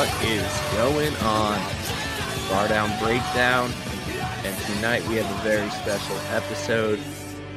what 0.00 0.24
is 0.24 0.60
going 0.72 1.14
on? 1.16 1.60
Bardown 2.48 2.98
Breakdown. 3.02 3.70
And 4.46 4.58
tonight 4.64 5.06
we 5.08 5.16
have 5.16 5.30
a 5.30 5.42
very 5.42 5.68
special 5.68 6.16
episode. 6.30 6.98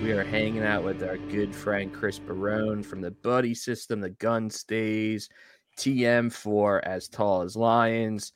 We 0.01 0.11
are 0.11 0.25
hanging 0.25 0.61
out 0.61 0.83
with 0.83 1.01
our 1.03 1.17
good 1.17 1.55
friend 1.55 1.93
Chris 1.93 2.19
Barone 2.19 2.83
from 2.83 2.99
the 2.99 3.11
Buddy 3.11 3.55
System, 3.55 4.01
the 4.01 4.09
Gun 4.09 4.49
Stays, 4.49 5.29
TM4 5.77 6.81
As 6.83 7.07
Tall 7.07 7.43
as 7.43 7.55
Lions. 7.55 8.33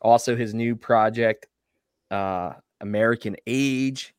Also, 0.00 0.36
his 0.36 0.54
new 0.54 0.76
project, 0.76 1.48
uh, 2.12 2.52
American 2.80 3.34
Age. 3.48 4.14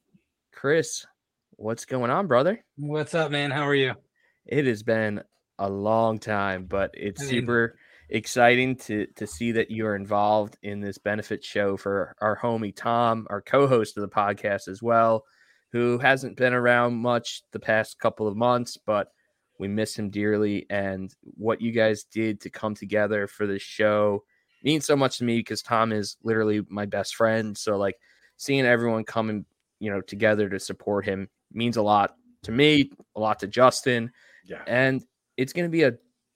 Chris, 0.51 1.05
what's 1.51 1.85
going 1.85 2.11
on, 2.11 2.27
brother? 2.27 2.61
What's 2.75 3.15
up, 3.15 3.31
man? 3.31 3.49
How 3.49 3.65
are 3.65 3.75
you? 3.75 3.93
It 4.45 4.65
has 4.65 4.83
been 4.83 5.23
a 5.57 5.69
long 5.69 6.19
time, 6.19 6.65
but 6.65 6.91
it's 6.95 7.21
I 7.21 7.25
mean, 7.27 7.33
super 7.33 7.77
exciting 8.09 8.75
to 8.75 9.07
to 9.15 9.25
see 9.27 9.51
that 9.53 9.71
you 9.71 9.85
are 9.87 9.95
involved 9.95 10.57
in 10.63 10.79
this 10.79 10.97
benefit 10.97 11.43
show 11.43 11.77
for 11.77 12.15
our 12.21 12.37
homie 12.37 12.75
Tom, 12.75 13.27
our 13.29 13.41
co-host 13.41 13.97
of 13.97 14.01
the 14.01 14.09
podcast 14.09 14.67
as 14.67 14.81
well, 14.81 15.23
who 15.71 15.97
hasn't 15.97 16.37
been 16.37 16.53
around 16.53 16.95
much 16.95 17.41
the 17.51 17.59
past 17.59 17.99
couple 17.99 18.27
of 18.27 18.35
months, 18.37 18.77
but 18.77 19.09
we 19.59 19.67
miss 19.67 19.97
him 19.97 20.09
dearly. 20.09 20.65
And 20.69 21.13
what 21.21 21.61
you 21.61 21.71
guys 21.71 22.03
did 22.03 22.41
to 22.41 22.49
come 22.49 22.75
together 22.75 23.27
for 23.27 23.47
this 23.47 23.61
show 23.61 24.23
means 24.63 24.85
so 24.85 24.95
much 24.95 25.19
to 25.19 25.23
me 25.23 25.37
because 25.37 25.61
Tom 25.61 25.91
is 25.91 26.17
literally 26.23 26.61
my 26.69 26.85
best 26.85 27.15
friend. 27.15 27.57
So 27.57 27.77
like 27.77 27.95
seeing 28.37 28.65
everyone 28.65 29.03
coming, 29.05 29.45
you 29.79 29.91
know, 29.91 30.01
together 30.01 30.49
to 30.49 30.59
support 30.59 31.05
him 31.05 31.29
means 31.53 31.77
a 31.77 31.81
lot 31.81 32.15
to 32.43 32.51
me, 32.51 32.91
a 33.15 33.19
lot 33.19 33.39
to 33.39 33.47
Justin 33.47 34.11
Yeah. 34.45 34.61
and 34.67 35.03
it's 35.37 35.53
going 35.53 35.65
to 35.65 35.71
be 35.71 35.83
a 35.83 35.93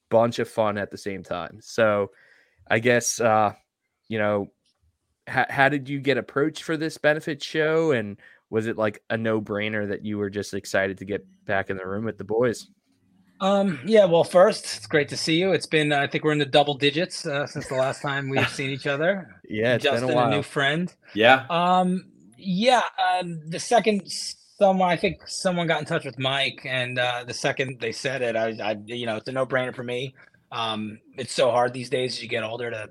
bunch 0.10 0.40
of 0.40 0.50
fun 0.50 0.78
at 0.78 0.92
the 0.92 0.98
same 0.98 1.24
time. 1.24 1.60
So, 1.62 2.12
I 2.68 2.80
guess 2.80 3.20
uh, 3.20 3.54
you 4.08 4.18
know, 4.20 4.48
how, 5.28 5.46
how 5.50 5.70
did 5.70 5.90
you 5.90 6.00
get 6.00 6.18
approached 6.18 6.64
for 6.64 6.78
this 6.78 6.98
benefit 6.98 7.44
show, 7.44 7.92
and 7.92 8.18
was 8.50 8.68
it 8.68 8.78
like 8.78 9.02
a 9.10 9.18
no 9.18 9.42
brainer 9.42 9.88
that 9.90 10.04
you 10.06 10.18
were 10.18 10.30
just 10.30 10.54
excited 10.54 10.98
to 11.00 11.06
get 11.06 11.26
back 11.46 11.70
in 11.70 11.78
the 11.78 11.86
room 11.88 12.06
with 12.06 12.18
the 12.18 12.24
boys? 12.24 12.68
Um, 13.42 13.80
yeah. 13.86 14.06
Well, 14.06 14.24
first, 14.24 14.66
it's 14.78 14.88
great 14.88 15.08
to 15.10 15.18
see 15.18 15.40
you. 15.40 15.54
It's 15.54 15.66
been, 15.66 15.94
I 15.94 16.08
think, 16.08 16.24
we're 16.24 16.34
in 16.34 16.40
the 16.40 16.46
double 16.46 16.74
digits 16.74 17.26
uh, 17.26 17.48
since 17.48 17.68
the 17.68 17.76
last 17.76 18.02
time 18.02 18.30
we've 18.30 18.50
seen 18.50 18.70
each 18.70 18.88
other. 18.88 19.36
Yeah, 19.52 19.76
it's 19.76 19.84
Justin, 19.84 20.10
been 20.10 20.18
a 20.18 20.22
while. 20.22 20.30
new 20.30 20.44
friend. 20.44 20.94
Yeah. 21.16 21.46
Um, 21.50 22.12
yeah. 22.38 22.84
Um, 23.20 23.40
the 23.50 23.60
second 23.60 24.04
someone, 24.60 24.90
I 24.90 24.98
think 24.98 25.28
someone 25.28 25.68
got 25.68 25.80
in 25.80 25.86
touch 25.86 26.06
with 26.06 26.20
Mike, 26.20 26.62
and 26.66 27.00
uh, 27.00 27.24
the 27.26 27.34
second 27.34 27.80
they 27.80 27.92
said 27.92 28.22
it, 28.22 28.36
I, 28.36 28.50
I, 28.62 28.78
you 28.86 29.06
know, 29.06 29.16
it's 29.16 29.28
a 29.28 29.32
no-brainer 29.32 29.74
for 29.74 29.84
me. 29.84 30.14
Um, 30.52 31.00
it's 31.18 31.34
so 31.34 31.50
hard 31.50 31.74
these 31.74 31.90
days 31.90 32.18
as 32.18 32.22
you 32.22 32.28
get 32.28 32.44
older 32.44 32.70
to, 32.70 32.90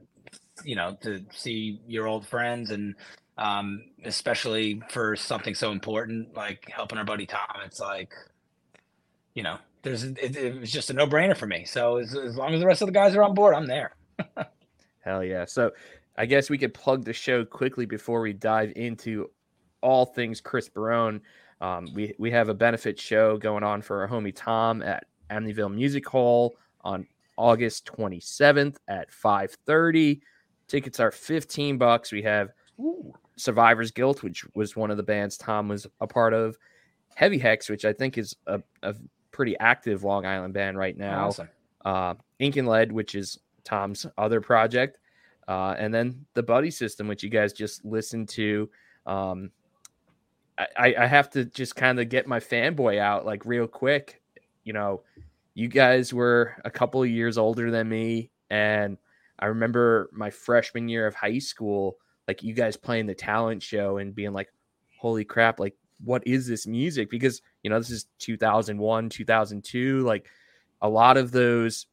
you 0.64 0.74
know, 0.74 0.96
to 1.02 1.24
see 1.30 1.80
your 1.86 2.06
old 2.06 2.26
friends, 2.26 2.70
and 2.70 2.94
um, 3.36 3.84
especially 4.04 4.82
for 4.90 5.14
something 5.14 5.54
so 5.54 5.70
important 5.70 6.34
like 6.34 6.68
helping 6.70 6.98
our 6.98 7.04
buddy 7.04 7.26
Tom. 7.26 7.60
It's 7.64 7.80
like, 7.80 8.12
you 9.34 9.42
know, 9.42 9.58
there's 9.82 10.02
it, 10.04 10.36
it 10.36 10.58
was 10.60 10.72
just 10.72 10.90
a 10.90 10.94
no-brainer 10.94 11.36
for 11.36 11.46
me. 11.46 11.64
So 11.64 11.98
as, 11.98 12.16
as 12.16 12.36
long 12.36 12.54
as 12.54 12.60
the 12.60 12.66
rest 12.66 12.82
of 12.82 12.86
the 12.86 12.92
guys 12.92 13.14
are 13.14 13.22
on 13.22 13.34
board, 13.34 13.54
I'm 13.54 13.66
there. 13.66 13.94
Hell 15.00 15.22
yeah! 15.22 15.44
So, 15.44 15.70
I 16.16 16.26
guess 16.26 16.50
we 16.50 16.58
could 16.58 16.74
plug 16.74 17.04
the 17.04 17.12
show 17.12 17.44
quickly 17.44 17.86
before 17.86 18.20
we 18.20 18.32
dive 18.32 18.72
into 18.74 19.30
all 19.80 20.06
things 20.06 20.40
Chris 20.40 20.68
Barone. 20.68 21.20
Um, 21.60 21.88
we 21.94 22.14
we 22.18 22.30
have 22.30 22.48
a 22.48 22.54
benefit 22.54 22.98
show 23.00 23.36
going 23.36 23.64
on 23.64 23.82
for 23.82 24.00
our 24.02 24.08
homie 24.08 24.32
Tom 24.34 24.82
at 24.82 25.06
Amityville 25.30 25.74
Music 25.74 26.06
Hall 26.06 26.56
on 26.82 27.06
August 27.36 27.86
27th 27.86 28.76
at 28.88 29.10
5:30. 29.10 30.20
Tickets 30.68 31.00
are 31.00 31.10
15 31.10 31.78
bucks. 31.78 32.12
We 32.12 32.22
have 32.22 32.50
Survivor's 33.36 33.90
Guilt, 33.90 34.22
which 34.22 34.44
was 34.54 34.76
one 34.76 34.90
of 34.90 34.96
the 34.96 35.02
bands 35.02 35.36
Tom 35.36 35.68
was 35.68 35.86
a 36.00 36.06
part 36.06 36.32
of. 36.34 36.56
Heavy 37.14 37.38
Hex, 37.38 37.68
which 37.68 37.84
I 37.84 37.92
think 37.92 38.18
is 38.18 38.36
a, 38.46 38.62
a 38.82 38.94
pretty 39.32 39.56
active 39.58 40.04
Long 40.04 40.24
Island 40.26 40.54
band 40.54 40.78
right 40.78 40.96
now 40.96 41.26
Awesome. 41.28 41.48
uh, 41.84 42.14
Ink 42.38 42.56
and 42.56 42.68
Lead, 42.68 42.92
which 42.92 43.14
is 43.14 43.38
Tom's 43.64 44.06
other 44.16 44.40
project, 44.40 44.98
uh, 45.48 45.74
and 45.78 45.92
then 45.92 46.24
the 46.34 46.42
Buddy 46.42 46.70
System, 46.70 47.08
which 47.08 47.22
you 47.22 47.30
guys 47.30 47.52
just 47.52 47.84
listened 47.84 48.28
to. 48.30 48.70
Um, 49.06 49.50
I- 50.58 50.94
I, 50.98 51.06
have 51.06 51.30
to 51.30 51.44
just 51.44 51.76
kind 51.76 52.00
of 52.00 52.08
get 52.08 52.26
my 52.26 52.40
fanboy 52.40 52.98
out 52.98 53.24
like 53.24 53.46
real 53.46 53.66
quick. 53.66 54.20
You 54.64 54.72
know, 54.72 55.02
you 55.54 55.68
guys 55.68 56.12
were 56.12 56.56
a 56.64 56.70
couple 56.70 57.02
of 57.02 57.08
years 57.08 57.38
older 57.38 57.70
than 57.70 57.88
me, 57.88 58.30
and 58.50 58.98
I 59.38 59.46
remember 59.46 60.10
my 60.12 60.30
freshman 60.30 60.88
year 60.88 61.06
of 61.06 61.14
high 61.14 61.38
school, 61.38 61.96
like 62.26 62.42
you 62.42 62.54
guys 62.54 62.76
playing 62.76 63.06
the 63.06 63.14
talent 63.14 63.62
show 63.62 63.98
and 63.98 64.14
being 64.14 64.32
like, 64.32 64.52
"Holy 64.98 65.24
crap!" 65.24 65.60
Like, 65.60 65.76
what 66.04 66.26
is 66.26 66.46
this 66.46 66.66
music? 66.66 67.08
Because 67.10 67.40
you 67.62 67.70
know, 67.70 67.78
this 67.78 67.90
is 67.90 68.06
2001, 68.18 69.08
2002, 69.10 70.00
like 70.00 70.26
a 70.82 70.88
lot 70.88 71.16
of 71.16 71.30
those 71.30 71.86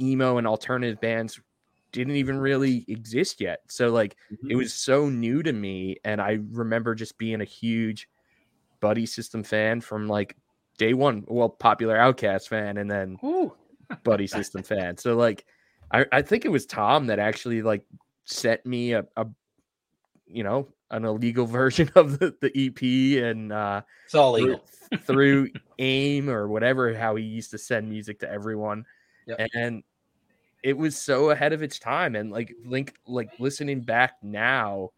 emo 0.00 0.38
and 0.38 0.46
alternative 0.46 1.00
bands 1.00 1.40
didn't 1.94 2.16
even 2.16 2.36
really 2.38 2.84
exist 2.88 3.40
yet. 3.40 3.60
So 3.68 3.88
like 3.90 4.16
it 4.50 4.56
was 4.56 4.74
so 4.74 5.08
new 5.08 5.44
to 5.44 5.52
me 5.52 5.96
and 6.04 6.20
I 6.20 6.40
remember 6.50 6.96
just 6.96 7.16
being 7.18 7.40
a 7.40 7.44
huge 7.44 8.08
Buddy 8.80 9.06
System 9.06 9.44
fan 9.44 9.80
from 9.80 10.08
like 10.08 10.36
day 10.76 10.92
one, 10.92 11.24
well 11.28 11.48
popular 11.48 11.96
Outcast 11.96 12.48
fan 12.48 12.78
and 12.78 12.90
then 12.90 13.16
Ooh. 13.24 13.54
Buddy 14.02 14.26
System 14.38 14.64
fan. 14.64 14.96
So 14.96 15.14
like 15.14 15.46
I, 15.92 16.04
I 16.10 16.22
think 16.22 16.44
it 16.44 16.48
was 16.48 16.66
Tom 16.66 17.06
that 17.06 17.20
actually 17.20 17.62
like 17.62 17.84
sent 18.24 18.66
me 18.66 18.94
a, 18.94 19.06
a 19.16 19.26
you 20.26 20.42
know 20.42 20.66
an 20.90 21.04
illegal 21.04 21.46
version 21.60 21.88
of 21.94 22.18
the, 22.18 22.34
the 22.40 22.50
EP 22.66 23.22
and 23.24 23.52
uh 23.52 23.82
It's 24.06 24.16
all 24.16 24.36
through, 24.36 24.58
through 25.02 25.50
AIM 25.78 26.28
or 26.28 26.48
whatever 26.48 26.92
how 26.92 27.14
he 27.14 27.22
used 27.22 27.52
to 27.52 27.58
send 27.58 27.88
music 27.88 28.18
to 28.18 28.28
everyone. 28.28 28.84
Yep. 29.28 29.48
And 29.54 29.84
it 30.64 30.76
was 30.76 30.96
so 30.96 31.30
ahead 31.30 31.52
of 31.52 31.62
its 31.62 31.78
time. 31.78 32.16
And 32.16 32.32
like 32.32 32.54
link 32.64 32.94
like 33.06 33.28
listening 33.38 33.82
back 33.82 34.14
now, 34.22 34.90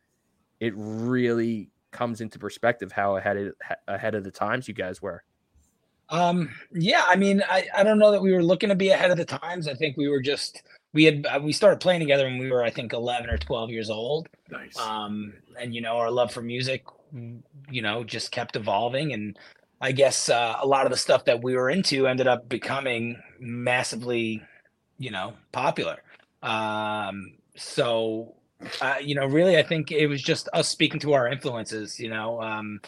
it 0.61 0.73
really 0.77 1.71
comes 1.91 2.21
into 2.21 2.39
perspective 2.39 2.93
how 2.93 3.17
ahead 3.17 3.37
of, 3.37 3.55
ahead 3.89 4.15
of 4.15 4.23
the 4.23 4.31
times 4.31 4.69
you 4.69 4.75
guys 4.75 5.03
were. 5.03 5.25
Um, 6.09 6.51
yeah, 6.73 7.05
I 7.09 7.17
mean, 7.17 7.43
I, 7.49 7.67
I 7.77 7.83
don't 7.83 7.99
know 7.99 8.13
that 8.13 8.23
we 8.23 8.33
were 8.33 8.45
looking 8.45 8.69
to 8.69 8.77
be 8.77 8.91
ahead 8.91 9.11
of 9.11 9.17
the 9.17 9.25
times. 9.25 9.67
I 9.67 9.75
think 9.75 9.97
we 9.97 10.09
were 10.09 10.23
just 10.23 10.63
we 10.93 11.03
had 11.03 11.27
uh, 11.27 11.41
we 11.43 11.53
started 11.53 11.81
playing 11.81 12.01
together 12.01 12.25
when 12.27 12.39
we 12.39 12.51
were 12.51 12.63
I 12.63 12.71
think 12.71 12.93
11 12.93 13.29
or 13.29 13.37
12 13.37 13.71
years 13.71 13.91
old. 13.91 14.29
Nice. 14.49 14.79
Um, 14.79 15.35
and 15.61 15.75
you 15.75 15.81
know, 15.81 15.97
our 15.97 16.13
love 16.13 16.31
for 16.33 16.43
music, 16.43 16.85
you 17.13 17.83
know, 17.83 18.05
just 18.05 18.31
kept 18.31 18.55
evolving 18.55 19.13
and 19.13 19.37
I 19.81 19.93
guess 19.93 20.29
uh, 20.29 20.57
a 20.61 20.67
lot 20.67 20.87
of 20.87 20.93
the 20.93 20.97
stuff 20.97 21.25
that 21.27 21.43
we 21.43 21.55
were 21.55 21.69
into 21.69 22.07
ended 22.07 22.27
up 22.27 22.49
becoming 22.49 23.21
massively, 23.39 24.43
you 24.99 25.11
know, 25.11 25.35
popular. 25.53 26.03
Um, 26.43 27.35
so 27.57 28.37
uh, 28.81 28.97
you 29.01 29.15
know, 29.15 29.27
really, 29.27 29.59
I 29.59 29.63
think 29.63 29.93
it 29.93 30.07
was 30.07 30.23
just 30.23 30.49
us 30.53 30.69
speaking 30.69 31.01
to 31.01 31.13
our 31.13 31.29
influences, 31.29 32.01
you 32.01 32.09
know, 32.09 32.41
um, 32.41 32.81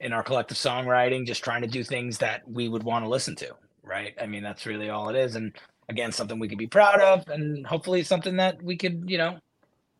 in 0.00 0.12
our 0.12 0.22
collective 0.22 0.56
songwriting, 0.56 1.26
just 1.26 1.42
trying 1.42 1.62
to 1.62 1.68
do 1.68 1.82
things 1.82 2.18
that 2.18 2.48
we 2.48 2.68
would 2.68 2.82
want 2.82 3.04
to 3.04 3.08
listen 3.08 3.34
to, 3.36 3.54
right? 3.82 4.14
I 4.20 4.26
mean, 4.26 4.42
that's 4.42 4.66
really 4.66 4.90
all 4.90 5.08
it 5.08 5.16
is. 5.16 5.34
And 5.34 5.52
again, 5.88 6.12
something 6.12 6.38
we 6.38 6.48
could 6.48 6.58
be 6.58 6.66
proud 6.66 7.00
of, 7.00 7.26
and 7.28 7.66
hopefully 7.66 8.02
something 8.02 8.36
that 8.36 8.62
we 8.62 8.76
could, 8.76 9.04
you 9.06 9.18
know, 9.18 9.38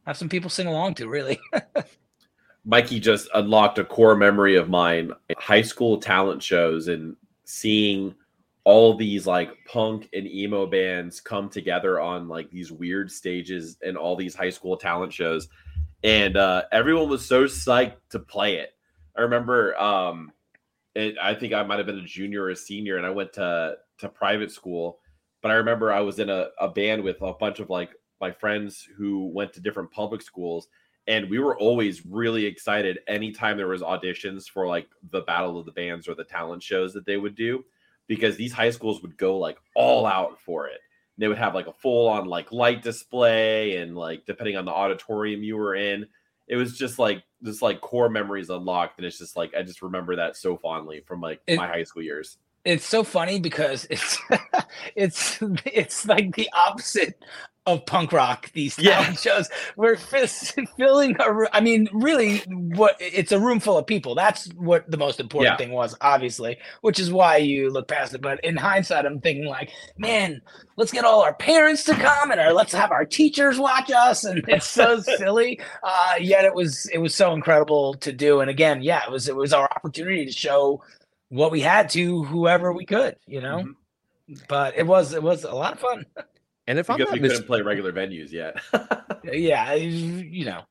have 0.07 0.17
some 0.17 0.29
people 0.29 0.51
sing 0.51 0.67
along 0.67 0.95
to, 0.95 1.09
really. 1.09 1.41
Mikey 2.67 3.01
just 3.01 3.29
unlocked 3.35 3.79
a 3.79 3.85
core 3.85 4.17
memory 4.17 4.57
of 4.57 4.69
mine 4.69 5.13
high 5.37 5.63
school 5.63 5.99
talent 5.99 6.43
shows 6.43 6.89
and 6.89 7.17
seeing 7.45 8.15
all 8.65 8.97
these 8.97 9.27
like 9.27 9.51
punk 9.67 10.09
and 10.13 10.27
emo 10.27 10.67
bands 10.67 11.21
come 11.21 11.49
together 11.49 12.01
on 12.01 12.29
like 12.29 12.51
these 12.51 12.73
weird 12.73 13.11
stages 13.11 13.77
and 13.85 13.97
all 13.97 14.17
these 14.17 14.35
high 14.35 14.51
school 14.51 14.77
talent 14.77 15.13
shows. 15.13 15.49
And 16.03 16.37
uh 16.37 16.63
everyone 16.73 17.09
was 17.09 17.25
so 17.25 17.45
psyched 17.45 17.97
to 18.11 18.19
play 18.19 18.57
it. 18.57 18.75
I 19.17 19.23
remember 19.23 19.79
um 19.79 20.33
it, 20.95 21.17
i 21.21 21.35
think 21.35 21.53
i 21.53 21.63
might 21.63 21.79
have 21.79 21.87
been 21.87 21.99
a 21.99 22.05
junior 22.05 22.45
or 22.45 22.51
a 22.51 22.57
senior 22.57 22.97
and 22.97 23.07
i 23.07 23.11
went 23.11 23.33
to 23.33 23.77
to 23.99 24.09
private 24.09 24.51
school 24.51 25.01
but 25.43 25.51
i 25.51 25.55
remember 25.55 25.93
i 25.93 26.01
was 26.01 26.19
in 26.19 26.31
a, 26.31 26.49
a 26.61 26.69
band 26.69 27.03
with 27.03 27.21
a 27.23 27.33
bunch 27.35 27.61
of 27.61 27.71
like 27.71 27.91
my 28.21 28.31
friends 28.31 28.89
who 28.97 29.27
went 29.29 29.53
to 29.53 29.61
different 29.61 29.91
public 29.91 30.23
schools 30.23 30.69
and 31.07 31.29
we 31.29 31.39
were 31.39 31.59
always 31.59 32.07
really 32.07 32.47
excited 32.47 33.01
anytime 33.09 33.57
there 33.57 33.69
was 33.69 33.83
auditions 33.83 34.49
for 34.49 34.67
like 34.67 34.87
the 35.11 35.21
battle 35.23 35.59
of 35.59 35.67
the 35.67 35.73
bands 35.73 36.09
or 36.09 36.15
the 36.15 36.25
talent 36.25 36.63
shows 36.63 36.93
that 36.93 37.05
they 37.05 37.17
would 37.17 37.35
do 37.35 37.65
because 38.07 38.37
these 38.37 38.53
high 38.53 38.71
schools 38.71 39.03
would 39.03 39.17
go 39.17 39.39
like 39.39 39.59
all 39.75 40.07
out 40.07 40.41
for 40.41 40.67
it. 40.67 40.81
They 41.17 41.29
would 41.29 41.39
have 41.39 41.55
like 41.55 41.69
a 41.69 41.73
full 41.73 42.09
on 42.09 42.27
like 42.27 42.53
light 42.53 42.83
display 42.83 43.77
and 43.77 43.97
like 43.97 44.27
depending 44.27 44.57
on 44.57 44.65
the 44.65 44.73
auditorium 44.73 45.43
you 45.43 45.57
were 45.57 45.75
in 45.75 46.07
it 46.47 46.57
was 46.57 46.77
just 46.77 46.99
like 46.99 47.23
this 47.41 47.63
like 47.63 47.81
core 47.81 48.09
memories 48.11 48.51
unlocked 48.51 48.99
and 48.99 49.07
it's 49.07 49.19
just 49.19 49.37
like 49.37 49.55
i 49.55 49.63
just 49.63 49.81
remember 49.81 50.17
that 50.17 50.37
so 50.37 50.57
fondly 50.59 51.01
from 51.07 51.21
like 51.21 51.41
It- 51.47 51.57
my 51.57 51.67
high 51.67 51.85
school 51.85 52.03
years 52.03 52.37
it's 52.65 52.87
so 52.87 53.05
funny 53.05 53.41
because 53.41 53.87
it's 53.91 54.19
it's 54.97 55.39
it's 55.67 56.07
like 56.07 56.35
the 56.37 56.49
opposite 56.53 57.23
of 57.67 57.87
punk 57.87 58.13
rock 58.13 58.53
these 58.53 58.79
Yeah. 58.79 59.13
shows. 59.15 59.49
We're 59.77 59.95
f- 59.95 60.55
filling 60.77 61.17
a 61.19 61.57
i 61.57 61.63
mean 61.63 61.89
really 61.95 62.39
what 62.77 62.95
it's 63.01 63.33
a 63.33 63.41
room 63.41 63.59
full 63.59 63.79
of 63.79 63.87
people. 63.87 64.15
That's 64.15 64.47
what 64.55 64.91
the 64.91 64.99
most 64.99 65.19
important 65.19 65.53
Yeah. 65.55 65.57
thing 65.57 65.73
was 65.75 65.97
obviously 66.03 66.59
which 66.83 67.01
is 67.01 67.11
why 67.13 67.39
you 67.39 67.71
look 67.71 67.89
past 67.89 68.15
it. 68.15 68.21
But 68.21 68.45
in 68.45 68.57
hindsight 68.57 69.07
i'm 69.07 69.21
thinking 69.21 69.47
like 69.47 69.71
man 69.97 70.43
let's 70.77 70.93
get 70.93 71.05
all 71.07 71.23
our 71.23 71.35
parents 71.35 71.85
to 71.85 71.95
come 71.95 72.31
and 72.31 72.41
our, 72.41 72.53
let's 72.53 72.73
have 72.75 72.91
our 72.93 73.05
teachers 73.07 73.59
watch 73.59 73.91
us. 73.91 74.25
And 74.25 74.45
it's 74.49 74.67
so 74.69 75.01
silly. 75.01 75.59
Uh 75.83 76.15
yet 76.21 76.45
it 76.45 76.55
was 76.55 76.87
it 76.93 76.99
was 76.99 77.15
so 77.15 77.33
incredible 77.33 77.95
to 77.95 78.13
do. 78.13 78.41
And 78.41 78.51
again 78.51 78.83
yeah 78.83 79.03
it 79.07 79.11
was 79.11 79.27
it 79.29 79.37
was 79.37 79.53
our 79.55 79.71
opportunity 79.75 80.27
to 80.27 80.33
show 80.33 80.83
what 81.29 81.51
we 81.51 81.61
had 81.61 81.89
to 81.91 82.25
whoever 82.25 82.73
we 82.73 82.85
could 82.85 83.17
you 83.27 83.41
know 83.41 83.65
Mhm. 84.29 84.47
but 84.49 84.77
it 84.77 84.87
was 84.87 85.13
it 85.15 85.23
was 85.23 85.45
a 85.45 85.53
lot 85.55 85.73
of 85.75 85.81
fun 85.81 86.05
And 86.67 86.79
if 86.79 86.89
I'm 86.89 86.99
not 86.99 87.13
we 87.13 87.21
mis- 87.21 87.33
couldn't 87.33 87.47
play 87.47 87.61
regular 87.61 87.93
venues 87.93 88.33
yet. 88.33 88.57
yeah 89.33 89.75
you 89.75 90.47
know 90.47 90.63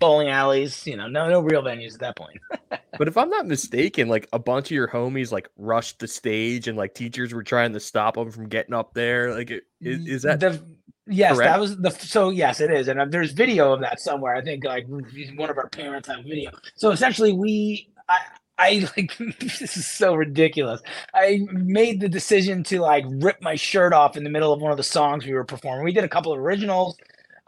bowling 0.00 0.28
alleys 0.28 0.86
you 0.86 0.96
know 0.96 1.08
no 1.08 1.28
no 1.28 1.40
real 1.40 1.62
venues 1.62 1.94
at 1.94 2.00
that 2.00 2.16
point 2.16 2.40
but 2.98 3.08
if 3.08 3.16
I'm 3.16 3.28
not 3.30 3.46
mistaken, 3.46 4.08
like 4.08 4.28
a 4.32 4.38
bunch 4.38 4.68
of 4.68 4.72
your 4.72 4.86
homies 4.88 5.32
like 5.32 5.48
rushed 5.56 5.98
the 5.98 6.06
stage 6.08 6.68
and 6.68 6.78
like 6.78 6.94
teachers 6.94 7.32
were 7.34 7.42
trying 7.42 7.72
to 7.72 7.80
stop 7.80 8.14
them 8.14 8.30
from 8.30 8.48
getting 8.48 8.74
up 8.74 8.92
there. 8.94 9.34
Like, 9.34 9.50
it- 9.50 9.64
is, 9.80 10.06
is 10.06 10.22
that 10.22 10.40
the 10.40 10.62
yes 11.06 11.34
correct? 11.36 11.50
that 11.52 11.58
was 11.60 11.76
the 11.78 11.90
so 11.90 12.28
yes 12.30 12.60
it 12.60 12.70
is 12.70 12.86
and 12.88 13.00
uh, 13.00 13.04
there's 13.06 13.32
video 13.32 13.72
of 13.72 13.80
that 13.80 13.98
somewhere 13.98 14.36
i 14.36 14.40
think 14.40 14.62
like 14.64 14.86
one 14.88 15.50
of 15.50 15.58
our 15.58 15.68
parents 15.68 16.06
have 16.06 16.22
video 16.24 16.50
so 16.76 16.90
essentially 16.92 17.32
we 17.32 17.90
i 18.08 18.18
I 18.62 18.88
like 18.96 19.16
this 19.40 19.76
is 19.76 19.86
so 19.86 20.14
ridiculous. 20.14 20.80
I 21.14 21.40
made 21.50 22.00
the 22.00 22.08
decision 22.08 22.62
to 22.64 22.80
like 22.80 23.04
rip 23.08 23.42
my 23.42 23.56
shirt 23.56 23.92
off 23.92 24.16
in 24.16 24.22
the 24.24 24.30
middle 24.30 24.52
of 24.52 24.60
one 24.60 24.70
of 24.70 24.76
the 24.76 24.84
songs 24.84 25.26
we 25.26 25.32
were 25.32 25.44
performing. 25.44 25.84
We 25.84 25.92
did 25.92 26.04
a 26.04 26.08
couple 26.08 26.32
of 26.32 26.38
originals, 26.38 26.96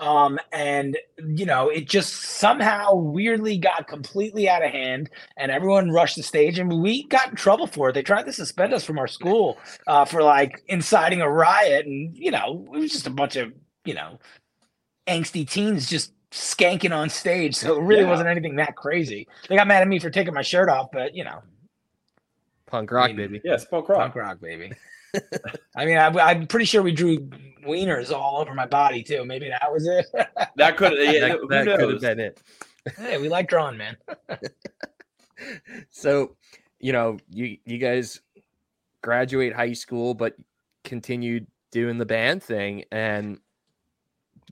um, 0.01 0.41
and 0.53 0.99
you 1.25 1.47
know, 1.47 1.69
it 1.69 1.89
just 1.89 2.15
somehow 2.15 2.95
weirdly 2.97 3.59
got 3.59 3.87
completely 3.87 4.49
out 4.49 4.65
of 4.65 4.73
hand, 4.73 5.09
and 5.37 5.53
everyone 5.53 5.91
rushed 5.91 6.17
the 6.17 6.25
stage, 6.25 6.59
and 6.59 6.83
we 6.83 7.07
got 7.07 7.31
in 7.31 7.37
trouble 7.37 7.69
for 7.69 7.91
it. 7.91 7.93
They 7.93 8.03
tried 8.03 8.27
to 8.27 8.33
suspend 8.33 8.75
us 8.75 8.85
from 8.85 8.99
our 8.99 9.07
school 9.07 9.59
uh, 9.87 10.05
for 10.05 10.23
like 10.23 10.65
inciting 10.67 11.21
a 11.21 11.31
riot, 11.31 11.87
and 11.87 12.17
you 12.17 12.33
know, 12.33 12.67
it 12.75 12.79
was 12.79 12.91
just 12.91 13.07
a 13.07 13.11
bunch 13.11 13.37
of 13.37 13.53
you 13.85 13.95
know 13.95 14.19
angsty 15.07 15.49
teens 15.49 15.89
just 15.89 16.14
skanking 16.35 16.95
on 16.95 17.09
stage. 17.09 17.55
So 17.55 17.77
it 17.77 17.83
really 17.83 18.03
Yeah. 18.03 18.11
wasn't 18.11 18.29
anything 18.29 18.57
that 18.57 18.75
crazy. 18.77 19.29
They 19.49 19.57
got 19.57 19.69
mad 19.69 19.83
at 19.83 19.89
me 19.89 19.99
for 20.01 20.11
taking 20.11 20.35
my 20.35 20.43
shirt 20.43 20.69
off, 20.69 20.91
but 20.93 21.15
you 21.15 21.23
know, 21.25 21.43
punk 22.67 22.91
rock, 22.91 23.09
mean, 23.09 23.17
baby? 23.17 23.41
yeah, 23.45 23.57
Spoke 23.57 23.89
Rock. 23.89 24.01
punk 24.01 24.15
rock, 24.17 24.41
baby. 24.41 24.73
I 25.77 25.85
mean, 25.87 25.97
I, 25.97 26.07
I'm 26.09 26.49
pretty 26.49 26.65
sure 26.67 26.83
we 26.83 26.91
drew 26.91 27.19
wieners 27.65 28.13
all 28.13 28.41
over 28.41 28.53
my 28.53 28.67
body 28.67 29.03
too. 29.05 29.25
Maybe 29.25 29.49
that 29.49 29.73
was 29.73 29.87
it. 29.87 30.07
That 30.57 30.77
could 30.77 30.93
yeah, 30.99 31.21
that 31.29 31.39
who 31.41 31.49
that 31.49 31.65
could 31.67 31.81
have 31.81 31.91
knows? 31.91 32.01
been 32.01 32.21
it. 32.21 32.41
hey, 32.97 33.19
we 33.19 33.29
like 33.29 33.49
drawing, 33.49 33.77
man. 33.77 33.97
So, 35.91 36.37
you 36.79 36.93
know, 36.93 37.19
you 37.31 37.59
you 37.65 37.79
guys 37.79 38.21
graduate 39.03 39.53
high 39.53 39.73
school, 39.73 40.15
but 40.15 40.35
continued 40.85 41.47
doing 41.73 41.99
the 41.99 42.07
band 42.07 42.43
thing. 42.43 42.85
And 42.93 43.39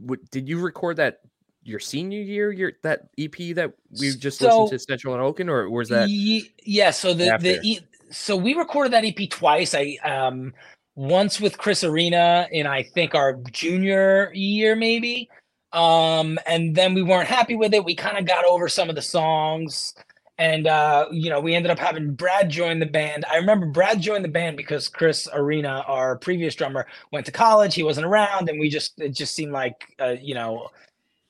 what 0.00 0.28
did 0.30 0.48
you 0.48 0.58
record 0.60 0.96
that 0.96 1.20
your 1.64 1.80
senior 1.80 2.20
year? 2.20 2.52
Your 2.52 2.72
that 2.82 3.08
EP 3.18 3.54
that 3.54 3.72
we 4.00 4.14
just 4.16 4.40
listened 4.40 4.70
to 4.70 4.78
Central 4.78 5.14
and 5.14 5.22
Oaken, 5.22 5.48
or 5.48 5.68
was 5.70 5.88
that 5.88 6.08
Ye- 6.08 6.52
yeah. 6.64 6.90
So 6.90 7.14
the 7.14 7.32
after? 7.34 7.42
the 7.44 7.60
e- 7.62 7.80
so 8.10 8.36
we 8.36 8.54
recorded 8.54 8.92
that 8.92 9.04
EP 9.04 9.28
twice. 9.30 9.74
I 9.74 9.98
um 10.04 10.52
once 10.94 11.40
with 11.40 11.58
Chris 11.58 11.84
Arena 11.84 12.46
in 12.52 12.66
I 12.66 12.82
think 12.82 13.14
our 13.14 13.34
junior 13.50 14.30
year 14.34 14.76
maybe. 14.76 15.28
Um 15.72 16.38
and 16.46 16.74
then 16.74 16.94
we 16.94 17.02
weren't 17.02 17.28
happy 17.28 17.56
with 17.56 17.72
it. 17.74 17.84
We 17.84 17.94
kind 17.94 18.18
of 18.18 18.26
got 18.26 18.44
over 18.44 18.68
some 18.68 18.90
of 18.90 18.94
the 18.94 19.02
songs 19.02 19.94
and 20.38 20.66
uh 20.66 21.06
you 21.10 21.30
know 21.30 21.40
we 21.40 21.54
ended 21.54 21.70
up 21.70 21.78
having 21.78 22.12
Brad 22.14 22.50
join 22.50 22.78
the 22.78 22.86
band. 22.86 23.24
I 23.30 23.36
remember 23.36 23.66
Brad 23.66 24.00
joined 24.00 24.24
the 24.24 24.28
band 24.28 24.56
because 24.56 24.88
Chris 24.88 25.28
Arena 25.32 25.82
our 25.86 26.18
previous 26.18 26.54
drummer 26.54 26.86
went 27.10 27.24
to 27.26 27.32
college. 27.32 27.74
He 27.74 27.82
wasn't 27.82 28.06
around 28.06 28.50
and 28.50 28.60
we 28.60 28.68
just 28.68 29.00
it 29.00 29.10
just 29.10 29.34
seemed 29.34 29.52
like 29.52 29.94
uh, 29.98 30.16
you 30.20 30.34
know 30.34 30.68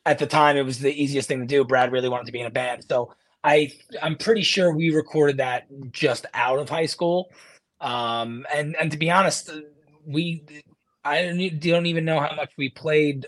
at 0.05 0.19
the 0.19 0.27
time 0.27 0.57
it 0.57 0.63
was 0.63 0.79
the 0.79 0.93
easiest 0.93 1.29
thing 1.29 1.41
to 1.41 1.47
do. 1.47 1.65
Brad 1.65 1.93
really 1.93 2.09
wanted 2.09 2.27
to 2.27 2.33
be 2.33 2.41
in 2.41 2.47
a 2.47 2.51
band. 2.51 2.85
So 2.89 3.15
I 3.45 3.73
I'm 4.01 4.17
pretty 4.17 4.43
sure 4.43 4.75
we 4.75 4.91
recorded 4.95 5.39
that 5.39 5.67
just 5.91 6.27
out 6.35 6.59
of 6.59 6.69
high 6.69 6.87
school. 6.87 7.31
Um, 7.81 8.47
and 8.55 8.77
and 8.77 8.91
to 8.93 8.99
be 8.99 9.11
honest, 9.11 9.51
we 10.07 10.45
I 11.05 11.23
don't, 11.23 11.61
don't 11.61 11.87
even 11.87 12.05
know 12.05 12.21
how 12.21 12.35
much 12.35 12.53
we 12.57 12.69
played 12.69 13.27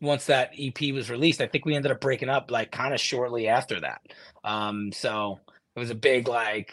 once 0.00 0.26
that 0.26 0.52
EP 0.58 0.94
was 0.94 1.10
released. 1.10 1.40
I 1.40 1.46
think 1.46 1.66
we 1.66 1.74
ended 1.74 1.92
up 1.92 2.00
breaking 2.00 2.30
up 2.30 2.50
like 2.50 2.72
kind 2.72 2.94
of 2.94 3.00
shortly 3.00 3.48
after 3.48 3.80
that. 3.80 4.00
Um, 4.44 4.92
so 4.92 5.38
it 5.76 5.78
was 5.78 5.90
a 5.90 5.94
big 5.94 6.28
like 6.28 6.72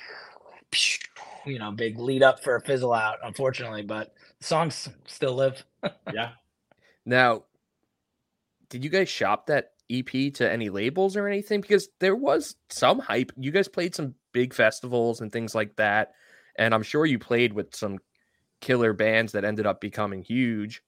you 1.46 1.60
know 1.60 1.72
big 1.72 2.00
lead 2.00 2.24
up 2.24 2.44
for 2.44 2.56
a 2.56 2.62
fizzle 2.62 2.94
out, 2.94 3.18
unfortunately. 3.24 3.84
But 3.84 4.14
songs 4.40 4.90
still 5.06 5.36
live. 5.36 5.64
Yeah. 6.14 6.32
now? 7.06 7.44
Did 8.70 8.84
you 8.84 8.90
guys 8.90 9.10
shop 9.10 9.48
that 9.48 9.72
EP 9.90 10.34
to 10.34 10.50
any 10.50 10.70
labels 10.70 11.16
or 11.16 11.28
anything? 11.28 11.62
Because 11.62 11.90
there 12.00 12.16
was 12.16 12.56
some 12.70 13.00
hype. 13.00 13.32
You 13.38 13.52
guys 13.52 13.68
played 13.68 13.96
some 13.96 14.16
big 14.34 14.54
festivals 14.54 15.22
and 15.22 15.32
things 15.32 15.56
like 15.56 15.76
that, 15.78 16.14
and 16.58 16.74
I'm 16.74 16.84
sure 16.84 17.06
you 17.06 17.20
played 17.20 17.54
with 17.54 17.76
some 17.76 18.00
killer 18.62 18.94
bands 18.94 19.34
that 19.34 19.46
ended 19.46 19.66
up 19.66 19.80
becoming 19.80 20.24
huge. 20.24 20.82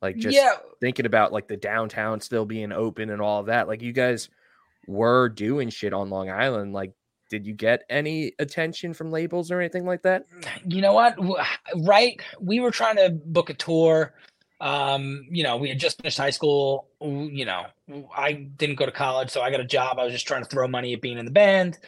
Like 0.00 0.16
just 0.16 0.36
yeah, 0.36 0.54
thinking 0.80 1.06
about 1.06 1.32
like 1.32 1.46
the 1.46 1.56
downtown 1.56 2.20
still 2.20 2.44
being 2.44 2.72
open 2.72 3.08
and 3.10 3.22
all 3.22 3.40
of 3.40 3.46
that. 3.46 3.68
Like 3.68 3.82
you 3.82 3.92
guys 3.92 4.28
were 4.86 5.28
doing 5.28 5.70
shit 5.70 5.92
on 5.92 6.10
Long 6.10 6.28
Island. 6.28 6.72
Like, 6.72 6.92
did 7.30 7.46
you 7.46 7.54
get 7.54 7.84
any 7.88 8.32
attention 8.40 8.94
from 8.94 9.12
labels 9.12 9.52
or 9.52 9.60
anything 9.60 9.86
like 9.86 10.02
that? 10.02 10.26
you 10.66 10.82
know 10.82 10.92
what 10.92 11.16
right 11.84 12.20
we 12.40 12.60
were 12.60 12.72
trying 12.72 12.96
to 12.96 13.10
book 13.10 13.48
a 13.48 13.54
tour 13.54 14.12
um 14.62 15.26
you 15.28 15.42
know 15.42 15.56
we 15.56 15.68
had 15.68 15.78
just 15.78 16.00
finished 16.00 16.16
high 16.16 16.30
school 16.30 16.86
you 17.00 17.44
know 17.44 17.64
i 18.16 18.32
didn't 18.32 18.76
go 18.76 18.86
to 18.86 18.92
college 18.92 19.28
so 19.28 19.42
i 19.42 19.50
got 19.50 19.60
a 19.60 19.64
job. 19.64 19.98
I 19.98 20.04
was 20.04 20.12
just 20.12 20.26
trying 20.26 20.44
to 20.44 20.48
throw 20.48 20.68
money 20.68 20.94
at 20.94 21.02
being 21.02 21.18
in 21.18 21.24
the 21.24 21.32
band. 21.32 21.78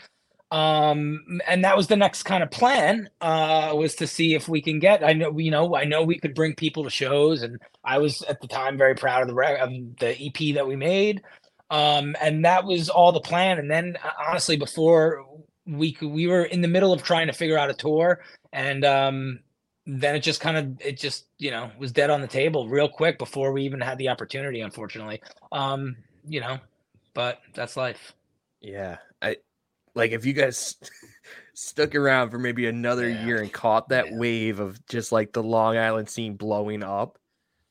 Um 0.51 1.41
and 1.47 1.65
that 1.65 1.77
was 1.77 1.87
the 1.87 1.97
next 1.97 2.25
kind 2.25 2.43
of 2.43 2.51
plan 2.51 3.09
uh 3.21 3.73
was 3.75 3.95
to 3.97 4.09
see 4.09 4.35
if 4.35 4.49
we 4.49 4.61
can 4.61 4.81
get 4.81 5.05
i 5.05 5.13
know 5.13 5.39
you 5.39 5.53
know 5.53 5.77
i 5.77 5.85
know 5.85 6.03
we 6.03 6.19
could 6.19 6.35
bring 6.35 6.55
people 6.55 6.83
to 6.83 6.91
shows 6.91 7.43
and 7.43 7.61
i 7.85 7.99
was 7.99 8.23
at 8.23 8.41
the 8.41 8.49
time 8.49 8.77
very 8.77 8.97
proud 8.97 9.23
of 9.23 9.29
the 9.29 9.35
re- 9.35 9.59
of 9.59 9.71
the 10.01 10.27
ep 10.27 10.55
that 10.57 10.67
we 10.67 10.75
made. 10.75 11.23
Um 11.71 12.17
and 12.21 12.45
that 12.45 12.65
was 12.65 12.89
all 12.89 13.13
the 13.13 13.21
plan 13.21 13.59
and 13.61 13.71
then 13.71 13.97
uh, 14.03 14.11
honestly 14.29 14.57
before 14.57 15.25
we 15.65 15.93
could 15.93 16.09
we 16.11 16.27
were 16.27 16.45
in 16.45 16.61
the 16.61 16.69
middle 16.69 16.93
of 16.93 17.05
trying 17.05 17.29
to 17.29 17.33
figure 17.33 17.57
out 17.57 17.71
a 17.71 17.75
tour 17.75 18.21
and 18.53 18.85
um 18.85 19.39
then 19.87 20.15
it 20.17 20.21
just 20.21 20.41
kind 20.41 20.57
of 20.57 20.81
it 20.81 20.97
just 20.99 21.27
you 21.39 21.51
know 21.51 21.71
was 21.79 21.93
dead 21.93 22.09
on 22.11 22.21
the 22.21 22.27
table 22.27 22.69
real 22.69 22.89
quick 22.89 23.19
before 23.19 23.53
we 23.53 23.63
even 23.63 23.81
had 23.81 23.99
the 23.99 24.09
opportunity 24.09 24.61
unfortunately 24.63 25.21
um 25.53 25.95
you 26.27 26.41
know 26.41 26.59
but 27.13 27.41
that's 27.55 27.77
life 27.77 28.15
Yeah. 28.61 28.97
I 29.21 29.37
like 29.95 30.13
if 30.13 30.25
you 30.25 30.33
guys 30.33 30.77
stuck 31.55 31.95
around 31.95 32.31
for 32.31 32.39
maybe 32.39 32.67
another 32.67 33.09
Yeah. 33.09 33.27
year 33.27 33.43
and 33.43 33.53
caught 33.53 33.89
that 33.91 34.07
Yeah. 34.11 34.17
wave 34.19 34.59
of 34.61 34.85
just 34.87 35.13
like 35.13 35.33
the 35.33 35.43
Long 35.43 35.77
Island 35.77 36.09
scene 36.09 36.35
blowing 36.35 36.83
up. 36.83 37.19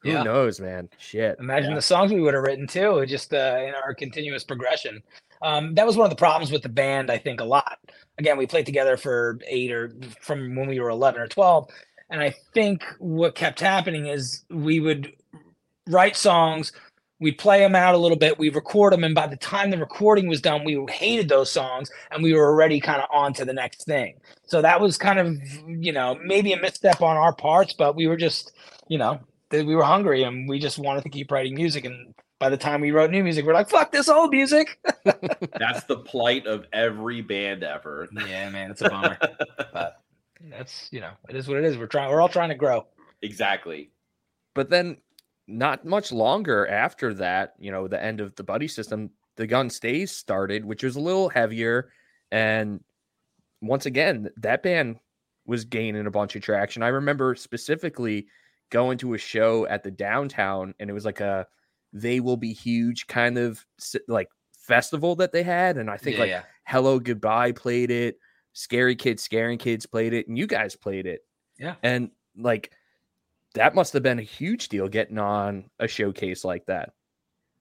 Who 0.04 0.10
Yeah. 0.12 0.24
knows, 0.24 0.60
man? 0.60 0.90
Shit. 0.98 1.38
imagine 1.40 1.74
the 1.76 1.82
songs 1.82 2.12
we 2.12 2.22
would 2.22 2.34
have 2.34 2.44
written 2.44 2.68
too 2.68 3.06
just 3.08 3.34
uh, 3.34 3.58
in 3.68 3.74
our 3.74 3.94
continuous 3.96 4.44
progression 4.44 5.02
um 5.42 5.74
that 5.76 5.86
was 5.86 5.98
one 5.98 6.06
of 6.06 6.10
the 6.10 6.16
problems 6.16 6.52
with 6.52 6.62
the 6.62 6.70
band 6.70 7.10
i 7.12 7.18
think 7.18 7.42
a 7.42 7.44
lot 7.44 7.80
again 8.18 8.38
we 8.38 8.46
played 8.48 8.66
together 8.66 8.96
for 8.98 9.40
eight 9.48 9.72
or 9.72 9.92
from 10.22 10.56
when 10.56 10.68
we 10.70 10.80
were 10.80 10.90
11 10.90 11.20
or 11.22 11.28
12 11.28 11.70
and 12.14 12.22
i 12.22 12.34
think 12.54 12.86
what 13.00 13.36
kept 13.36 13.60
happening 13.60 14.06
is 14.08 14.46
we 14.50 14.80
would 14.80 15.12
write 15.90 16.16
songs 16.16 16.72
we'd 17.24 17.38
play 17.38 17.60
them 17.60 17.74
out 17.76 17.96
a 17.96 17.98
little 17.98 18.18
bit 18.18 18.38
we'd 18.38 18.54
record 18.54 18.92
them 18.92 19.04
and 19.04 19.16
by 19.16 19.26
the 19.26 19.38
time 19.38 19.72
the 19.72 19.78
recording 19.78 20.28
was 20.28 20.42
done 20.42 20.66
we 20.66 20.86
hated 20.90 21.30
those 21.30 21.50
songs 21.50 21.90
and 22.12 22.22
we 22.22 22.34
were 22.34 22.46
already 22.46 22.82
kind 22.82 23.02
of 23.02 23.08
on 23.14 23.34
to 23.34 23.46
the 23.46 23.54
next 23.54 23.86
thing. 23.86 24.20
So 24.46 24.62
that 24.62 24.82
was 24.82 24.98
kind 24.98 25.20
of 25.20 25.38
you 25.66 25.94
know 25.94 26.20
maybe 26.24 26.52
a 26.52 26.60
misstep 26.60 27.02
on 27.02 27.16
our 27.16 27.34
parts 27.34 27.74
but 27.74 27.96
we 27.96 28.08
were 28.08 28.18
just 28.18 28.52
you 28.90 28.98
know 28.98 29.20
we 29.52 29.76
were 29.76 29.84
hungry 29.84 30.24
and 30.24 30.50
we 30.50 30.60
just 30.60 30.78
wanted 30.78 31.04
to 31.04 31.10
keep 31.10 31.32
writing 31.32 31.56
music 31.56 31.86
and 31.86 32.14
by 32.40 32.50
the 32.50 32.58
time 32.58 32.82
we 32.82 32.92
wrote 32.92 33.10
new 33.10 33.24
music 33.24 33.46
we're 33.46 33.54
like 33.54 33.70
fuck 33.70 33.92
this 33.94 34.10
old 34.10 34.32
music. 34.32 34.78
That's 35.06 35.86
the 35.86 36.02
plight 36.04 36.46
of 36.46 36.66
every 36.74 37.22
band 37.22 37.64
ever. 37.64 38.10
yeah 38.28 38.50
man 38.50 38.70
it's 38.72 38.82
a 38.82 38.90
bummer. 38.90 39.18
But 39.72 40.03
that's 40.50 40.90
you 40.92 41.00
know 41.00 41.12
it 41.30 41.36
is 41.36 41.48
what 41.48 41.58
it 41.58 41.64
is 41.64 41.78
we're 41.78 41.88
trying 41.88 42.10
we're 42.10 42.22
all 42.22 42.30
trying 42.30 42.50
to 42.50 42.56
grow 42.56 42.86
exactly. 43.22 43.90
But 44.54 44.70
then 44.70 44.98
not 45.48 45.86
much 45.86 46.12
longer 46.12 46.68
after 46.68 47.14
that, 47.16 47.56
you 47.60 47.72
know, 47.72 47.88
the 47.88 48.02
end 48.02 48.22
of 48.22 48.36
the 48.36 48.44
buddy 48.44 48.68
system, 48.68 49.10
the 49.36 49.48
gun 49.48 49.70
stays 49.70 50.12
started, 50.12 50.64
which 50.64 50.84
was 50.84 50.96
a 50.96 51.02
little 51.02 51.30
heavier. 51.30 51.92
And 52.32 52.82
once 53.62 53.86
again, 53.86 54.30
that 54.38 54.64
band 54.64 55.00
was 55.46 55.66
gaining 55.66 56.06
a 56.06 56.12
bunch 56.12 56.36
of 56.36 56.42
traction. 56.42 56.84
I 56.84 56.90
remember 56.90 57.36
specifically 57.36 58.28
going 58.70 58.98
to 59.00 59.14
a 59.14 59.18
show 59.18 59.66
at 59.68 59.84
the 59.84 59.92
downtown, 59.92 60.74
and 60.80 60.90
it 60.90 60.94
was 60.94 61.06
like 61.06 61.20
a 61.20 61.48
"They 61.92 62.20
Will 62.20 62.38
Be 62.38 62.54
Huge" 62.54 63.08
kind 63.08 63.38
of 63.38 63.66
like 64.08 64.30
festival 64.58 65.16
that 65.18 65.32
they 65.32 65.44
had, 65.44 65.78
and 65.78 65.90
I 65.90 65.98
think 65.98 66.16
Yeah, 66.16 66.22
like 66.22 66.30
yeah. 66.30 66.44
Hellogoodbye 66.70 67.56
played 67.56 67.92
it, 67.92 68.18
Scary 68.54 68.96
Kids 68.96 69.24
Scaring 69.24 69.58
Kids 69.58 69.86
played 69.86 70.14
it, 70.14 70.28
and 70.28 70.38
you 70.38 70.48
guys 70.48 70.76
played 70.76 71.06
it. 71.06 71.22
Yeah. 71.58 71.76
And 71.84 72.12
like 72.38 72.72
that 73.54 73.76
must 73.76 73.94
have 73.94 74.04
been 74.04 74.20
a 74.20 74.24
huge 74.24 74.70
deal 74.70 74.88
getting 74.88 75.20
on 75.20 75.70
a 75.80 75.88
showcase 75.88 76.44
like 76.44 76.66
that. 76.66 76.94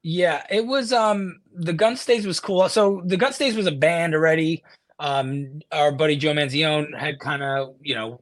Yeah, 0.03 0.45
it 0.51 0.67
was 0.67 0.93
um 0.93 1.41
the 1.55 1.73
Gun 1.73 1.97
Stays 1.97 2.27
was 2.27 2.41
cool. 2.41 2.69
So 2.69 3.03
the 3.05 3.17
Gun 3.17 3.33
Stays 3.33 3.55
was 3.55 3.67
a 3.67 3.73
band 3.73 4.15
already. 4.15 4.63
Um 4.99 5.61
our 5.71 5.93
buddy 5.93 6.17
Joe 6.17 6.33
Manzione 6.33 6.97
had 6.99 7.21
kind 7.21 7.43
of, 7.43 7.75
you 7.81 7.95
know, 7.95 8.21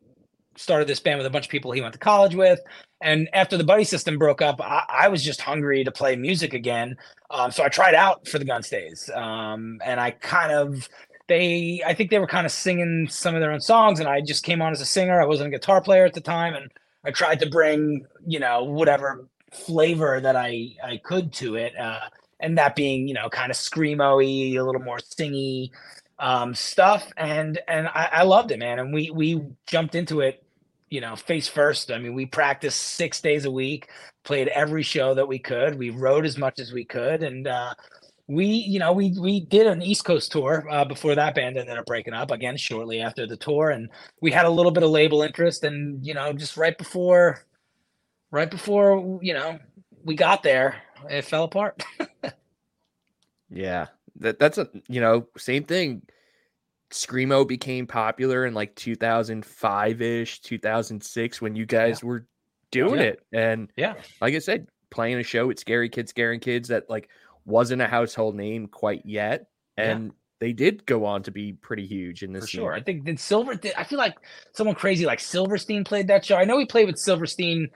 started 0.57 0.89
this 0.89 1.01
band 1.01 1.19
with 1.19 1.27
a 1.27 1.31
bunch 1.31 1.47
of 1.47 1.51
people 1.51 1.73
he 1.73 1.81
went 1.81 1.95
to 1.95 1.99
college 1.99 2.35
with. 2.35 2.61
And 3.01 3.31
after 3.33 3.57
the 3.57 3.65
buddy 3.65 3.85
system 3.85 4.19
broke 4.19 4.43
up, 4.43 4.61
I, 4.61 4.85
I 4.89 5.09
was 5.09 5.25
just 5.25 5.41
hungry 5.41 5.85
to 5.85 5.91
play 5.91 6.17
music 6.17 6.53
again. 6.53 6.97
Um, 7.31 7.51
so 7.51 7.65
I 7.65 7.71
tried 7.71 7.95
out 7.95 8.29
for 8.29 8.39
the 8.39 8.45
Gun 8.45 8.63
Stays. 8.63 9.09
Um, 9.15 9.81
and 9.83 9.99
I 9.99 10.11
kind 10.11 10.53
of 10.53 10.87
they 11.31 11.81
I 11.87 11.95
think 11.95 12.11
they 12.11 12.19
were 12.19 12.27
kind 12.27 12.45
of 12.45 12.53
singing 12.53 13.07
some 13.09 13.37
of 13.37 13.41
their 13.41 13.53
own 13.53 13.61
songs, 13.61 14.01
and 14.01 14.09
I 14.09 14.21
just 14.21 14.43
came 14.45 14.61
on 14.61 14.73
as 14.73 14.81
a 14.81 14.85
singer. 14.85 15.23
I 15.23 15.27
wasn't 15.27 15.47
a 15.47 15.51
guitar 15.57 15.81
player 15.81 16.05
at 16.05 16.13
the 16.13 16.21
time, 16.21 16.55
and 16.55 16.71
I 17.05 17.13
tried 17.13 17.39
to 17.41 17.49
bring, 17.49 18.05
you 18.27 18.41
know, 18.41 18.65
whatever 18.65 19.29
flavor 19.53 20.21
that 20.21 20.35
I 20.35 20.75
I 20.85 20.99
could 20.99 21.33
to 21.35 21.55
it, 21.55 21.79
uh, 21.79 22.01
and 22.41 22.59
that 22.59 22.75
being 22.75 23.07
you 23.07 23.15
know 23.15 23.31
kind 23.31 23.51
of 23.51 23.57
screamo-y, 23.57 24.59
a 24.59 24.65
little 24.65 24.83
more 24.83 24.99
singy 24.99 25.71
um, 26.19 26.53
stuff, 26.53 27.13
and 27.17 27.61
and 27.69 27.87
I, 27.87 28.09
I 28.13 28.23
loved 28.25 28.51
it, 28.51 28.59
man. 28.59 28.81
And 28.81 28.93
we 28.93 29.11
we 29.11 29.41
jumped 29.67 29.95
into 29.95 30.21
it, 30.23 30.43
you 30.89 31.01
know, 31.01 31.15
face 31.15 31.47
first. 31.47 31.93
I 31.93 31.99
mean, 31.99 32.15
we 32.15 32.27
practiced 32.27 32.81
six 32.81 33.21
days 33.21 33.45
a 33.45 33.53
week, 33.53 33.89
played 34.25 34.49
every 34.49 34.83
show 34.83 35.15
that 35.15 35.29
we 35.29 35.39
could. 35.39 35.79
We 35.79 35.91
wrote 35.91 36.27
as 36.27 36.37
much 36.37 36.59
as 36.59 36.73
we 36.73 36.85
could, 36.85 37.23
and 37.23 37.47
uh, 37.47 37.75
we 38.31 38.47
you 38.47 38.79
know 38.79 38.93
we 38.93 39.17
we 39.19 39.41
did 39.41 39.67
an 39.67 39.83
East 39.83 40.05
Coast 40.05 40.31
tour 40.33 40.67
uh, 40.71 40.85
before 40.85 41.15
that 41.15 41.35
band 41.35 41.57
ended 41.59 41.77
up 41.77 41.87
breaking 41.87 42.15
up 42.15 42.31
again 42.31 42.57
shortly 42.57 43.01
after 43.01 43.27
the 43.27 43.37
tour, 43.37 43.71
and 43.71 43.89
we 44.21 44.31
had 44.31 44.47
a 44.47 44.51
little 44.51 44.73
bit 44.73 44.83
of 44.85 44.91
label 44.91 45.23
interest, 45.23 45.65
and 45.65 46.05
you 46.07 46.15
know 46.15 46.33
just 46.33 46.57
right 46.57 46.79
before 46.79 47.45
right 48.31 48.51
before 48.51 49.19
you 49.21 49.35
know 49.35 49.59
we 50.05 50.15
got 50.15 50.43
there 50.43 50.77
it 51.11 51.23
fell 51.25 51.45
apart 51.45 51.83
Yeah. 53.51 53.87
That 54.17 54.39
that's 54.39 54.59
a 54.59 54.69
you 54.89 55.01
know, 55.01 55.27
same 55.37 55.65
thing. 55.65 56.03
Screamo 56.93 57.47
became 57.47 57.87
popular 57.87 58.47
in 58.47 58.55
like 58.55 58.75
2005-ish, 58.77 60.41
2006 60.41 61.41
when 61.43 61.55
you 61.57 61.67
guys 61.67 62.03
were 62.03 62.27
doing 62.71 62.97
Yeah. 63.01 63.07
it. 63.07 63.23
And 63.33 63.73
yeah 63.77 63.95
like 64.21 64.35
I 64.35 64.39
said, 64.39 64.67
playing 64.91 65.19
a 65.19 65.23
show 65.23 65.47
with 65.47 65.59
Scary 65.59 65.89
Kids 65.89 66.11
Scaring 66.11 66.41
Kids 66.41 66.69
that 66.69 66.89
like 66.91 67.09
wasn't 67.45 67.83
a 67.83 67.87
household 67.87 68.35
name 68.37 68.67
quite 68.67 69.03
yet. 69.05 69.47
Yeah. 69.79 69.91
And 69.93 70.13
they 70.41 70.53
did 70.55 70.87
go 70.87 71.05
on 71.05 71.23
to 71.25 71.31
be 71.31 71.53
pretty 71.53 71.87
huge 71.87 72.23
in 72.23 72.33
this 72.33 72.45
for 72.45 72.49
scene. 72.49 72.61
sure 72.63 72.73
i 72.73 72.81
think 72.83 73.05
that 73.05 73.19
silver 73.19 73.55
did- 73.55 73.75
i 73.77 73.85
feel 73.85 73.99
like 73.99 74.15
someone 74.55 74.75
crazy 74.75 75.05
like 75.05 75.21
silverstein 75.21 75.85
played 75.85 76.09
that 76.09 76.25
show 76.25 76.37
i 76.37 76.45
know 76.45 76.57
we 76.57 76.65
played 76.65 76.87
with 76.87 76.97
silverstein 76.99 77.69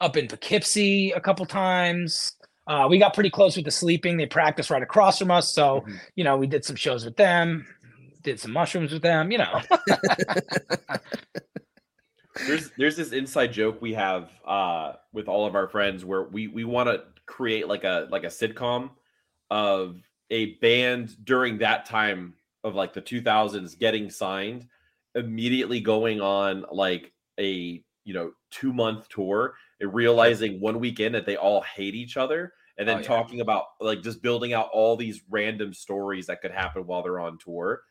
up 0.00 0.16
in 0.16 0.26
poughkeepsie 0.26 1.10
a 1.12 1.20
couple 1.20 1.44
times 1.44 2.32
uh, 2.68 2.86
we 2.88 2.98
got 2.98 3.12
pretty 3.14 3.28
close 3.28 3.54
with 3.54 3.66
the 3.66 3.70
sleeping 3.70 4.16
they 4.16 4.24
practiced 4.24 4.70
right 4.70 4.82
across 4.82 5.18
from 5.18 5.30
us 5.30 5.52
so 5.52 5.80
Mm-hmm. 5.80 5.90
Mhm. 5.92 5.98
you 6.14 6.24
know 6.24 6.38
we 6.38 6.46
did 6.46 6.64
some 6.64 6.74
shows 6.76 7.04
with 7.04 7.16
them 7.16 7.66
did 8.22 8.40
some 8.40 8.52
mushrooms 8.52 8.92
with 8.92 9.02
them 9.02 9.30
you 9.30 9.36
know 9.36 9.60
there's 12.46 12.70
there's 12.76 12.96
this 12.96 13.12
inside 13.12 13.52
joke 13.52 13.80
we 13.80 13.94
have 13.94 14.30
uh 14.46 14.92
with 15.12 15.28
all 15.28 15.46
of 15.46 15.54
our 15.54 15.68
friends 15.68 16.04
where 16.04 16.24
we 16.24 16.48
we 16.48 16.64
want 16.64 16.88
to 16.88 17.02
create 17.26 17.66
like 17.68 17.84
a 17.84 18.08
like 18.10 18.24
a 18.24 18.28
sitcom 18.28 18.90
of 19.50 20.00
a 20.30 20.54
band 20.56 21.16
during 21.24 21.58
that 21.58 21.86
time 21.86 22.34
of 22.64 22.74
like 22.74 22.92
the 22.92 23.02
2000s 23.02 23.78
getting 23.78 24.10
signed 24.10 24.66
immediately 25.14 25.80
going 25.80 26.20
on 26.20 26.64
like 26.72 27.12
a 27.38 27.82
you 28.04 28.14
know 28.14 28.32
two 28.50 28.72
month 28.72 29.08
tour 29.08 29.54
and 29.80 29.94
realizing 29.94 30.60
one 30.60 30.80
weekend 30.80 31.14
that 31.14 31.26
they 31.26 31.36
all 31.36 31.60
hate 31.62 31.94
each 31.94 32.16
other 32.16 32.52
and 32.78 32.88
then 32.88 32.98
Oh, 32.98 33.00
yeah. 33.00 33.06
talking 33.06 33.40
about 33.40 33.64
like 33.80 34.02
just 34.02 34.20
building 34.20 34.52
out 34.52 34.68
all 34.72 34.96
these 34.96 35.22
random 35.30 35.72
stories 35.72 36.26
that 36.26 36.40
could 36.42 36.50
happen 36.50 36.86
while 36.86 37.02
they're 37.02 37.20
on 37.20 37.38
tour 37.38 37.82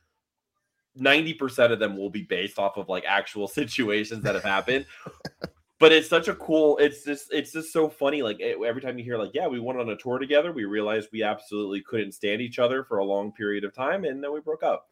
90% 0.97 1.71
of 1.71 1.79
them 1.79 1.97
will 1.97 2.09
be 2.09 2.23
based 2.23 2.57
off 2.57 2.77
of 2.77 2.87
like 2.87 3.03
actual 3.07 3.47
situations 3.61 4.23
that 4.23 4.35
have 4.35 4.43
happened 4.43 4.85
but 5.79 5.91
it's 5.91 6.07
such 6.09 6.27
a 6.27 6.35
cool 6.35 6.77
it's 6.77 7.03
just 7.03 7.31
it's 7.33 7.51
just 7.51 7.71
so 7.73 7.89
funny 7.89 8.21
like 8.21 8.39
e- 8.39 8.55
every 8.65 8.81
time 8.81 8.97
you 8.97 9.03
hear 9.03 9.17
like 9.17 9.31
yeah 9.33 9.47
we 9.47 9.59
went 9.59 9.79
on 9.79 9.89
a 9.89 9.97
tour 9.97 10.19
together 10.19 10.51
we 10.51 10.65
realized 10.65 11.09
we 11.11 11.21
absolutely 11.23 11.81
couldn't 11.81 12.11
stand 12.13 12.41
each 12.41 12.59
other 12.59 12.83
for 12.83 12.99
a 12.99 13.03
long 13.05 13.31
period 13.33 13.63
of 13.63 13.73
time 13.73 14.05
and 14.05 14.23
then 14.23 14.31
we 14.33 14.39
broke 14.39 14.63
up 14.63 14.89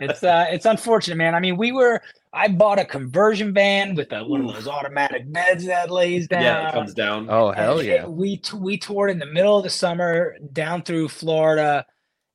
it's 0.00 0.22
uh 0.22 0.46
it's 0.48 0.64
unfortunate 0.64 1.16
man 1.16 1.34
i 1.34 1.40
mean 1.40 1.56
we 1.56 1.72
were 1.72 2.00
i 2.32 2.46
bought 2.48 2.78
a 2.78 2.84
conversion 2.84 3.52
van 3.52 3.94
with 3.94 4.12
a, 4.12 4.24
one 4.24 4.42
of 4.46 4.54
those 4.54 4.68
automatic 4.68 5.30
beds 5.32 5.66
that 5.66 5.90
lays 5.90 6.26
down 6.28 6.42
yeah 6.42 6.68
it 6.68 6.72
comes 6.72 6.94
down 6.94 7.28
Oh 7.28 7.48
And 7.48 7.58
hell 7.58 7.78
it- 7.80 7.86
yeah. 7.86 8.06
we 8.06 8.36
t- 8.38 8.56
we 8.56 8.78
toured 8.78 9.10
in 9.10 9.18
the 9.18 9.26
middle 9.26 9.56
of 9.58 9.64
the 9.64 9.70
summer 9.70 10.36
down 10.52 10.82
through 10.82 11.08
Florida. 11.08 11.84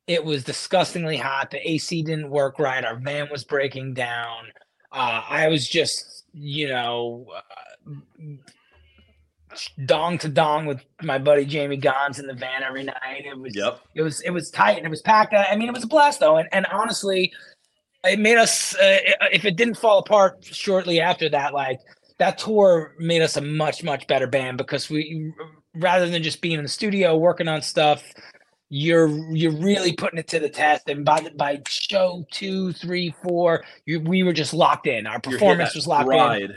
It 0.08 0.22
was 0.24 0.42
disgustingly 0.44 1.16
hot. 1.16 1.50
The 1.52 1.70
AC 1.70 2.02
didn't 2.02 2.28
work 2.28 2.58
right. 2.58 2.84
Our 2.84 2.96
van 2.96 3.28
was 3.30 3.44
breaking 3.44 3.94
down. 3.94 4.46
Uh, 4.90 5.22
I 5.28 5.46
was 5.48 5.66
just, 5.68 6.21
you 6.32 6.68
know, 6.68 7.26
uh, 7.34 7.92
dong 9.84 10.18
to 10.18 10.28
dong 10.28 10.66
with 10.66 10.80
my 11.02 11.18
buddy 11.18 11.44
Jamie 11.44 11.76
Gons 11.76 12.18
in 12.18 12.26
the 12.26 12.34
van 12.34 12.62
every 12.62 12.84
night. 12.84 13.24
It 13.24 13.38
was 13.38 13.54
yep 13.54 13.80
it 13.94 14.02
was 14.02 14.20
it 14.22 14.30
was 14.30 14.50
tight 14.50 14.76
and 14.76 14.86
it 14.86 14.90
was 14.90 15.02
packed. 15.02 15.34
I 15.34 15.54
mean, 15.56 15.68
it 15.68 15.74
was 15.74 15.84
a 15.84 15.88
blast 15.88 16.20
though, 16.20 16.36
and 16.36 16.48
and 16.52 16.66
honestly, 16.66 17.32
it 18.04 18.18
made 18.18 18.38
us. 18.38 18.74
Uh, 18.76 18.98
if 19.32 19.44
it 19.44 19.56
didn't 19.56 19.76
fall 19.76 19.98
apart 19.98 20.44
shortly 20.44 21.00
after 21.00 21.28
that, 21.30 21.52
like 21.54 21.80
that 22.18 22.38
tour 22.38 22.94
made 22.98 23.22
us 23.22 23.36
a 23.36 23.40
much 23.40 23.82
much 23.82 24.06
better 24.06 24.26
band 24.26 24.58
because 24.58 24.88
we 24.88 25.32
rather 25.74 26.08
than 26.08 26.22
just 26.22 26.40
being 26.40 26.58
in 26.58 26.62
the 26.62 26.68
studio 26.68 27.16
working 27.16 27.48
on 27.48 27.62
stuff. 27.62 28.12
You're 28.74 29.08
you're 29.34 29.52
really 29.52 29.92
putting 29.92 30.18
it 30.18 30.28
to 30.28 30.40
the 30.40 30.48
test, 30.48 30.88
and 30.88 31.04
by 31.04 31.20
the, 31.20 31.30
by 31.32 31.60
show 31.68 32.24
two, 32.30 32.72
three, 32.72 33.14
four, 33.22 33.64
you, 33.84 34.00
we 34.00 34.22
were 34.22 34.32
just 34.32 34.54
locked 34.54 34.86
in. 34.86 35.06
Our 35.06 35.20
performance 35.20 35.74
was 35.74 35.86
locked 35.86 36.08
in. 36.14 36.56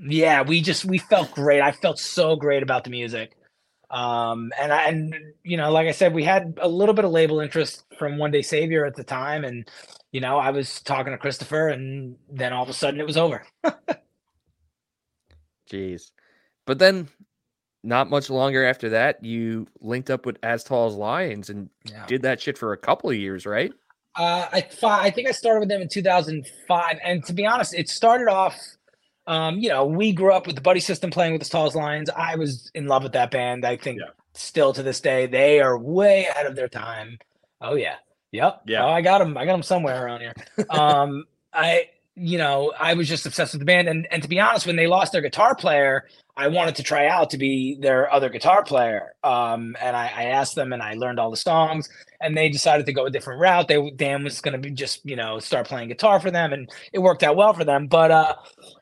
yeah 0.00 0.42
we 0.42 0.60
just 0.60 0.84
we 0.84 0.98
felt 0.98 1.32
great. 1.32 1.60
I 1.60 1.72
felt 1.72 1.98
so 1.98 2.36
great 2.36 2.62
about 2.62 2.84
the 2.84 2.90
music. 2.90 3.32
Um 3.90 4.52
and 4.60 4.72
i 4.72 4.84
and 4.84 5.14
you 5.42 5.56
know 5.56 5.72
like 5.72 5.88
i 5.88 5.92
said 5.92 6.14
we 6.14 6.22
had 6.22 6.58
a 6.60 6.68
little 6.68 6.94
bit 6.94 7.04
of 7.06 7.10
label 7.10 7.40
interest 7.40 7.84
from 7.98 8.18
one 8.18 8.30
day 8.30 8.42
savior 8.42 8.84
at 8.86 8.94
the 8.94 9.02
time. 9.04 9.44
And 9.44 9.68
you 10.12 10.20
know 10.20 10.38
i 10.38 10.50
was 10.50 10.80
talking 10.82 11.12
to 11.12 11.18
christopher 11.18 11.68
and 11.68 12.16
then 12.30 12.52
all 12.52 12.62
of 12.62 12.68
a 12.68 12.72
sudden 12.72 13.00
it 13.00 13.06
was 13.06 13.16
over. 13.16 13.44
Jeez. 15.72 16.12
But 16.66 16.78
then 16.78 17.08
not 17.88 18.10
much 18.10 18.28
longer 18.30 18.64
after 18.64 18.90
that, 18.90 19.24
you 19.24 19.66
linked 19.80 20.10
up 20.10 20.26
with 20.26 20.36
As 20.42 20.62
Tall 20.62 20.86
as 20.88 20.94
Lions 20.94 21.48
and 21.50 21.70
yeah 21.84 22.04
did 22.06 22.22
that 22.22 22.40
shit 22.40 22.58
for 22.58 22.72
a 22.72 22.76
couple 22.76 23.08
of 23.10 23.16
years, 23.16 23.46
right? 23.46 23.72
uh 24.16 24.48
i 24.52 24.62
fi- 24.62 25.02
i 25.04 25.10
think 25.10 25.28
i 25.28 25.32
started 25.32 25.60
with 25.60 25.68
them 25.68 25.82
in 25.82 25.88
2005 25.88 26.98
and 27.04 27.22
to 27.26 27.32
be 27.34 27.44
honest 27.46 27.74
it 27.74 27.88
started 27.90 28.26
off 28.26 28.58
um 29.26 29.58
you 29.58 29.68
know 29.68 29.84
we 29.84 30.12
grew 30.12 30.32
up 30.32 30.46
with 30.46 30.56
the 30.56 30.62
buddy 30.62 30.80
system 30.80 31.10
playing 31.10 31.34
with 31.34 31.46
the 31.48 31.58
as 31.58 31.74
lions 31.76 32.08
i 32.16 32.34
was 32.34 32.70
in 32.74 32.86
love 32.86 33.02
with 33.02 33.12
that 33.12 33.30
band 33.30 33.66
i 33.66 33.76
think 33.76 34.00
Yeah. 34.00 34.06
still 34.32 34.72
to 34.72 34.82
this 34.82 35.00
day 35.00 35.26
they 35.26 35.60
are 35.60 35.78
way 35.78 36.24
ahead 36.24 36.46
of 36.46 36.56
their 36.56 36.68
time 36.68 37.18
oh 37.60 37.74
yeah 37.74 37.96
yep 38.32 38.62
Yeah. 38.66 38.84
oh, 38.84 38.88
i 38.88 39.02
got 39.02 39.18
them 39.18 39.36
i 39.36 39.44
got 39.44 39.52
them 39.52 39.62
somewhere 39.62 40.02
around 40.06 40.20
here 40.22 40.34
um 40.70 41.24
i 41.52 41.88
you 42.16 42.38
know 42.38 42.72
i 42.80 42.94
was 42.94 43.08
just 43.08 43.26
obsessed 43.26 43.52
with 43.52 43.60
the 43.60 43.66
band 43.66 43.88
and 43.88 44.08
and 44.10 44.22
to 44.22 44.28
be 44.28 44.40
honest 44.40 44.66
when 44.66 44.76
they 44.76 44.86
lost 44.86 45.12
their 45.12 45.22
guitar 45.22 45.54
player 45.54 46.08
i 46.38 46.48
wanted 46.48 46.76
to 46.76 46.82
try 46.82 47.06
out 47.08 47.30
to 47.30 47.38
be 47.38 47.76
their 47.80 48.12
other 48.12 48.30
guitar 48.30 48.64
player 48.64 49.14
um 49.24 49.76
and 49.80 49.96
i, 49.96 50.10
I 50.16 50.24
asked 50.24 50.54
them 50.56 50.72
and 50.72 50.82
i 50.82 50.94
learned 50.94 51.20
all 51.20 51.30
the 51.30 51.36
songs 51.36 51.88
and 52.20 52.36
they 52.36 52.48
decided 52.48 52.86
to 52.86 52.92
go 52.92 53.06
a 53.06 53.10
different 53.10 53.40
route. 53.40 53.68
They 53.68 53.90
Dan 53.92 54.24
was 54.24 54.40
going 54.40 54.52
to 54.52 54.58
be 54.58 54.70
just 54.74 55.04
you 55.04 55.16
know 55.16 55.38
start 55.38 55.68
playing 55.68 55.88
guitar 55.88 56.20
for 56.20 56.30
them, 56.30 56.52
and 56.52 56.70
it 56.92 57.00
worked 57.00 57.22
out 57.22 57.36
well 57.36 57.52
for 57.52 57.64
them. 57.64 57.86
But 57.86 58.10
uh, 58.10 58.34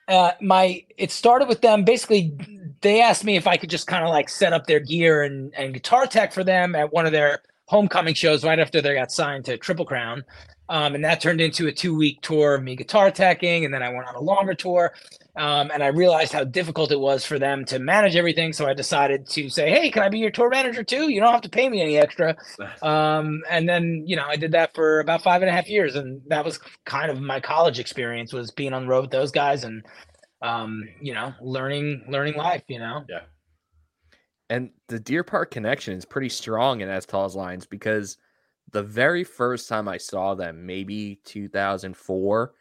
uh, 0.09 0.33
my 0.41 0.85
it 0.97 1.11
started 1.11 1.49
with 1.49 1.61
them 1.61 1.85
basically. 1.85 2.35
They 2.83 3.01
asked 3.01 3.25
me 3.25 3.37
if 3.37 3.47
I 3.47 3.57
could 3.57 3.71
just 3.71 3.87
kind 3.87 4.05
of 4.05 4.11
like 4.11 4.29
set 4.29 4.53
up 4.53 4.67
their 4.67 4.81
gear 4.81 5.23
and 5.23 5.55
and 5.55 5.75
guitar 5.75 6.07
tech 6.07 6.33
for 6.33 6.45
them 6.45 6.75
at 6.75 6.93
one 6.93 7.07
of 7.07 7.13
their 7.13 7.41
homecoming 7.67 8.15
shows 8.15 8.45
right 8.45 8.59
after 8.61 8.81
they 8.81 8.95
got 8.95 9.11
signed 9.11 9.45
to 9.47 9.59
Triple 9.59 9.85
Crown, 9.87 10.25
Um, 10.69 10.95
and 10.95 11.05
that 11.05 11.21
turned 11.21 11.41
into 11.41 11.67
a 11.67 11.73
two 11.73 11.97
week 11.97 12.21
tour 12.23 12.55
of 12.55 12.63
me 12.63 12.77
guitar 12.77 13.11
teching. 13.11 13.65
And 13.65 13.75
then 13.75 13.83
I 13.83 13.89
went 13.91 14.09
on 14.09 14.15
a 14.15 14.21
longer 14.21 14.55
tour. 14.55 14.93
Um, 15.37 15.71
and 15.73 15.83
I 15.83 15.89
realized 15.89 16.33
how 16.33 16.45
difficult 16.45 16.93
it 16.93 16.99
was 16.99 17.25
for 17.25 17.39
them 17.39 17.65
to 17.67 17.79
manage 17.79 18.17
everything. 18.17 18.55
So 18.55 18.67
I 18.67 18.73
decided 18.73 19.29
to 19.31 19.51
say, 19.51 19.71
Hey, 19.71 19.91
can 19.91 20.03
I 20.03 20.09
be 20.09 20.19
your 20.19 20.31
tour 20.31 20.49
manager 20.49 20.83
too? 20.83 21.11
You 21.11 21.21
don't 21.21 21.33
have 21.33 21.43
to 21.43 21.51
pay 21.51 21.69
me 21.69 21.83
any 21.83 21.99
extra. 21.99 22.37
Um, 22.83 23.43
and 23.51 23.69
then, 23.69 24.05
you 24.07 24.17
know, 24.17 24.27
I 24.27 24.37
did 24.37 24.53
that 24.53 24.75
for 24.75 25.01
about 25.01 25.23
five 25.23 25.43
and 25.43 25.49
a 25.49 25.53
half 25.53 25.69
years. 25.69 25.97
And 25.97 26.21
that 26.29 26.45
was 26.45 26.61
kind 26.85 27.11
of 27.11 27.21
my 27.21 27.41
college 27.41 27.79
experience 27.79 28.33
was 28.33 28.51
being 28.51 28.73
on 28.73 28.83
the 28.83 28.89
road 28.89 29.03
with 29.03 29.11
those 29.11 29.31
guys 29.31 29.65
and, 29.65 29.85
um, 30.43 30.85
you 31.01 31.15
know, 31.15 31.33
learning, 31.41 32.05
learning 32.09 32.37
life, 32.37 32.63
you 32.69 32.79
know? 32.79 33.05
Yeah. 33.09 33.23
And 34.51 34.71
the 34.89 35.01
Deer 35.01 35.25
Park 35.25 35.51
connection 35.51 35.97
is 35.97 36.05
pretty 36.05 36.29
strong 36.29 36.81
in 36.81 36.89
As 36.89 37.07
Tall 37.07 37.25
as 37.25 37.35
Lions 37.35 37.67
because 37.67 38.19
the 38.73 38.83
very 38.83 39.25
first 39.25 39.69
time 39.69 39.89
I 39.89 39.97
saw 39.97 40.35
them, 40.35 40.67
maybe 40.67 41.21
2004, 41.25 42.53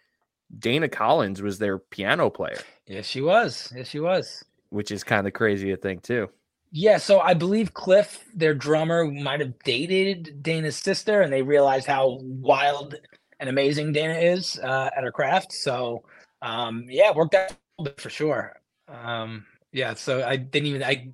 Dana 0.58 0.88
Collins 0.90 1.42
was 1.42 1.60
their 1.60 1.78
piano 1.80 2.30
player, 2.30 2.60
Yes, 2.88 3.06
she 3.06 3.22
was. 3.22 3.74
Yes, 3.76 3.88
she 3.90 4.00
was. 4.00 4.44
which 4.70 4.92
is 4.92 5.04
kind 5.04 5.28
of 5.28 5.34
crazy 5.34 5.70
to 5.72 5.78
think 5.78 6.04
too. 6.04 6.30
Yeah, 6.72 6.98
so 6.98 7.20
I 7.22 7.34
believe 7.34 7.74
Cliff, 7.74 8.26
their 8.36 8.54
drummer, 8.54 9.06
might 9.06 9.40
have 9.40 9.58
dated 9.64 10.44
Dana's 10.44 10.76
sister, 10.76 11.22
and 11.22 11.32
they 11.32 11.42
realized 11.42 11.88
how 11.88 12.20
wild 12.22 12.96
and 13.40 13.50
amazing 13.50 13.94
Dana 13.94 14.16
is 14.16 14.60
uh, 14.60 14.90
at 14.96 15.04
her 15.04 15.12
craft. 15.12 15.54
So, 15.54 16.04
um, 16.42 16.86
yeah, 16.90 17.10
it 17.10 17.16
worked 17.16 17.36
out 17.36 17.54
a 17.80 17.84
bit 17.84 18.02
for 18.02 18.10
sure. 18.10 18.60
Um, 18.90 19.46
yeah, 19.72 19.94
so 19.94 20.24
I 20.24 20.36
didn't 20.36 20.68
even 20.68 20.84
I. 20.84 21.10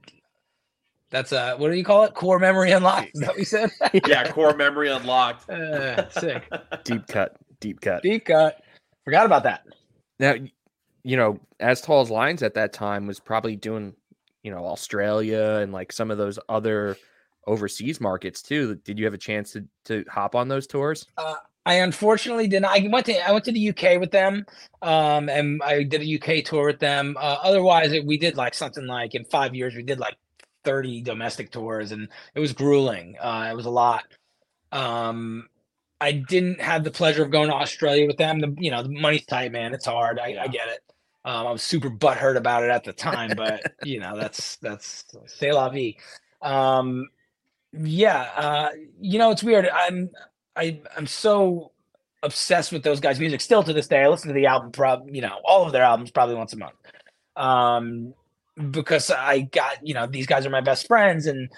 That's 1.11 1.31
a 1.31 1.55
what 1.57 1.69
do 1.69 1.77
you 1.77 1.83
call 1.83 2.03
it? 2.05 2.13
Core 2.15 2.39
memory 2.39 2.71
unlocked. 2.71 3.11
Is 3.13 3.21
that 3.21 3.29
what 3.29 3.37
you 3.39 3.45
said? 3.45 3.69
yeah, 4.07 4.31
core 4.31 4.55
memory 4.55 4.89
unlocked. 4.89 5.49
Uh, 5.49 6.09
sick. 6.09 6.47
Deep 6.83 7.05
cut, 7.07 7.35
deep 7.59 7.81
cut. 7.81 8.01
Deep 8.01 8.25
cut. 8.25 8.61
Forgot 9.11 9.25
about 9.25 9.43
that. 9.43 9.65
Now, 10.21 10.35
you 11.03 11.17
know, 11.17 11.37
As 11.59 11.81
Tall 11.81 11.99
as 11.99 12.09
Lions 12.09 12.43
at 12.43 12.53
that 12.53 12.71
time 12.71 13.07
was 13.07 13.19
probably 13.19 13.57
doing, 13.57 13.93
you 14.41 14.51
know, 14.51 14.65
Australia 14.65 15.59
and 15.61 15.73
like 15.73 15.91
some 15.91 16.11
of 16.11 16.17
those 16.17 16.39
other 16.47 16.95
overseas 17.45 17.99
markets 17.99 18.41
too. 18.41 18.75
Did 18.85 18.97
you 18.97 19.03
have 19.03 19.13
a 19.13 19.17
chance 19.17 19.51
to 19.51 19.65
to 19.83 20.05
hop 20.09 20.33
on 20.33 20.47
those 20.47 20.65
tours? 20.65 21.07
I 21.65 21.73
unfortunately 21.73 22.47
didn't. 22.47 22.67
I 22.67 22.87
went 22.89 23.05
to 23.07 23.27
I 23.27 23.33
went 23.33 23.43
to 23.43 23.51
the 23.51 23.71
UK 23.71 23.99
with 23.99 24.11
them, 24.11 24.45
um, 24.81 25.27
and 25.27 25.61
I 25.61 25.83
did 25.83 26.03
a 26.03 26.15
UK 26.15 26.45
tour 26.45 26.67
with 26.67 26.79
them. 26.79 27.17
Uh, 27.19 27.35
otherwise, 27.43 27.91
it, 27.91 28.05
we 28.05 28.17
did 28.17 28.37
like 28.37 28.53
something 28.53 28.87
like 28.87 29.13
in 29.13 29.25
five 29.25 29.53
years 29.53 29.75
we 29.75 29.83
did 29.83 29.99
like 29.99 30.15
thirty 30.63 31.01
domestic 31.01 31.51
tours, 31.51 31.91
and 31.91 32.07
it 32.33 32.39
was 32.39 32.53
grueling. 32.53 33.17
Uh, 33.19 33.49
it 33.51 33.57
was 33.57 33.65
a 33.65 33.69
lot. 33.69 34.05
Um, 34.71 35.49
I 36.01 36.13
didn't 36.13 36.59
have 36.59 36.83
the 36.83 36.89
pleasure 36.89 37.23
of 37.23 37.29
going 37.29 37.49
to 37.49 37.55
Australia 37.55 38.07
with 38.07 38.17
them. 38.17 38.39
The 38.39 38.55
you 38.57 38.71
know 38.71 38.81
the 38.81 38.89
money's 38.89 39.25
tight, 39.25 39.51
man. 39.51 39.73
It's 39.73 39.85
hard. 39.85 40.19
I, 40.19 40.35
I 40.41 40.47
get 40.47 40.67
it. 40.67 40.79
Um, 41.23 41.45
I 41.45 41.51
was 41.51 41.61
super 41.61 41.91
butthurt 41.91 42.35
about 42.35 42.63
it 42.63 42.71
at 42.71 42.83
the 42.83 42.91
time, 42.91 43.33
but 43.37 43.73
you 43.83 43.99
know 43.99 44.17
that's 44.17 44.57
that's 44.57 45.05
c'est 45.27 45.53
la 45.53 45.69
vie. 45.69 45.97
Um, 46.41 47.07
yeah, 47.71 48.21
uh, 48.35 48.69
you 48.99 49.19
know 49.19 49.29
it's 49.29 49.43
weird. 49.43 49.69
I'm 49.69 50.09
I 50.55 50.81
I'm 50.97 51.05
so 51.05 51.71
obsessed 52.23 52.71
with 52.71 52.81
those 52.81 52.99
guys' 52.99 53.19
music 53.19 53.39
still 53.39 53.61
to 53.61 53.71
this 53.71 53.87
day. 53.87 54.01
I 54.03 54.07
listen 54.07 54.29
to 54.29 54.33
the 54.33 54.47
album, 54.47 54.71
prob 54.71 55.07
you 55.11 55.21
know, 55.21 55.39
all 55.45 55.67
of 55.67 55.71
their 55.71 55.83
albums 55.83 56.09
probably 56.09 56.35
once 56.35 56.53
a 56.53 56.57
month. 56.57 56.75
Um, 57.35 58.15
because 58.71 59.11
I 59.11 59.41
got 59.41 59.85
you 59.85 59.93
know 59.93 60.07
these 60.07 60.25
guys 60.25 60.47
are 60.47 60.49
my 60.49 60.61
best 60.61 60.87
friends, 60.87 61.27
and 61.27 61.51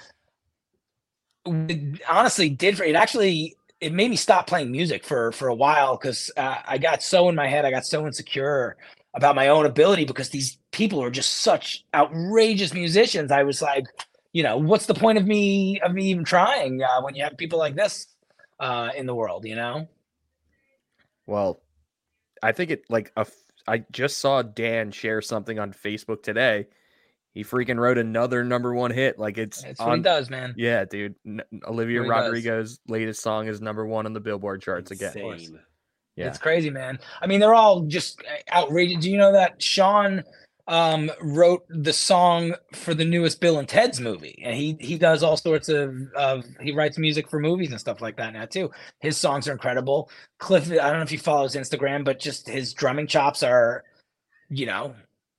honestly 2.09 2.49
did 2.49 2.77
for 2.77 2.83
it 2.83 2.95
actually 2.95 3.55
it 3.83 3.91
made 3.91 4.09
me 4.09 4.15
stop 4.15 4.47
playing 4.47 4.71
music 4.71 5.03
for 5.03 5.33
for 5.33 5.49
a 5.49 5.55
while 5.55 5.97
because 5.97 6.31
uh, 6.37 6.57
I 6.65 6.77
got 6.77 7.03
so 7.03 7.27
in 7.27 7.35
my 7.35 7.47
head, 7.47 7.65
I 7.65 7.71
got 7.71 7.85
so 7.85 8.07
insecure 8.07 8.77
about 9.13 9.35
my 9.35 9.49
own 9.49 9.65
ability 9.65 10.05
because 10.05 10.29
these 10.29 10.57
people 10.71 11.03
are 11.03 11.11
just 11.11 11.41
such 11.41 11.85
outrageous 11.93 12.73
musicians. 12.73 13.31
I 13.31 13.43
was 13.43 13.61
like, 13.61 13.85
you 14.31 14.41
know, 14.41 14.57
what's 14.57 14.85
the 14.85 14.93
point 14.93 15.17
of 15.17 15.27
me 15.27 15.81
of 15.81 15.93
me 15.93 16.05
even 16.05 16.23
trying 16.23 16.81
uh, 16.81 17.01
when 17.01 17.13
you 17.13 17.23
have 17.23 17.37
people 17.37 17.59
like 17.59 17.75
this 17.75 18.07
uh, 18.61 18.89
in 18.95 19.05
the 19.05 19.13
world? 19.13 19.43
You 19.45 19.55
know, 19.55 19.87
Well, 21.27 21.61
I 22.41 22.53
think 22.53 22.71
it 22.71 22.85
like 22.89 23.11
a 23.17 23.27
I 23.67 23.83
just 23.91 24.19
saw 24.19 24.41
Dan 24.41 24.91
share 24.91 25.21
something 25.21 25.59
on 25.59 25.73
Facebook 25.73 26.23
today. 26.23 26.67
He 27.33 27.43
freaking 27.43 27.79
wrote 27.79 27.97
another 27.97 28.43
number 28.43 28.73
one 28.73 28.91
hit. 28.91 29.17
Like 29.17 29.37
it's 29.37 29.63
that's 29.63 29.79
what 29.79 29.87
he 29.87 29.93
on. 29.93 30.01
does, 30.03 30.29
man. 30.29 30.53
Yeah, 30.55 30.85
dude. 30.85 31.15
N- 31.25 31.41
Olivia 31.65 32.01
What 32.01 32.05
he 32.05 32.09
does. 32.09 32.25
Rodrigo's 32.25 32.79
latest 32.87 33.21
song 33.21 33.47
is 33.47 33.59
number 33.59 33.85
one 33.85 34.05
on 34.05 34.13
the 34.13 34.19
Billboard 34.19 34.61
charts 34.61 34.91
again. 34.91 35.13
Yeah. 36.15 36.27
It's 36.27 36.37
crazy, 36.37 36.69
man. 36.69 36.99
I 37.21 37.27
mean, 37.27 37.39
they're 37.39 37.55
all 37.55 37.81
just 37.81 38.21
uh, 38.21 38.55
outrageous. 38.55 39.03
Do 39.03 39.09
you 39.09 39.17
know 39.17 39.31
that 39.31 39.59
Sean 39.59 40.23
um, 40.67 41.11
wrote 41.21 41.65
the 41.69 41.91
song 41.91 42.53
for 42.73 42.93
the 42.93 43.03
newest 43.03 43.41
Bill 43.41 43.57
and 43.57 43.67
Ted's 43.67 43.99
movie, 43.99 44.39
and 44.43 44.55
he 44.55 44.77
he 44.79 44.97
does 44.97 45.23
all 45.23 45.35
sorts 45.37 45.69
of 45.69 45.95
of 46.15 46.45
he 46.61 46.71
writes 46.71 46.99
music 46.99 47.29
for 47.29 47.39
movies 47.39 47.71
and 47.71 47.79
stuff 47.79 47.99
like 47.99 48.15
that 48.17 48.33
now 48.33 48.45
too. 48.45 48.69
His 48.99 49.17
songs 49.17 49.47
are 49.47 49.53
incredible. 49.53 50.09
Cliff, 50.37 50.69
I 50.71 50.75
don't 50.75 50.97
know 50.97 51.01
if 51.01 51.11
you 51.11 51.17
follow 51.17 51.43
his 51.43 51.55
Instagram, 51.55 52.05
but 52.05 52.19
just 52.19 52.47
his 52.47 52.73
drumming 52.73 53.07
chops 53.07 53.41
are, 53.41 53.83
you 54.49 54.67
know, 54.67 54.93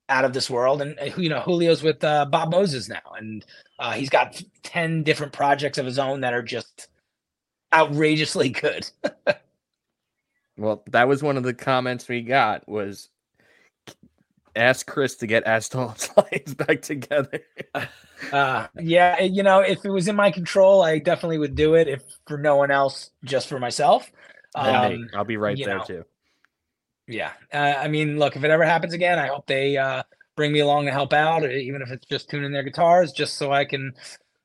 out 0.09 0.25
of 0.25 0.33
this 0.33 0.49
world. 0.49 0.81
And 0.81 0.97
uh, 0.99 1.11
you 1.17 1.29
know, 1.29 1.43
Julio's 1.45 1.83
with 1.83 2.03
uh, 2.03 2.25
Bob 2.25 2.51
Moses 2.51 2.89
now, 2.89 3.01
and 3.17 3.45
uh, 3.79 3.93
he's 3.93 4.09
got 4.09 4.41
ten 4.63 5.03
different 5.03 5.33
projects 5.33 5.77
of 5.77 5.85
his 5.85 5.99
own 5.99 6.21
that 6.21 6.33
are 6.33 6.43
just 6.43 6.87
outrageously 7.73 8.49
good. 8.49 8.89
Well, 10.57 10.83
that 10.91 11.07
was 11.07 11.21
one 11.21 11.37
of 11.37 11.43
the 11.43 11.53
comments 11.53 12.07
we 12.07 12.21
got 12.21 12.67
was 12.67 13.09
ask 14.55 14.87
Chris 14.87 15.15
to 15.17 15.27
get 15.27 15.43
As 15.43 15.67
Tall 15.67 15.93
as 15.95 16.09
Lions 16.17 16.53
back 16.53 16.81
together. 16.81 17.41
Uh, 18.31 18.67
yeah, 18.79 19.21
you 19.21 19.43
know, 19.43 19.59
if 19.59 19.83
it 19.83 19.89
was 19.89 20.07
in 20.07 20.15
my 20.15 20.31
control, 20.31 20.81
I 20.81 20.99
definitely 20.99 21.39
would 21.39 21.55
do 21.55 21.75
it. 21.75 21.87
If 21.87 22.03
for 22.27 22.37
no 22.37 22.55
one 22.55 22.71
else, 22.71 23.11
just 23.23 23.47
for 23.47 23.59
myself. 23.59 24.09
Um, 24.55 25.09
I'll 25.13 25.25
be 25.25 25.35
right 25.35 25.57
there 25.57 25.79
know, 25.79 25.83
too. 25.83 26.05
Yeah, 27.07 27.31
uh, 27.53 27.75
I 27.79 27.87
mean, 27.87 28.17
look, 28.19 28.35
if 28.35 28.43
it 28.43 28.51
ever 28.51 28.63
happens 28.65 28.93
again, 28.93 29.19
I 29.19 29.27
hope 29.27 29.45
they 29.47 29.77
uh, 29.77 30.03
bring 30.35 30.51
me 30.51 30.59
along 30.59 30.85
to 30.85 30.91
help 30.91 31.13
out, 31.13 31.43
uh, 31.43 31.47
even 31.49 31.81
if 31.81 31.91
it's 31.91 32.05
just 32.07 32.29
tuning 32.29 32.51
their 32.51 32.63
guitars, 32.63 33.11
just 33.11 33.37
so 33.37 33.51
I 33.51 33.65
can 33.65 33.93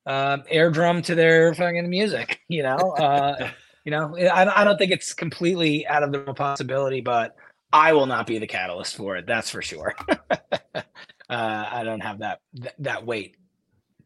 uh, 0.06 0.38
air 0.48 0.70
drum 0.70 1.02
to 1.02 1.14
their 1.14 1.54
fucking 1.54 1.88
music. 1.88 2.40
You 2.48 2.62
know, 2.64 2.76
uh, 2.98 3.50
you 3.84 3.90
know, 3.92 4.16
I, 4.18 4.62
I 4.62 4.64
don't 4.64 4.76
think 4.78 4.92
it's 4.92 5.14
completely 5.14 5.86
out 5.86 6.02
of 6.02 6.12
the 6.12 6.34
possibility, 6.34 7.00
but 7.00 7.34
I 7.72 7.92
will 7.94 8.06
not 8.06 8.26
be 8.26 8.38
the 8.38 8.46
catalyst 8.46 8.96
for 8.96 9.16
it. 9.16 9.26
That's 9.26 9.50
for 9.50 9.62
sure. 9.62 9.94
uh, 10.74 10.82
I 11.28 11.82
don't 11.84 12.00
have 12.00 12.18
that 12.20 12.40
that, 12.54 12.74
that 12.80 13.06
weight, 13.06 13.36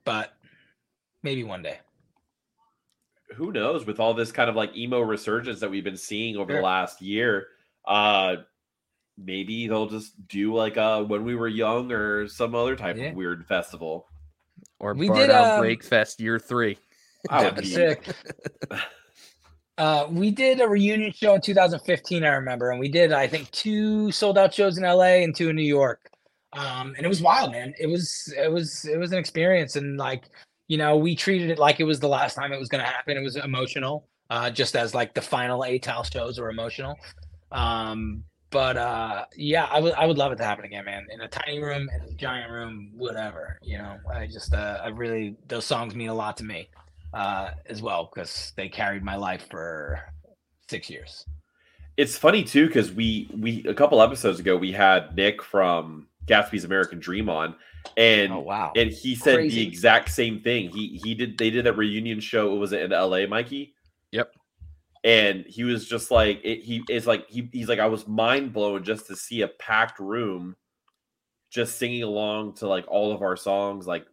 but 0.04 0.32
maybe 1.22 1.42
one 1.44 1.62
day. 1.62 1.78
who 3.34 3.50
knows 3.52 3.86
with 3.86 3.98
all 3.98 4.14
this 4.14 4.30
kind 4.30 4.48
of 4.48 4.54
like 4.56 4.76
emo 4.76 5.00
resurgence 5.00 5.60
that 5.60 5.70
we've 5.70 5.84
been 5.84 5.96
seeing 5.96 6.36
over 6.36 6.52
Sure. 6.52 6.60
the 6.60 6.62
last 6.62 7.02
year 7.02 7.48
uh 7.86 8.36
maybe 9.16 9.68
they'll 9.68 9.88
just 9.88 10.12
do 10.28 10.54
like 10.54 10.76
uh 10.76 11.02
when 11.02 11.24
we 11.24 11.34
were 11.34 11.48
young 11.48 11.92
or 11.92 12.26
some 12.28 12.54
other 12.54 12.74
type 12.76 12.96
Yeah. 12.96 13.06
of 13.10 13.14
weird 13.16 13.46
festival 13.46 14.06
Or 14.80 14.94
We 14.94 15.08
Bar 15.08 15.16
did, 15.16 15.26
Down 15.28 15.50
um, 15.52 15.60
Break 15.60 15.84
Fest 15.84 16.20
year 16.20 16.38
three. 16.38 16.78
I 17.30 17.42
That'd 17.44 17.56
be 17.56 17.62
be 17.62 17.74
sick. 17.74 18.06
Uh, 19.76 20.06
we 20.08 20.30
did 20.30 20.60
a 20.60 20.68
reunion 20.68 21.12
show 21.12 21.34
in 21.34 21.40
2015, 21.40 22.22
I 22.22 22.28
remember, 22.28 22.70
and 22.70 22.78
we 22.78 22.88
did 22.88 23.12
I 23.12 23.26
think 23.26 23.50
two 23.50 24.12
sold 24.12 24.38
out 24.38 24.54
shows 24.54 24.78
in 24.78 24.84
LA 24.84 25.22
and 25.24 25.34
two 25.34 25.48
in 25.48 25.56
New 25.56 25.62
York. 25.64 26.08
Um, 26.52 26.94
and 26.96 27.04
it 27.04 27.08
was 27.08 27.20
wild, 27.20 27.50
man. 27.50 27.74
It 27.80 27.88
was 27.88 28.32
it 28.38 28.52
was 28.52 28.84
it 28.84 28.98
was 28.98 29.10
an 29.10 29.18
experience, 29.18 29.74
and 29.74 29.96
like 29.96 30.26
you 30.68 30.78
know, 30.78 30.96
we 30.96 31.16
treated 31.16 31.50
it 31.50 31.58
like 31.58 31.80
it 31.80 31.84
was 31.84 31.98
the 31.98 32.06
last 32.08 32.34
time 32.36 32.52
it 32.52 32.58
was 32.60 32.68
going 32.68 32.84
to 32.84 32.88
happen. 32.88 33.16
It 33.16 33.22
was 33.22 33.34
emotional, 33.34 34.08
uh, 34.30 34.48
just 34.48 34.76
as 34.76 34.94
like 34.94 35.12
the 35.12 35.20
final 35.20 35.62
ATAL 35.62 36.10
shows 36.12 36.38
were 36.38 36.50
emotional. 36.50 36.94
Um, 37.54 38.24
but 38.50 38.76
uh, 38.76 39.24
yeah, 39.36 39.64
I 39.70 39.80
would 39.80 39.94
I 39.94 40.06
would 40.06 40.18
love 40.18 40.32
it 40.32 40.36
to 40.36 40.44
happen 40.44 40.64
again, 40.64 40.84
man. 40.84 41.06
In 41.10 41.20
a 41.22 41.28
tiny 41.28 41.62
room, 41.62 41.88
in 41.88 42.08
a 42.12 42.14
giant 42.14 42.50
room, 42.52 42.90
whatever. 42.94 43.58
You 43.62 43.78
know, 43.78 43.96
I 44.12 44.26
just 44.26 44.52
uh, 44.52 44.80
I 44.84 44.88
really 44.88 45.36
those 45.48 45.64
songs 45.64 45.94
mean 45.94 46.08
a 46.08 46.14
lot 46.14 46.36
to 46.38 46.44
me 46.44 46.68
uh, 47.12 47.50
as 47.66 47.80
well 47.80 48.10
because 48.12 48.52
they 48.56 48.68
carried 48.68 49.02
my 49.02 49.16
life 49.16 49.46
for 49.50 50.00
six 50.68 50.88
years. 50.90 51.24
it's 51.96 52.16
funny 52.18 52.42
too 52.42 52.66
because 52.66 52.92
we 52.92 53.30
we 53.38 53.64
a 53.68 53.74
couple 53.74 54.02
episodes 54.02 54.40
ago 54.40 54.56
we 54.56 54.72
had 54.72 55.14
nick 55.14 55.40
from 55.42 56.08
gatsby's 56.26 56.64
american 56.64 56.98
dream 56.98 57.28
on 57.28 57.54
and 57.96 58.32
Oh 58.32 58.40
wow! 58.40 58.72
and 58.74 58.90
he 58.90 59.14
said 59.14 59.36
Crazy. 59.36 59.60
the 59.62 59.68
exact 59.68 60.10
same 60.10 60.40
thing 60.40 60.70
he 60.70 60.98
he 61.04 61.14
did 61.14 61.38
they 61.38 61.50
did 61.50 61.66
that 61.66 61.74
reunion 61.74 62.18
show 62.18 62.52
It 62.56 62.58
was 62.58 62.72
it 62.72 62.80
in 62.82 62.90
la 62.90 63.26
mikey 63.26 63.74
Yep. 64.10 64.32
And 65.04 65.44
he 65.46 65.62
was 65.62 65.86
just 65.86 66.10
like 66.10 66.40
it, 66.42 66.60
he 66.60 66.82
is 66.88 67.06
like 67.06 67.28
he, 67.28 67.48
he's 67.52 67.68
like 67.68 67.78
i 67.78 67.86
was 67.86 68.08
mind 68.08 68.52
blown 68.52 68.82
just 68.82 69.06
to 69.06 69.14
see 69.14 69.42
a 69.42 69.48
packed 69.48 70.00
room 70.00 70.56
just 71.54 71.78
singing 71.78 72.02
along 72.02 72.52
to 72.52 72.66
like 72.66 72.84
all 72.88 73.12
of 73.12 73.22
our 73.22 73.36
songs. 73.36 73.86
Like 73.86 74.04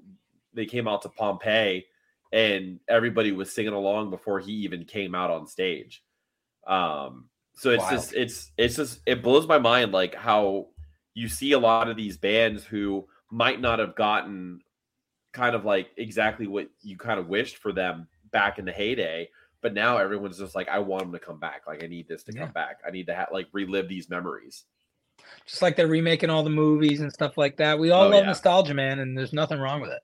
they 0.53 0.67
came 0.67 0.87
out 0.87 1.01
to 1.01 1.09
pompeii 1.09 1.87
and 2.31 2.79
everybody 2.87 3.31
was 3.31 3.51
singing 3.51 3.73
along 3.73 4.11
before 4.11 4.39
he 4.39 4.51
even 4.51 4.85
came 4.85 5.15
out 5.15 5.31
on 5.31 5.47
stage. 5.47 6.03
Um, 6.67 7.29
so 7.55 7.71
it's 7.71 7.89
just 7.89 8.13
it's 8.13 8.51
it's 8.57 8.75
just 8.75 9.01
it 9.07 9.23
blows 9.23 9.47
my 9.47 9.57
mind 9.57 9.91
like 9.91 10.15
how 10.15 10.67
you 11.15 11.27
see 11.27 11.51
a 11.51 11.59
lot 11.59 11.89
of 11.89 11.97
these 11.97 12.15
bands 12.15 12.63
who 12.63 13.07
might 13.29 13.59
not 13.59 13.79
have 13.79 13.95
gotten 13.95 14.61
kind 15.33 15.55
of 15.55 15.65
like 15.65 15.89
exactly 15.97 16.47
what 16.47 16.69
you 16.81 16.95
kind 16.95 17.19
of 17.19 17.27
wished 17.27 17.57
for 17.57 17.73
them 17.73 18.07
back 18.31 18.59
in 18.59 18.65
the 18.65 18.71
heyday, 18.71 19.27
but 19.61 19.73
now 19.73 19.97
everyone's 19.97 20.37
just 20.39 20.55
like, 20.55 20.67
I 20.69 20.79
want 20.79 21.03
them 21.03 21.11
to 21.13 21.19
come 21.19 21.39
back. 21.39 21.63
Like 21.67 21.83
I 21.83 21.87
need 21.87 22.07
this 22.07 22.23
to 22.23 22.33
Yeah. 22.33 22.43
come 22.45 22.51
back. 22.51 22.79
I 22.85 22.91
need 22.91 23.07
to 23.07 23.15
ha- 23.15 23.27
like 23.31 23.47
relive 23.53 23.87
these 23.87 24.09
memories. 24.09 24.63
Just 25.45 25.61
like 25.61 25.75
they're 25.75 25.87
remaking 25.87 26.29
all 26.29 26.43
the 26.43 26.49
movies 26.49 27.01
and 27.01 27.11
stuff 27.13 27.37
like 27.37 27.57
that. 27.57 27.77
We 27.79 27.91
all 27.91 28.05
Oh, 28.05 28.09
love 28.09 28.21
yeah. 28.23 28.27
nostalgia, 28.27 28.73
man, 28.73 28.99
and 28.99 29.17
there's 29.17 29.33
nothing 29.33 29.59
wrong 29.59 29.81
with 29.81 29.91
it. 29.91 30.01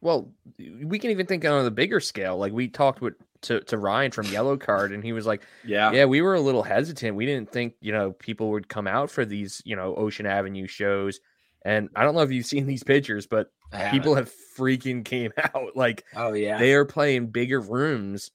Well, 0.00 0.30
we 0.58 0.98
can 1.00 1.10
even 1.10 1.26
think 1.26 1.44
on 1.44 1.66
a 1.66 1.70
bigger 1.72 1.98
scale. 1.98 2.36
Like 2.38 2.52
we 2.52 2.68
talked 2.68 3.00
with 3.00 3.14
to, 3.42 3.60
to 3.62 3.76
Ryan 3.78 4.12
from 4.12 4.26
Yellowcard, 4.26 4.94
and 4.94 5.02
he 5.02 5.12
was 5.12 5.26
like, 5.26 5.42
Yeah. 5.64 5.90
"Yeah, 5.92 6.04
we 6.04 6.22
were 6.22 6.34
a 6.34 6.40
little 6.40 6.62
hesitant. 6.62 7.16
We 7.16 7.26
didn't 7.26 7.50
think 7.50 7.74
you 7.80 7.90
know 7.92 8.12
people 8.12 8.50
would 8.50 8.68
come 8.68 8.86
out 8.86 9.10
for 9.10 9.24
these 9.24 9.60
you 9.64 9.74
know 9.74 9.94
Ocean 9.96 10.26
Avenue 10.26 10.68
shows." 10.68 11.18
And 11.64 11.88
I 11.96 12.04
don't 12.04 12.14
know 12.14 12.20
if 12.22 12.30
you've 12.30 12.46
seen 12.46 12.66
these 12.66 12.84
pictures, 12.84 13.26
but 13.26 13.50
people 13.90 14.14
have 14.14 14.30
freaking 14.56 15.04
came 15.04 15.32
out. 15.54 15.74
Like 15.76 16.04
Oh 16.14 16.32
yeah. 16.32 16.58
they 16.58 16.74
are 16.74 16.84
playing 16.84 17.26
bigger 17.28 17.60
rooms 17.60 18.30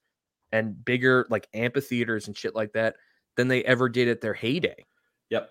and 0.53 0.85
bigger 0.85 1.25
like 1.29 1.49
amphitheaters 1.53 2.27
and 2.27 2.37
shit 2.37 2.55
like 2.55 2.71
that 2.73 2.95
than 3.35 3.49
they 3.49 3.63
ever 3.65 3.89
did 3.89 4.07
at 4.07 4.21
their 4.21 4.33
heyday, 4.35 4.85
Yep. 5.31 5.49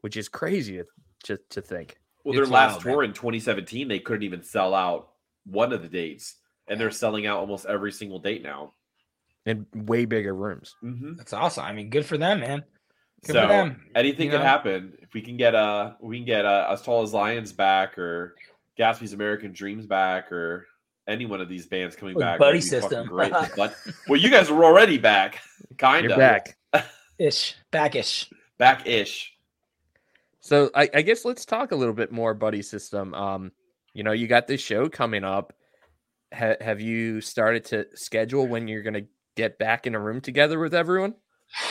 which 0.00 0.16
is 0.16 0.28
crazy 0.30 0.78
to 0.78 0.86
to, 1.24 1.38
to 1.50 1.60
think. 1.60 1.98
Well, 2.24 2.34
their 2.34 2.46
last 2.46 2.84
wild, 2.84 2.94
tour 2.96 3.02
in 3.04 3.12
2017, 3.12 3.88
they 3.88 3.98
couldn't 3.98 4.22
even 4.22 4.42
sell 4.42 4.74
out 4.74 5.10
one 5.44 5.72
of 5.72 5.82
the 5.82 5.88
dates, 5.88 6.36
and 6.68 6.80
they're 6.80 6.90
selling 6.90 7.26
out 7.26 7.38
almost 7.40 7.66
every 7.66 7.92
single 7.92 8.18
date 8.18 8.42
now. 8.42 8.72
And 9.46 9.66
way 9.74 10.04
bigger 10.04 10.34
rooms. 10.34 10.76
Mm-hmm. 10.82 11.14
That's 11.16 11.32
awesome. 11.32 11.64
I 11.64 11.72
mean, 11.72 11.90
good 11.90 12.06
for 12.06 12.16
them, 12.18 12.40
man. 12.40 12.62
Good 13.26 13.32
so 13.34 13.42
for 13.42 13.48
them. 13.48 13.82
anything 13.94 14.26
you 14.26 14.30
could 14.32 14.38
know? 14.38 14.44
happen 14.46 14.92
if 15.02 15.12
we 15.12 15.22
can 15.22 15.36
get 15.36 15.54
a, 15.54 15.96
we 16.00 16.18
can 16.18 16.26
get 16.26 16.44
a, 16.44 16.68
as 16.70 16.82
tall 16.82 17.02
as 17.02 17.12
lions 17.12 17.52
back 17.52 17.98
or 17.98 18.36
Gatsby's 18.78 19.12
American 19.14 19.52
Dreams 19.52 19.86
back 19.86 20.30
or 20.30 20.66
any 21.10 21.26
one 21.26 21.40
of 21.40 21.48
these 21.48 21.66
bands 21.66 21.96
coming 21.96 22.14
With 22.14 22.24
back. 22.24 22.38
Buddy 22.38 22.60
that'd 22.60 22.70
be 22.70 22.80
fucking 22.80 22.88
System. 22.90 23.08
great. 23.08 23.32
but 23.56 23.74
well, 24.08 24.20
you 24.20 24.30
guys 24.30 24.50
were 24.50 24.64
already 24.64 24.98
back, 24.98 25.40
kind 25.78 26.04
You're 26.04 26.12
of 26.14 26.18
back. 26.18 26.56
Ish, 27.18 27.54
backish. 27.70 28.30
back 28.56 28.86
ish. 28.86 29.34
So 30.40 30.70
I, 30.74 30.88
I 30.94 31.02
guess 31.02 31.26
let's 31.26 31.44
talk 31.44 31.70
a 31.72 31.76
little 31.76 31.92
bit 31.92 32.10
more 32.10 32.32
buddy 32.32 32.62
system. 32.62 33.12
Um, 33.12 33.52
you 33.92 34.02
know, 34.02 34.12
you 34.12 34.26
got 34.26 34.46
this 34.46 34.60
show 34.62 34.88
coming 34.88 35.22
up. 35.22 35.52
Ha- 36.32 36.56
have 36.62 36.80
you 36.80 37.20
started 37.20 37.64
to 37.66 37.86
schedule 37.94 38.46
when 38.46 38.68
you're 38.68 38.82
going 38.82 38.94
to 38.94 39.04
get 39.36 39.58
back 39.58 39.86
in 39.86 39.94
a 39.94 39.98
room 40.00 40.22
together 40.22 40.58
with 40.58 40.74
everyone? 40.74 41.14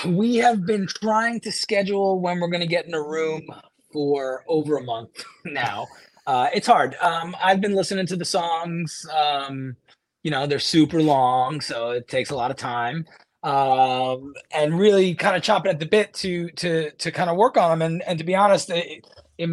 We 0.06 0.36
have 0.36 0.66
been 0.68 0.86
trying 0.88 1.40
to 1.42 1.52
schedule 1.52 2.20
when 2.20 2.40
we're 2.40 2.50
going 2.50 2.62
to 2.62 2.68
get 2.68 2.86
in 2.86 2.94
a 2.94 3.02
room 3.02 3.48
for 3.92 4.44
over 4.48 4.78
a 4.78 4.84
month 4.84 5.24
now. 5.46 5.88
Uh, 6.30 6.48
it's 6.54 6.68
hard. 6.68 6.96
Um, 7.02 7.36
I've 7.44 7.60
been 7.60 7.74
listening 7.74 8.06
to 8.06 8.16
the 8.16 8.24
songs. 8.24 9.04
Um, 9.18 9.76
you 10.22 10.30
know, 10.30 10.46
they're 10.46 10.60
super 10.60 11.02
long, 11.02 11.60
so 11.60 11.90
it 11.90 12.08
takes 12.08 12.30
a 12.30 12.36
lot 12.36 12.52
of 12.52 12.58
time. 12.58 13.08
Um, 13.42 14.36
and 14.52 14.78
really 14.78 15.16
kind 15.16 15.36
of 15.36 15.42
chopping 15.42 15.72
at 15.72 15.80
the 15.80 15.88
bit 15.88 16.14
to 16.16 16.52
to 16.52 16.92
to 16.92 17.12
kind 17.12 17.32
of 17.32 17.38
work 17.38 17.58
on 17.58 17.72
them. 17.72 17.82
And 17.82 18.04
and 18.04 18.20
to 18.20 18.24
be 18.24 18.36
honest, 18.36 18.70
it, 18.70 19.08
it, 19.40 19.50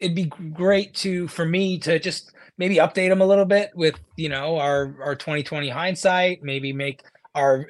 it'd 0.00 0.14
be 0.14 0.30
great 0.52 0.92
to 0.96 1.28
for 1.28 1.46
me 1.46 1.78
to 1.78 1.98
just 1.98 2.32
maybe 2.58 2.76
update 2.76 3.08
them 3.08 3.22
a 3.22 3.26
little 3.26 3.46
bit 3.46 3.70
with 3.74 3.98
you 4.16 4.28
know 4.28 4.58
our 4.58 4.94
our 5.02 5.14
2020 5.14 5.70
hindsight. 5.70 6.42
Maybe 6.42 6.74
make 6.74 7.04
our 7.34 7.68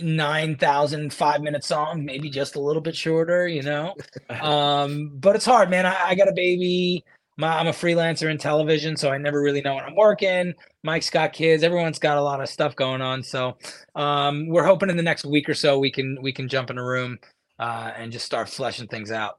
9,000 0.00 1.12
five 1.12 1.42
minute 1.42 1.64
song, 1.64 2.02
maybe 2.02 2.30
just 2.30 2.56
a 2.56 2.60
little 2.60 2.80
bit 2.80 2.96
shorter, 2.96 3.46
you 3.46 3.62
know? 3.62 3.94
um, 4.40 5.10
but 5.16 5.36
it's 5.36 5.44
hard, 5.44 5.68
man. 5.68 5.84
I, 5.84 6.10
I 6.10 6.14
got 6.14 6.28
a 6.28 6.32
baby. 6.32 7.04
My, 7.38 7.56
I'm 7.58 7.68
a 7.68 7.72
freelancer 7.72 8.28
in 8.30 8.36
television, 8.36 8.96
so 8.96 9.10
I 9.10 9.16
never 9.18 9.40
really 9.40 9.60
know 9.60 9.76
when 9.76 9.84
I'm 9.84 9.94
working. 9.94 10.54
Mike's 10.82 11.08
got 11.08 11.32
kids. 11.32 11.62
Everyone's 11.62 12.00
got 12.00 12.18
a 12.18 12.22
lot 12.22 12.40
of 12.42 12.48
stuff 12.48 12.74
going 12.74 13.00
on. 13.00 13.22
So 13.22 13.56
um, 13.94 14.48
we're 14.48 14.64
hoping 14.64 14.90
in 14.90 14.96
the 14.96 15.02
next 15.04 15.24
week 15.24 15.48
or 15.48 15.54
so 15.54 15.78
we 15.78 15.90
can 15.92 16.18
we 16.20 16.32
can 16.32 16.48
jump 16.48 16.68
in 16.68 16.78
a 16.78 16.84
room 16.84 17.18
uh, 17.60 17.92
and 17.96 18.10
just 18.10 18.26
start 18.26 18.48
fleshing 18.48 18.88
things 18.88 19.12
out. 19.12 19.38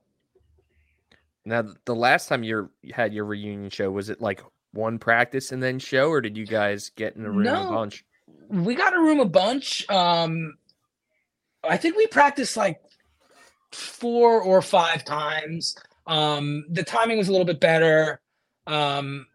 Now, 1.46 1.66
the 1.86 1.96
last 1.96 2.28
time 2.30 2.44
you 2.44 2.70
had 2.94 3.14
your 3.14 3.26
reunion 3.26 3.70
show, 3.70 3.92
was 3.92 4.10
it 4.10 4.22
like 4.22 4.42
one 4.72 4.98
practice 4.98 5.52
and 5.52 5.62
then 5.62 5.78
show, 5.80 6.10
or 6.10 6.22
did 6.22 6.38
you 6.38 6.46
guys 6.46 6.92
get 6.96 7.16
in 7.18 7.26
a 7.26 7.30
room 7.30 7.44
No. 7.44 7.68
a 7.68 7.72
bunch? 7.72 8.06
we 8.50 8.76
got 8.76 8.94
a 8.96 9.00
room 9.00 9.20
a 9.20 9.26
bunch. 9.26 9.88
Um, 9.90 10.56
I 11.64 11.78
think 11.78 11.98
we 11.98 12.08
practiced 12.08 12.56
like 12.56 12.82
four 13.72 14.42
or 14.42 14.62
five 14.62 15.04
times. 15.04 15.76
Um, 16.10 16.66
the 16.70 16.84
timing 16.84 17.18
was 17.18 17.28
a 17.28 17.32
little 17.32 17.46
bit 17.46 17.60
better. 17.60 18.20
Um, 18.68 19.28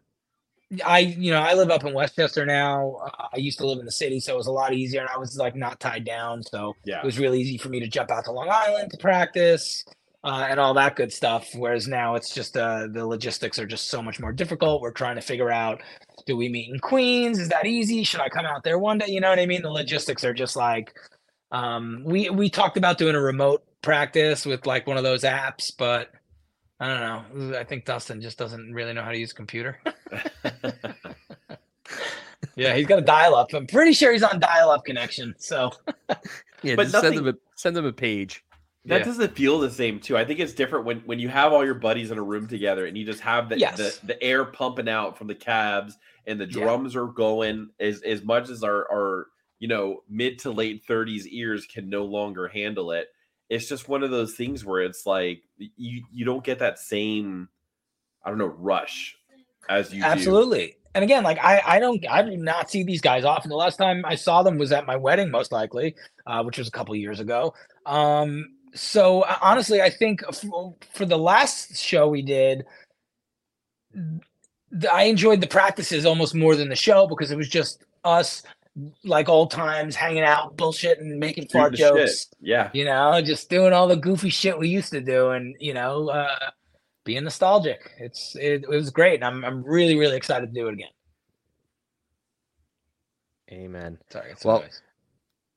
I, 0.85 0.99
you 0.99 1.31
know, 1.31 1.39
I 1.41 1.53
live 1.53 1.69
up 1.69 1.85
in 1.85 1.93
Westchester 1.93 2.45
now. 2.45 2.97
Uh, 3.05 3.27
I 3.33 3.37
used 3.37 3.59
to 3.59 3.67
live 3.67 3.79
in 3.79 3.85
the 3.85 3.91
city, 3.91 4.19
so 4.19 4.33
it 4.33 4.37
was 4.37 4.47
a 4.47 4.51
lot 4.51 4.73
easier, 4.73 4.99
and 5.01 5.09
I 5.09 5.17
was 5.17 5.37
like 5.37 5.55
not 5.55 5.79
tied 5.79 6.03
down, 6.05 6.43
so 6.43 6.73
Yeah. 6.85 6.99
it 6.99 7.05
was 7.05 7.17
really 7.17 7.39
easy 7.39 7.57
for 7.57 7.69
me 7.69 7.79
to 7.79 7.87
jump 7.87 8.11
out 8.11 8.25
to 8.25 8.31
Long 8.31 8.49
Island 8.49 8.91
to 8.91 8.97
practice 8.97 9.85
uh, 10.23 10.47
and 10.49 10.59
all 10.59 10.73
that 10.73 10.95
good 10.95 11.13
stuff. 11.13 11.47
Whereas 11.55 11.87
now 11.87 12.15
it's 12.15 12.33
just 12.33 12.57
uh, 12.57 12.87
the 12.91 13.05
logistics 13.05 13.57
are 13.59 13.67
just 13.67 13.89
so 13.89 14.01
much 14.01 14.19
more 14.19 14.33
difficult. 14.33 14.81
We're 14.81 14.91
trying 14.91 15.15
to 15.15 15.21
figure 15.21 15.51
out 15.51 15.81
do 16.25 16.35
we 16.35 16.49
meet 16.49 16.69
in 16.73 16.79
Queens? 16.79 17.37
Is 17.39 17.49
that 17.49 17.67
easy? 17.67 18.03
Should 18.03 18.21
I 18.21 18.29
come 18.29 18.45
out 18.47 18.63
there 18.63 18.79
one 18.79 18.97
day? 18.97 19.05
You 19.07 19.21
know 19.21 19.29
what 19.29 19.37
I 19.39 19.45
mean? 19.45 19.61
The 19.61 19.69
logistics 19.71 20.23
are 20.25 20.33
just 20.33 20.55
like 20.55 20.93
um, 21.51 22.01
we 22.03 22.29
we 22.31 22.49
talked 22.49 22.75
about 22.77 22.97
doing 22.97 23.15
a 23.15 23.21
remote 23.21 23.63
practice 23.83 24.45
with 24.45 24.65
like 24.65 24.87
one 24.87 24.97
of 24.97 25.03
those 25.03 25.23
apps, 25.23 25.71
but 25.77 26.09
I 26.79 26.87
don't 26.87 27.51
know. 27.51 27.57
I 27.57 27.63
think 27.63 27.85
Dustin 27.85 28.21
just 28.21 28.37
doesn't 28.37 28.73
really 28.73 28.93
know 28.93 29.01
how 29.03 29.11
to 29.11 29.17
use 29.17 29.31
a 29.31 29.35
computer. 29.35 29.79
yeah, 32.55 32.75
he's 32.75 32.85
got 32.87 32.99
a 32.99 33.03
dial 33.03 33.35
up. 33.35 33.53
I'm 33.53 33.67
pretty 33.67 33.93
sure 33.93 34.11
he's 34.11 34.23
on 34.23 34.39
dial 34.39 34.69
up 34.71 34.85
connection. 34.85 35.35
So 35.37 35.71
Yeah, 36.63 36.75
But 36.75 36.83
just 36.83 36.91
send 36.91 37.03
nothing- 37.15 37.23
them 37.23 37.27
a 37.35 37.57
send 37.57 37.75
them 37.75 37.85
a 37.85 37.93
page. 37.93 38.43
That 38.85 38.99
Yeah. 38.99 39.05
doesn't 39.05 39.35
feel 39.35 39.59
the 39.59 39.69
same 39.71 39.99
too. 39.99 40.17
I 40.17 40.25
think 40.25 40.39
it's 40.39 40.53
different 40.53 40.85
when 40.85 40.99
when 41.01 41.19
you 41.19 41.29
have 41.29 41.53
all 41.53 41.63
your 41.65 41.73
buddies 41.75 42.11
in 42.11 42.17
a 42.17 42.23
room 42.23 42.47
together 42.47 42.85
and 42.85 42.97
you 42.97 43.05
just 43.05 43.21
have 43.21 43.49
the 43.49 43.57
Yes. 43.59 43.77
the, 43.99 44.07
the 44.07 44.23
air 44.23 44.45
pumping 44.45 44.89
out 44.89 45.17
from 45.17 45.27
the 45.27 45.35
cabs 45.35 45.97
and 46.27 46.39
the 46.39 46.45
Yeah. 46.45 46.51
drums 46.63 46.95
are 46.95 47.07
going 47.07 47.69
as 47.79 48.01
as 48.01 48.23
much 48.23 48.49
as 48.49 48.63
our 48.63 48.89
our 48.91 49.27
you 49.59 49.67
know 49.67 50.03
mid 50.09 50.39
to 50.39 50.51
late 50.51 50.85
30s 50.87 51.25
ears 51.31 51.65
can 51.65 51.89
no 51.89 52.03
longer 52.05 52.47
handle 52.47 52.91
it. 52.91 53.07
It's 53.49 53.67
just 53.67 53.87
one 53.87 54.03
of 54.03 54.11
those 54.11 54.33
things 54.35 54.65
where 54.65 54.81
it's 54.81 55.05
like 55.05 55.43
you 55.57 56.03
you 56.11 56.25
don't 56.25 56.43
get 56.43 56.59
that 56.59 56.79
same 56.79 57.49
I 58.23 58.29
don't 58.29 58.39
know 58.39 58.45
rush 58.57 59.15
as 59.69 59.93
you 59.93 60.01
do. 60.01 60.07
absolutely. 60.07 60.77
And 60.95 61.03
again, 61.03 61.23
like 61.23 61.37
I, 61.43 61.61
I 61.65 61.79
don't, 61.79 62.03
I 62.09 62.21
do 62.21 62.37
not 62.37 62.69
see 62.69 62.81
these 62.83 63.01
guys 63.01 63.25
often. 63.25 63.49
The 63.49 63.55
last 63.57 63.75
time 63.75 64.05
I 64.05 64.15
saw 64.15 64.43
them 64.43 64.57
was 64.57 64.71
at 64.71 64.85
my 64.85 64.95
wedding, 64.95 65.29
most 65.29 65.51
likely, 65.51 65.93
uh, 66.25 66.41
which 66.43 66.57
was 66.57 66.69
a 66.69 66.71
couple 66.71 66.95
years 66.95 67.19
ago. 67.19 67.53
Um, 67.85 68.55
so 68.73 69.21
uh, 69.23 69.35
honestly, 69.41 69.81
I 69.81 69.89
think 69.89 70.23
f- 70.27 70.45
for 70.93 71.05
the 71.05 71.17
last 71.17 71.77
show 71.77 72.07
we 72.07 72.21
did, 72.21 72.65
th- 73.93 74.91
I 74.91 75.03
enjoyed 75.03 75.41
the 75.41 75.47
practices 75.47 76.05
almost 76.05 76.33
more 76.33 76.55
than 76.55 76.69
the 76.69 76.75
show 76.77 77.07
because 77.07 77.29
it 77.29 77.37
was 77.37 77.49
just 77.49 77.83
us, 78.05 78.43
like 79.03 79.29
old 79.29 79.51
times, 79.51 79.95
hanging 79.95 80.23
out, 80.23 80.57
bullshit, 80.57 80.99
and 80.99 81.19
making 81.19 81.47
fart 81.47 81.71
the 81.71 81.77
shit. 81.77 81.95
jokes. 81.95 82.27
Yeah. 82.41 82.69
You 82.73 82.85
know, 82.85 83.21
just 83.21 83.49
doing 83.49 83.73
all 83.73 83.87
the 83.87 83.95
goofy 83.95 84.29
shit 84.29 84.57
we 84.59 84.67
used 84.69 84.91
to 84.91 85.01
do, 85.01 85.29
and 85.31 85.55
you 85.59 85.73
know, 85.73 86.09
uh, 86.09 86.49
being 87.05 87.23
nostalgic. 87.23 87.91
It's 87.99 88.35
it, 88.35 88.63
it 88.63 88.69
was 88.69 88.89
great. 88.89 89.15
And 89.15 89.23
I'm 89.23 89.45
I'm 89.45 89.63
really 89.63 89.95
really 89.95 90.17
excited 90.17 90.47
to 90.47 90.59
do 90.59 90.67
it 90.67 90.73
again. 90.73 90.89
Amen. 93.51 93.99
Sorry, 94.09 94.31
it's 94.31 94.43
Well, 94.43 94.61
noise. 94.61 94.81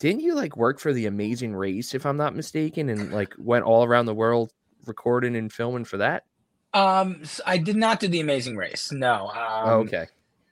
didn't 0.00 0.20
you 0.20 0.34
like 0.34 0.56
work 0.56 0.80
for 0.80 0.92
the 0.92 1.06
Amazing 1.06 1.54
Race, 1.54 1.94
if 1.94 2.06
I'm 2.06 2.16
not 2.16 2.34
mistaken, 2.34 2.88
and 2.88 3.12
like 3.12 3.34
went 3.38 3.64
all 3.64 3.84
around 3.84 4.06
the 4.06 4.14
world 4.14 4.52
recording 4.86 5.36
and 5.36 5.52
filming 5.52 5.84
for 5.84 5.98
that? 5.98 6.24
Um, 6.72 7.22
I 7.46 7.58
did 7.58 7.76
not 7.76 8.00
do 8.00 8.08
the 8.08 8.20
Amazing 8.20 8.56
Race. 8.56 8.90
No. 8.90 9.28
Um, 9.28 9.68
Oh, 9.68 9.78
okay. 9.80 10.06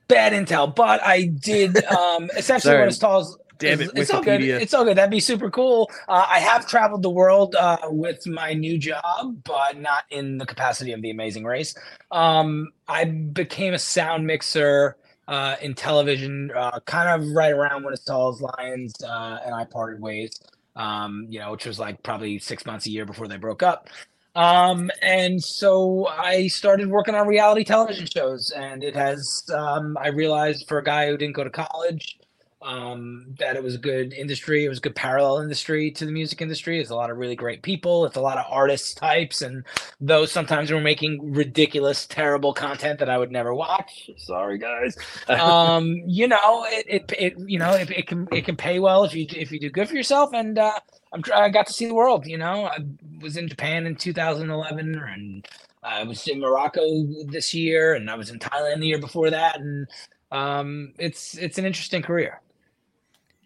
Bad 0.08 0.32
intel, 0.34 0.72
but 0.74 1.02
I 1.02 1.24
did. 1.24 1.82
Um, 1.92 2.30
essentially, 2.36 2.72
Sorry. 2.72 2.78
what 2.80 2.88
as 2.88 2.98
tall 2.98 3.20
as 3.20 3.36
Damn 3.62 3.80
it's, 3.80 3.92
it, 3.92 3.98
it's 3.98 4.10
all 4.10 4.22
good. 4.22 4.42
It's 4.42 4.74
all 4.74 4.84
good. 4.84 4.96
That'd 4.96 5.10
be 5.10 5.20
super 5.20 5.50
cool. 5.50 5.90
Uh, 6.08 6.26
I 6.28 6.40
have 6.40 6.66
traveled 6.66 7.02
the 7.02 7.10
world 7.10 7.54
uh, 7.54 7.78
with 7.84 8.26
my 8.26 8.52
new 8.54 8.76
job, 8.76 9.42
but 9.44 9.78
not 9.78 10.04
in 10.10 10.38
the 10.38 10.46
capacity 10.46 10.92
of 10.92 11.00
the 11.00 11.10
Amazing 11.10 11.44
Race. 11.44 11.74
Um, 12.10 12.72
I 12.88 13.04
became 13.04 13.72
a 13.72 13.78
sound 13.78 14.26
mixer 14.26 14.96
uh, 15.28 15.56
in 15.62 15.74
television, 15.74 16.50
uh, 16.54 16.80
kind 16.80 17.08
of 17.08 17.28
right 17.30 17.52
around 17.52 17.84
when 17.84 17.94
as 17.94 18.08
lions, 18.08 18.94
uh, 19.02 19.38
and 19.44 19.54
I 19.54 19.64
parted 19.64 20.00
ways. 20.00 20.40
Um, 20.74 21.26
you 21.28 21.38
know, 21.38 21.52
which 21.52 21.66
was 21.66 21.78
like 21.78 22.02
probably 22.02 22.38
six 22.38 22.64
months 22.64 22.86
a 22.86 22.90
year 22.90 23.04
before 23.04 23.28
they 23.28 23.36
broke 23.36 23.62
up. 23.62 23.90
Um, 24.34 24.90
and 25.02 25.42
so 25.42 26.08
I 26.08 26.46
started 26.48 26.88
working 26.88 27.14
on 27.14 27.28
reality 27.28 27.64
television 27.64 28.06
shows, 28.06 28.50
and 28.50 28.82
it 28.82 28.96
has. 28.96 29.44
Um, 29.54 29.96
I 30.00 30.08
realized 30.08 30.66
for 30.68 30.78
a 30.78 30.84
guy 30.84 31.08
who 31.08 31.16
didn't 31.18 31.36
go 31.36 31.44
to 31.44 31.50
college 31.50 32.18
um, 32.62 33.26
that 33.38 33.56
it 33.56 33.62
was 33.62 33.74
a 33.74 33.78
good 33.78 34.12
industry. 34.12 34.64
It 34.64 34.68
was 34.68 34.78
a 34.78 34.82
good 34.82 34.94
parallel 34.94 35.38
industry 35.38 35.90
to 35.92 36.06
the 36.06 36.12
music 36.12 36.40
industry. 36.40 36.80
It's 36.80 36.90
a 36.90 36.94
lot 36.94 37.10
of 37.10 37.16
really 37.16 37.36
great 37.36 37.62
people. 37.62 38.06
It's 38.06 38.16
a 38.16 38.20
lot 38.20 38.38
of 38.38 38.46
artist 38.48 38.96
types, 38.96 39.42
and 39.42 39.64
those 40.00 40.30
sometimes 40.30 40.70
were 40.70 40.80
making 40.80 41.32
ridiculous, 41.32 42.06
terrible 42.06 42.52
content 42.52 42.98
that 43.00 43.10
I 43.10 43.18
would 43.18 43.30
never 43.32 43.54
watch. 43.54 44.10
Sorry, 44.16 44.58
guys. 44.58 44.96
Um, 45.42 46.02
you 46.06 46.28
know, 46.28 46.64
it, 46.68 46.86
it, 46.88 47.12
it 47.18 47.38
you 47.48 47.58
know, 47.58 47.72
it, 47.72 47.90
it 47.90 48.06
can 48.06 48.28
it 48.30 48.44
can 48.44 48.54
pay 48.54 48.78
well 48.78 49.04
if 49.04 49.14
you 49.14 49.26
if 49.34 49.50
you 49.50 49.58
do 49.58 49.70
good 49.70 49.88
for 49.88 49.94
yourself. 49.94 50.30
And 50.32 50.58
uh, 50.58 50.78
I'm 51.12 51.22
I 51.34 51.48
got 51.48 51.66
to 51.66 51.72
see 51.72 51.86
the 51.86 51.94
world. 51.94 52.26
You 52.26 52.38
know, 52.38 52.66
I 52.66 52.78
was 53.20 53.36
in 53.36 53.48
Japan 53.48 53.86
in 53.86 53.96
2011, 53.96 54.94
and 54.94 55.48
I 55.82 56.04
was 56.04 56.26
in 56.28 56.40
Morocco 56.40 56.82
this 57.26 57.54
year, 57.54 57.94
and 57.94 58.10
I 58.10 58.14
was 58.14 58.30
in 58.30 58.38
Thailand 58.38 58.80
the 58.80 58.86
year 58.86 58.98
before 58.98 59.30
that, 59.30 59.58
and 59.58 59.88
um, 60.30 60.92
it's 60.98 61.36
it's 61.36 61.58
an 61.58 61.66
interesting 61.66 62.02
career. 62.02 62.40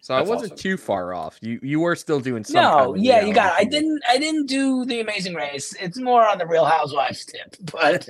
So 0.01 0.13
I 0.15 0.21
wasn't 0.21 0.53
awesome. 0.53 0.57
too 0.57 0.77
far 0.77 1.13
off. 1.13 1.37
You 1.41 1.59
you 1.61 1.79
were 1.79 1.95
still 1.95 2.19
doing 2.19 2.43
some. 2.43 2.61
No, 2.61 2.69
kind 2.77 2.89
of 2.91 2.97
yeah, 3.03 3.25
you 3.25 3.33
got. 3.33 3.59
It. 3.59 3.65
I 3.65 3.69
didn't. 3.69 4.01
I 4.07 4.17
didn't 4.17 4.45
do 4.45 4.85
the 4.85 5.01
Amazing 5.01 5.33
Race. 5.33 5.73
It's 5.81 5.97
more 5.97 6.25
on 6.27 6.37
the 6.37 6.45
Real 6.47 6.65
Housewives 6.65 7.25
tip, 7.25 7.55
but 7.71 8.07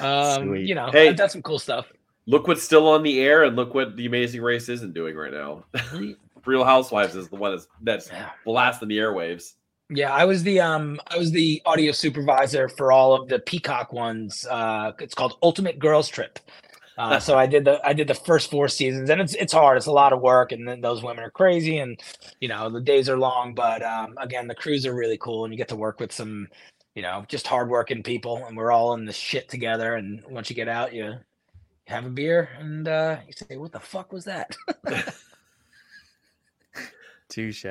um, 0.00 0.48
Sweet. 0.48 0.66
you 0.68 0.74
know, 0.74 0.90
Hey. 0.90 1.08
I've 1.08 1.16
done 1.16 1.30
some 1.30 1.42
cool 1.42 1.58
stuff. 1.58 1.92
Look 2.26 2.48
what's 2.48 2.62
still 2.62 2.88
on 2.88 3.02
the 3.04 3.20
air, 3.20 3.44
and 3.44 3.54
look 3.54 3.74
what 3.74 3.96
the 3.96 4.06
Amazing 4.06 4.42
Race 4.42 4.68
isn't 4.68 4.94
doing 4.94 5.14
right 5.16 5.32
now. 5.32 5.64
Real 6.44 6.64
Housewives 6.64 7.14
is 7.16 7.28
the 7.28 7.36
one 7.36 7.52
that's, 7.52 7.68
that's 7.82 8.08
Yeah. 8.08 8.30
blasting 8.44 8.88
the 8.88 8.98
airwaves. 8.98 9.54
Yeah, 9.90 10.12
I 10.12 10.24
was 10.24 10.42
the 10.42 10.60
um 10.60 11.00
I 11.08 11.16
was 11.16 11.30
the 11.30 11.62
audio 11.64 11.92
supervisor 11.92 12.68
for 12.68 12.90
all 12.90 13.14
of 13.14 13.28
the 13.28 13.38
Peacock 13.38 13.92
ones. 13.92 14.44
Uh 14.50 14.90
it's 14.98 15.14
called 15.14 15.38
Ultimate 15.44 15.78
Girls 15.78 16.08
Trip. 16.08 16.40
Uh, 16.98 17.20
so 17.20 17.36
I 17.36 17.46
did 17.46 17.64
the 17.66 17.80
I 17.86 17.92
did 17.92 18.08
the 18.08 18.14
first 18.14 18.50
four 18.50 18.68
seasons 18.68 19.10
and 19.10 19.20
it's 19.20 19.34
it's 19.34 19.52
hard. 19.52 19.76
It's 19.76 19.86
a 19.86 19.92
lot 19.92 20.12
of 20.14 20.20
work 20.22 20.52
and 20.52 20.66
then 20.66 20.80
those 20.80 21.02
women 21.02 21.24
are 21.24 21.30
crazy 21.30 21.78
and 21.78 22.00
you 22.40 22.48
know, 22.48 22.70
the 22.70 22.80
days 22.80 23.08
are 23.08 23.18
long, 23.18 23.54
but 23.54 23.82
um 23.82 24.16
again, 24.18 24.48
the 24.48 24.54
crews 24.54 24.86
are 24.86 24.94
really 24.94 25.18
cool 25.18 25.44
and 25.44 25.52
you 25.52 25.58
get 25.58 25.68
to 25.68 25.76
work 25.76 26.00
with 26.00 26.10
some, 26.12 26.48
you 26.94 27.02
know, 27.02 27.24
just 27.28 27.46
hardworking 27.46 28.02
people 28.02 28.44
and 28.46 28.56
we're 28.56 28.72
all 28.72 28.94
in 28.94 29.04
the 29.04 29.12
shit 29.12 29.48
together 29.48 29.96
and 29.96 30.24
once 30.30 30.48
you 30.48 30.56
get 30.56 30.68
out 30.68 30.94
you 30.94 31.14
have 31.86 32.06
a 32.06 32.10
beer 32.10 32.48
and 32.58 32.88
uh 32.88 33.18
you 33.26 33.32
say 33.32 33.56
what 33.58 33.72
the 33.72 33.80
fuck 33.80 34.12
was 34.12 34.24
that? 34.24 34.56
Touche. 37.28 37.66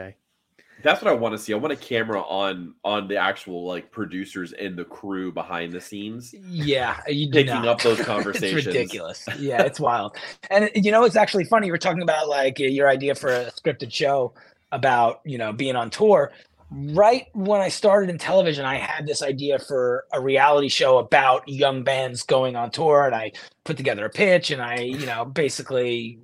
That's 0.85 1.01
what 1.01 1.11
I 1.11 1.15
want 1.15 1.33
to 1.33 1.39
see. 1.39 1.51
I 1.51 1.57
want 1.57 1.73
a 1.73 1.75
camera 1.75 2.21
on 2.21 2.75
on 2.83 3.07
the 3.07 3.17
actual 3.17 3.65
like 3.65 3.89
producers 3.89 4.53
and 4.53 4.77
the 4.77 4.85
crew 4.85 5.31
behind 5.31 5.73
the 5.73 5.81
scenes, 5.81 6.35
yeah, 6.47 7.01
you 7.07 7.27
picking 7.31 7.55
not. 7.55 7.67
up 7.67 7.81
those 7.81 7.99
conversations. 8.05 8.67
It's 8.67 8.67
ridiculous. 8.67 9.27
Yeah, 9.39 9.63
it's 9.63 9.79
wild. 9.79 10.15
And 10.51 10.69
you 10.75 10.91
know, 10.91 11.03
it's 11.03 11.15
actually 11.15 11.45
funny. 11.45 11.65
You 11.65 11.73
were 11.73 11.79
talking 11.79 12.03
about 12.03 12.29
like 12.29 12.59
your 12.59 12.87
idea 12.87 13.15
for 13.15 13.29
a 13.29 13.45
scripted 13.51 13.91
show 13.91 14.35
about 14.71 15.21
you 15.25 15.39
know 15.39 15.51
being 15.51 15.75
on 15.75 15.89
tour. 15.89 16.31
Right 16.69 17.29
when 17.33 17.61
I 17.61 17.69
started 17.69 18.11
in 18.11 18.19
television, 18.19 18.63
I 18.63 18.75
had 18.75 19.07
this 19.07 19.23
idea 19.23 19.57
for 19.57 20.05
a 20.13 20.21
reality 20.21 20.69
show 20.69 20.99
about 20.99 21.49
young 21.49 21.83
bands 21.83 22.21
going 22.21 22.55
on 22.55 22.69
tour, 22.69 23.07
and 23.07 23.15
I 23.15 23.31
put 23.63 23.75
together 23.75 24.05
a 24.05 24.09
pitch, 24.11 24.51
and 24.51 24.61
I 24.61 24.81
you 24.81 25.07
know 25.07 25.25
basically. 25.25 26.19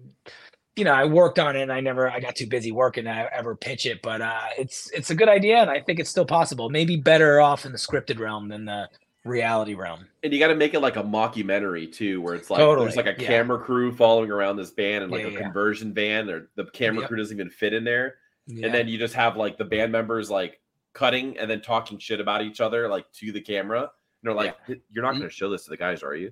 You 0.77 0.86
know, 0.86 0.93
I 0.93 1.03
worked 1.05 1.38
on 1.38 1.55
it 1.57 1.63
and 1.63 1.71
I 1.71 1.81
never 1.81 2.10
I 2.10 2.19
got 2.21 2.36
too 2.36 2.47
busy 2.47 2.71
working 2.71 3.03
to 3.03 3.29
ever 3.36 3.55
pitch 3.55 3.86
it, 3.86 4.01
but 4.01 4.21
uh 4.21 4.39
it's 4.57 4.89
it's 4.91 5.10
a 5.10 5.15
good 5.15 5.27
idea 5.27 5.57
and 5.57 5.69
I 5.69 5.81
think 5.81 5.99
it's 5.99 6.10
still 6.10 6.25
possible. 6.25 6.69
Maybe 6.69 6.95
better 6.95 7.41
off 7.41 7.65
in 7.65 7.73
the 7.73 7.77
scripted 7.77 8.19
realm 8.19 8.47
than 8.47 8.63
the 8.65 8.88
reality 9.25 9.73
realm. 9.73 10.07
And 10.23 10.31
you 10.31 10.39
got 10.39 10.47
to 10.47 10.55
make 10.55 10.73
it 10.73 10.79
like 10.79 10.95
a 10.95 11.03
mockumentary 11.03 11.91
too, 11.91 12.21
where 12.21 12.36
it's 12.36 12.49
like 12.49 12.60
Totally, 12.60 12.86
there's 12.88 12.95
like 12.95 13.05
a 13.05 13.21
yeah. 13.21 13.27
camera 13.27 13.60
crew 13.60 13.91
following 13.91 14.31
around 14.31 14.55
this 14.55 14.71
band 14.71 15.03
and 15.03 15.12
like 15.12 15.23
Yeah, 15.23 15.27
a 15.27 15.31
yeah. 15.34 15.41
conversion 15.41 15.93
van, 15.93 16.29
or 16.29 16.49
the 16.55 16.65
camera 16.67 17.01
Yep. 17.01 17.07
crew 17.10 17.17
doesn't 17.17 17.36
even 17.38 17.49
fit 17.49 17.73
in 17.73 17.84
there. 17.84 18.15
And 18.47 18.73
then 18.73 18.88
you 18.88 18.97
just 18.97 19.13
have 19.13 19.38
like 19.38 19.57
the 19.57 19.63
band 19.65 19.91
members 19.91 20.29
like 20.29 20.60
cutting 20.93 21.38
and 21.38 21.49
then 21.49 21.62
talking 21.62 21.97
shit 21.99 22.19
about 22.19 22.41
each 22.41 22.60
other 22.62 22.88
like 22.88 23.10
to 23.13 23.31
the 23.31 23.41
camera. 23.41 23.81
And 23.81 23.89
they're 24.23 24.34
like, 24.34 24.55
"You're 24.67 25.03
not 25.03 25.15
Mm. 25.15 25.19
going 25.19 25.29
to 25.29 25.36
show 25.36 25.49
this 25.49 25.63
to 25.65 25.69
the 25.69 25.77
guys, 25.77 26.01
are 26.03 26.15
you?" 26.15 26.31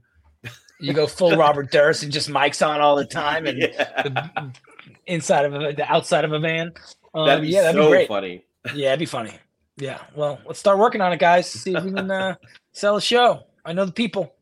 You 0.80 0.94
go 0.94 1.08
full 1.08 1.36
Robert 1.36 1.72
Durst 1.72 2.04
and 2.04 2.12
just 2.12 2.30
mics 2.30 2.66
on 2.66 2.80
all 2.80 2.96
the 2.96 3.06
time 3.06 3.46
and 3.46 3.58
yeah. 3.60 4.02
the 4.04 4.52
inside 5.08 5.46
of 5.46 5.54
a, 5.54 5.74
the 5.74 5.92
outside 5.92 6.24
of 6.24 6.32
a 6.32 6.40
van. 6.40 6.72
Um, 7.14 7.28
that'd 7.28 7.42
be 7.42 7.50
yeah, 7.50 7.64
that'd 7.64 7.82
so 7.82 7.88
be 7.88 7.92
great. 7.92 8.08
funny. 8.08 8.46
Yeah, 8.74 8.90
it'd 8.90 9.00
be 9.00 9.06
funny. 9.06 9.38
Yeah. 9.78 10.00
Well, 10.16 10.40
let's 10.46 10.60
start 10.60 10.78
working 10.78 11.02
on 11.02 11.12
it, 11.12 11.20
guys. 11.20 11.50
See 11.50 11.76
if 11.76 11.84
we 11.84 11.92
can 11.92 12.10
uh, 12.10 12.36
sell 12.72 12.96
a 12.96 13.02
show. 13.02 13.44
I 13.66 13.74
know 13.74 13.86
the 13.86 13.92
people. 13.92 14.34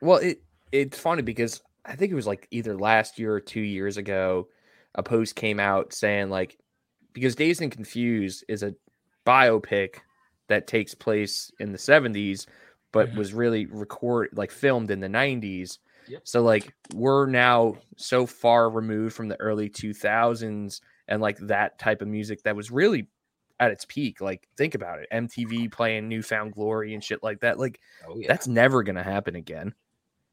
Well, 0.00 0.18
it 0.18 0.42
it's 0.72 0.98
funny 0.98 1.22
because 1.22 1.62
I 1.84 1.96
think 1.96 2.12
it 2.12 2.16
was 2.16 2.26
like 2.26 2.48
either 2.50 2.76
last 2.76 3.18
year 3.18 3.32
or 3.32 3.40
two 3.40 3.60
years 3.60 3.96
ago, 3.96 4.48
a 4.94 5.02
post 5.02 5.36
came 5.36 5.60
out 5.60 5.92
saying 5.92 6.30
like 6.30 6.58
because 7.12 7.34
Dazed 7.34 7.62
and 7.62 7.72
Confused 7.72 8.44
is 8.48 8.62
a 8.62 8.74
biopic 9.26 9.96
that 10.48 10.66
takes 10.66 10.94
place 10.94 11.50
in 11.60 11.72
the 11.72 11.78
70s, 11.78 12.46
but 12.92 13.10
Mhm. 13.10 13.16
was 13.16 13.32
really 13.34 13.66
record 13.66 14.30
like 14.34 14.50
filmed 14.50 14.90
in 14.90 15.00
the 15.00 15.08
90s. 15.08 15.78
Yep. 16.06 16.22
So 16.24 16.42
like 16.42 16.74
we're 16.94 17.26
now 17.26 17.78
so 17.96 18.26
far 18.26 18.70
removed 18.70 19.14
from 19.14 19.28
the 19.28 19.40
early 19.40 19.68
2000s 19.68 20.80
and 21.08 21.20
like 21.22 21.38
that 21.38 21.78
type 21.78 22.02
of 22.02 22.08
music 22.08 22.42
that 22.44 22.56
was 22.56 22.70
really 22.70 23.08
at 23.60 23.70
its 23.70 23.84
peak. 23.84 24.20
Like 24.20 24.48
think 24.56 24.74
about 24.74 24.98
it, 25.00 25.08
MTV 25.12 25.68
playing 25.68 26.08
New 26.08 26.22
Found 26.22 26.52
Glory 26.54 26.94
and 26.94 27.02
shit 27.04 27.22
like 27.22 27.40
that. 27.40 27.58
Like 27.58 27.80
Oh 28.06 28.16
yeah. 28.18 28.26
that's 28.28 28.46
never 28.48 28.82
gonna 28.82 29.02
happen 29.02 29.36
again. 29.36 29.74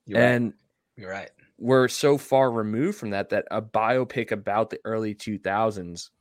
You're 0.06 0.22
right. 0.22 0.26
And 0.26 0.54
You're 0.98 1.10
right. 1.12 1.32
we're 1.58 1.88
so 1.88 2.18
far 2.18 2.52
removed 2.52 2.98
from 2.98 3.12
that 3.12 3.30
that 3.30 3.46
a 3.52 3.62
biopic 3.62 4.32
about 4.32 4.70
the 4.70 4.80
early 4.86 5.14
2000s 5.14 6.12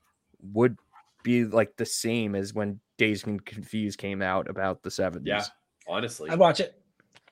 would 0.53 0.77
be 1.23 1.45
like 1.45 1.77
the 1.77 1.87
same 1.87 2.35
as 2.35 2.55
when 2.55 2.81
Dazed 2.97 3.27
and 3.27 3.45
Confused 3.45 3.99
came 3.99 4.23
out 4.23 4.49
about 4.49 4.83
the 4.83 4.91
70s. 4.91 5.25
Yeah, 5.27 5.45
honestly. 5.89 6.31
I'd 6.31 6.39
watch 6.39 6.61
it. 6.61 6.75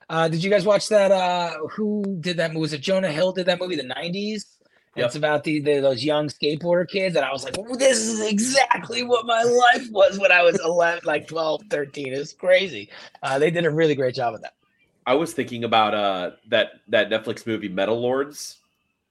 Uh, 0.09 0.29
did 0.29 0.43
you 0.43 0.51
guys 0.51 0.65
watch 0.65 0.89
that? 0.89 1.11
Uh, 1.11 1.59
who 1.71 2.17
did 2.21 2.37
that 2.37 2.53
movie? 2.53 2.61
Was 2.61 2.73
it 2.73 2.81
Jonah 2.81 3.11
Hill 3.11 3.33
did 3.33 3.47
that 3.47 3.61
movie, 3.61 3.77
the 3.77 3.83
90s? 3.83 4.45
Yep. 4.95 5.07
It's 5.07 5.17
about 5.17 5.45
the, 5.45 5.61
the 5.61 5.81
those 5.81 6.03
young 6.03 6.29
skateboarder 6.29 6.89
kids. 6.89 7.17
And 7.17 7.25
I 7.25 7.31
was 7.31 7.45
like, 7.45 7.55
this 7.79 7.99
is 7.99 8.27
exactly 8.27 9.03
what 9.03 9.27
my 9.27 9.43
life 9.43 9.89
was 9.91 10.19
when 10.19 10.33
I 10.33 10.43
was 10.43 10.59
11, 10.65 11.03
like 11.05 11.27
12, 11.27 11.65
13. 11.69 12.15
It's 12.15 12.33
crazy. 12.33 12.89
Uh, 13.23 13.39
they 13.39 13.51
did 13.51 13.67
a 13.67 13.71
really 13.71 13.95
great 13.95 14.15
job 14.15 14.33
with 14.33 14.43
that. 14.43 14.55
I 15.07 15.15
was 15.15 15.33
thinking 15.35 15.65
about 15.65 15.95
uh 15.95 16.33
that 16.49 16.81
that 16.89 17.11
Netflix 17.11 17.47
movie 17.47 17.69
Metal 17.69 18.01
Lords. 18.01 18.59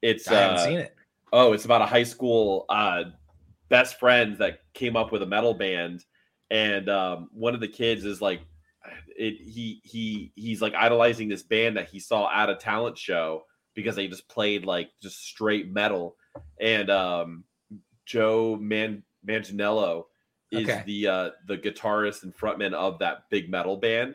It's 0.02 0.28
I 0.28 0.34
haven't 0.34 0.56
uh, 0.58 0.64
seen 0.64 0.78
it. 0.80 0.94
oh, 1.32 1.52
it's 1.52 1.64
about 1.64 1.80
a 1.80 1.86
high 1.86 2.02
school 2.02 2.66
uh 2.68 3.04
best 3.68 3.98
friends 3.98 4.38
that 4.38 4.60
came 4.74 4.96
up 4.96 5.12
with 5.12 5.22
a 5.22 5.26
metal 5.26 5.54
band, 5.54 6.04
and 6.50 6.88
um, 6.88 7.28
one 7.32 7.54
of 7.54 7.60
the 7.60 7.68
kids 7.68 8.04
is 8.04 8.20
like, 8.20 8.40
it 9.16 9.34
he 9.40 9.80
he 9.84 10.32
he's 10.34 10.62
like 10.62 10.74
idolizing 10.74 11.28
this 11.28 11.42
band 11.42 11.76
that 11.76 11.88
he 11.88 11.98
saw 12.00 12.30
at 12.32 12.50
a 12.50 12.56
talent 12.56 12.98
show 12.98 13.44
because 13.74 13.96
they 13.96 14.08
just 14.08 14.28
played 14.28 14.64
like 14.64 14.90
just 15.02 15.18
straight 15.24 15.70
metal, 15.72 16.16
and 16.60 16.90
um, 16.90 17.44
Joe 18.04 18.56
Man 18.60 19.02
Manganiello 19.26 20.04
is 20.52 20.68
Okay. 20.68 20.82
the 20.86 21.06
uh 21.08 21.30
the 21.48 21.58
guitarist 21.58 22.22
and 22.22 22.34
frontman 22.36 22.72
of 22.72 22.98
that 23.00 23.24
big 23.30 23.50
metal 23.50 23.76
band. 23.76 24.14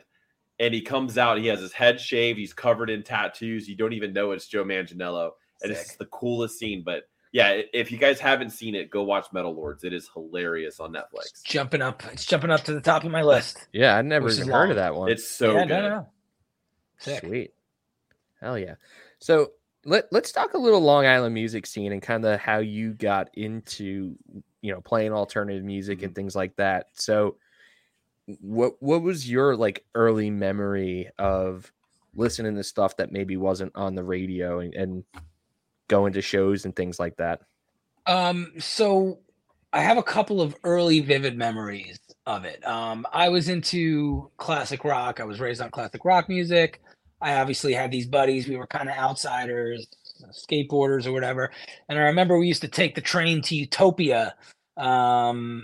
And 0.58 0.72
he 0.72 0.80
comes 0.80 1.18
out, 1.18 1.38
he 1.38 1.46
has 1.48 1.60
his 1.60 1.72
head 1.72 2.00
shaved, 2.00 2.38
he's 2.38 2.54
covered 2.54 2.88
in 2.88 3.02
tattoos. 3.02 3.68
You 3.68 3.76
don't 3.76 3.92
even 3.92 4.12
know 4.12 4.30
it's 4.32 4.46
Joe 4.46 4.64
Manganiello 4.64 5.30
and 5.62 5.72
it's 5.72 5.96
the 5.96 6.06
coolest 6.06 6.58
scene. 6.58 6.82
But 6.84 7.04
yeah, 7.32 7.62
if 7.72 7.90
you 7.90 7.96
guys 7.96 8.20
haven't 8.20 8.50
seen 8.50 8.74
it, 8.74 8.90
go 8.90 9.02
watch 9.02 9.26
Metal 9.32 9.54
Lords. 9.54 9.84
It 9.84 9.94
is 9.94 10.08
hilarious 10.12 10.78
on 10.80 10.92
Netflix. 10.92 11.42
Jumping 11.44 11.80
up. 11.80 12.02
It's 12.12 12.26
jumping 12.26 12.50
up 12.50 12.62
to 12.64 12.74
the 12.74 12.80
top 12.80 13.04
of 13.04 13.10
my 13.10 13.22
list. 13.22 13.66
Yeah, 13.72 13.96
I 13.96 14.02
never 14.02 14.30
even 14.30 14.48
heard 14.48 14.70
of 14.70 14.76
that 14.76 14.94
one. 14.94 15.10
It's 15.10 15.26
so 15.26 15.54
yeah, 15.54 15.64
good. 15.64 15.68
no, 15.68 15.88
no. 15.88 16.08
Sick. 16.98 17.20
Sweet. 17.20 17.54
Hell 18.40 18.58
yeah. 18.58 18.74
So 19.18 19.52
let 19.86 20.12
let's 20.12 20.30
talk 20.30 20.52
a 20.52 20.58
little 20.58 20.80
Long 20.80 21.06
Island 21.06 21.32
music 21.32 21.66
scene 21.66 21.92
and 21.92 22.02
kind 22.02 22.24
of 22.26 22.38
how 22.38 22.58
you 22.58 22.92
got 22.92 23.30
into 23.34 24.14
you 24.60 24.72
know 24.72 24.82
playing 24.82 25.12
alternative 25.12 25.64
music 25.64 26.02
and 26.02 26.10
mm-hmm. 26.10 26.16
things 26.16 26.36
like 26.36 26.54
that. 26.56 26.88
So 26.92 27.36
what 28.40 28.74
what 28.80 29.02
was 29.02 29.28
your 29.28 29.56
like 29.56 29.86
early 29.94 30.30
memory 30.30 31.08
of 31.18 31.72
listening 32.14 32.56
to 32.56 32.62
stuff 32.62 32.98
that 32.98 33.10
maybe 33.10 33.38
wasn't 33.38 33.72
on 33.74 33.94
the 33.94 34.04
radio 34.04 34.60
and, 34.60 34.74
and 34.74 35.04
going 35.92 36.14
to 36.14 36.22
shows 36.22 36.64
and 36.64 36.74
things 36.74 36.98
like 36.98 37.16
that? 37.18 37.42
Um, 38.06 38.52
so 38.58 39.18
I 39.74 39.82
have 39.82 39.98
a 39.98 40.02
couple 40.02 40.40
of 40.40 40.56
early 40.64 41.00
vivid 41.00 41.36
memories 41.36 42.00
of 42.26 42.46
it. 42.46 42.66
Um, 42.66 43.06
I 43.12 43.28
was 43.28 43.50
into 43.50 44.30
classic 44.38 44.84
rock. 44.84 45.20
I 45.20 45.24
was 45.24 45.38
raised 45.38 45.60
on 45.60 45.70
classic 45.70 46.04
rock 46.06 46.30
music. 46.30 46.80
I 47.20 47.34
obviously 47.34 47.74
had 47.74 47.90
these 47.90 48.06
buddies. 48.06 48.48
We 48.48 48.56
were 48.56 48.66
kind 48.66 48.88
of 48.88 48.96
outsiders, 48.96 49.86
skateboarders 50.32 51.06
or 51.06 51.12
whatever. 51.12 51.52
And 51.90 51.98
I 51.98 52.02
remember 52.02 52.38
we 52.38 52.48
used 52.48 52.62
to 52.62 52.68
take 52.68 52.94
the 52.94 53.00
train 53.02 53.42
to 53.42 53.54
Utopia 53.54 54.34
um, 54.78 55.62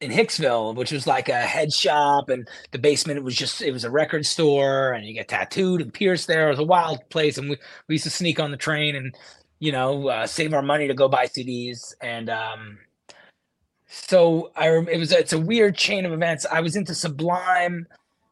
in 0.00 0.10
Hicksville, 0.10 0.74
which 0.74 0.92
was 0.92 1.06
like 1.06 1.28
a 1.28 1.40
head 1.40 1.72
shop, 1.72 2.30
and 2.30 2.48
the 2.70 2.78
basement 2.78 3.18
it 3.18 3.24
was 3.24 3.36
just 3.36 3.62
it 3.62 3.72
was 3.72 3.84
a 3.84 3.90
record 3.90 4.24
store, 4.24 4.92
and 4.92 5.06
you 5.06 5.14
get 5.14 5.28
tattooed 5.28 5.82
and 5.82 5.92
pierced 5.92 6.26
there. 6.26 6.46
It 6.46 6.50
was 6.50 6.58
a 6.58 6.64
wild 6.64 7.00
place, 7.10 7.38
and 7.38 7.50
we, 7.50 7.56
we 7.88 7.94
used 7.96 8.04
to 8.04 8.10
sneak 8.10 8.40
on 8.40 8.50
the 8.50 8.56
train 8.56 8.96
and 8.96 9.14
you 9.58 9.72
know, 9.72 10.08
uh, 10.08 10.26
save 10.26 10.54
our 10.54 10.62
money 10.62 10.88
to 10.88 10.94
go 10.94 11.08
buy 11.08 11.26
CDs. 11.26 11.94
And 12.00 12.30
um, 12.30 12.78
so 13.86 14.52
I, 14.56 14.68
it 14.68 14.98
was, 14.98 15.12
it's 15.12 15.32
a 15.32 15.38
weird 15.40 15.76
chain 15.76 16.06
of 16.06 16.12
events. 16.12 16.46
I 16.50 16.60
was 16.60 16.76
into 16.76 16.94
Sublime. 16.94 17.86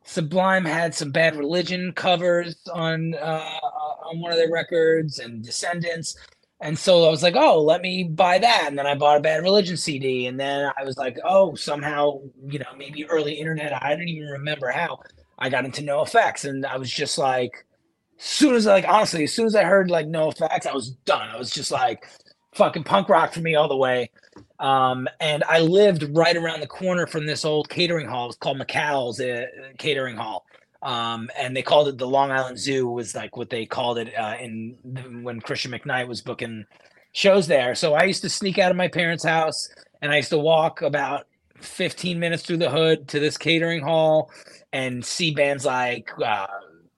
Sublime 0.05 0.64
had 0.64 0.95
some 0.95 1.11
Bad 1.11 1.37
Religion 1.37 1.93
covers 1.93 2.57
on 2.72 3.14
uh, 3.14 3.59
on 4.07 4.20
one 4.20 4.31
of 4.31 4.39
their 4.39 4.51
records, 4.51 5.18
and 5.18 5.43
Descendents. 5.43 6.16
And 6.61 6.79
so 6.79 7.05
I 7.05 7.11
was 7.11 7.22
like, 7.22 7.35
oh, 7.37 7.61
let 7.61 7.83
me 7.83 8.05
buy 8.05 8.39
that. 8.39 8.64
And 8.68 8.79
then 8.79 8.87
I 8.87 8.95
bought 8.95 9.18
a 9.18 9.20
Bad 9.20 9.43
Religion 9.43 9.77
CD. 9.77 10.27
And 10.27 10.41
then 10.41 10.70
I 10.79 10.85
was 10.85 10.97
like, 10.97 11.18
oh, 11.22 11.55
somehow, 11.55 12.20
you 12.47 12.59
know, 12.59 12.74
maybe 12.79 13.05
early 13.07 13.35
internet. 13.35 13.83
I 13.83 13.91
don't 13.91 14.09
even 14.09 14.29
remember 14.29 14.70
how 14.70 15.01
I 15.39 15.51
got 15.51 15.66
into 15.66 15.83
NOFX. 15.83 16.49
And 16.49 16.64
I 16.64 16.79
was 16.79 16.91
just 16.91 17.18
like, 17.18 17.66
soon 18.19 18.55
as 18.55 18.67
I, 18.67 18.75
like 18.75 18.89
honestly, 18.89 19.25
as 19.25 19.33
soon 19.33 19.47
as 19.47 19.55
I 19.55 19.64
heard 19.64 19.91
like 19.91 20.07
NOFX, 20.07 20.67
I 20.67 20.73
was 20.73 20.91
done. 20.91 21.29
I 21.29 21.39
was 21.39 21.51
just 21.51 21.71
like 21.71 22.07
fucking 22.55 22.85
punk 22.85 23.09
rock 23.09 23.33
for 23.33 23.41
me 23.41 23.55
all 23.55 23.69
the 23.69 23.77
way. 23.77 24.11
Um, 24.59 25.09
and 25.21 25.45
I 25.45 25.61
lived 25.61 26.17
right 26.17 26.37
around 26.37 26.61
the 26.61 26.67
corner 26.67 27.07
from 27.07 27.27
this 27.27 27.45
old 27.45 27.69
catering 27.69 28.09
hall. 28.09 28.29
It's 28.29 28.37
called 28.37 28.59
McCall's 28.59 29.21
uh, 29.21 29.47
Catering 29.79 30.17
Hall. 30.17 30.47
Um, 30.83 31.29
and 31.39 31.57
they 31.57 31.62
called 31.62 31.89
it 31.89 31.99
the 31.99 32.07
Long 32.07 32.31
Island 32.31 32.59
Zoo 32.59 32.89
was 32.89 33.14
like 33.14 33.37
what 33.37 33.51
they 33.51 33.67
called 33.67 33.99
it 33.99 34.14
uh, 34.17 34.37
in 34.41 34.77
when 35.23 35.41
Christian 35.41 35.73
McKnight 35.73 36.07
was 36.07 36.23
booking 36.23 36.64
shows 37.12 37.47
there. 37.47 37.75
So 37.75 37.95
I 37.95 38.05
used 38.05 38.23
to 38.23 38.29
sneak 38.29 38.59
out 38.59 38.71
of 38.71 38.77
my 38.77 38.89
parents' 38.89 39.25
house 39.25 39.69
and 40.01 40.12
I 40.12 40.17
used 40.17 40.31
to 40.31 40.39
walk 40.39 40.83
about 40.83 41.27
15 41.61 42.21
minutes 42.21 42.43
through 42.43 42.59
the 42.59 42.71
hood 42.71 43.09
to 43.09 43.21
this 43.21 43.37
catering 43.39 43.83
hall 43.83 44.31
and 44.73 45.05
see 45.05 45.33
bands 45.33 45.64
like 45.64 46.11
uh, 46.25 46.47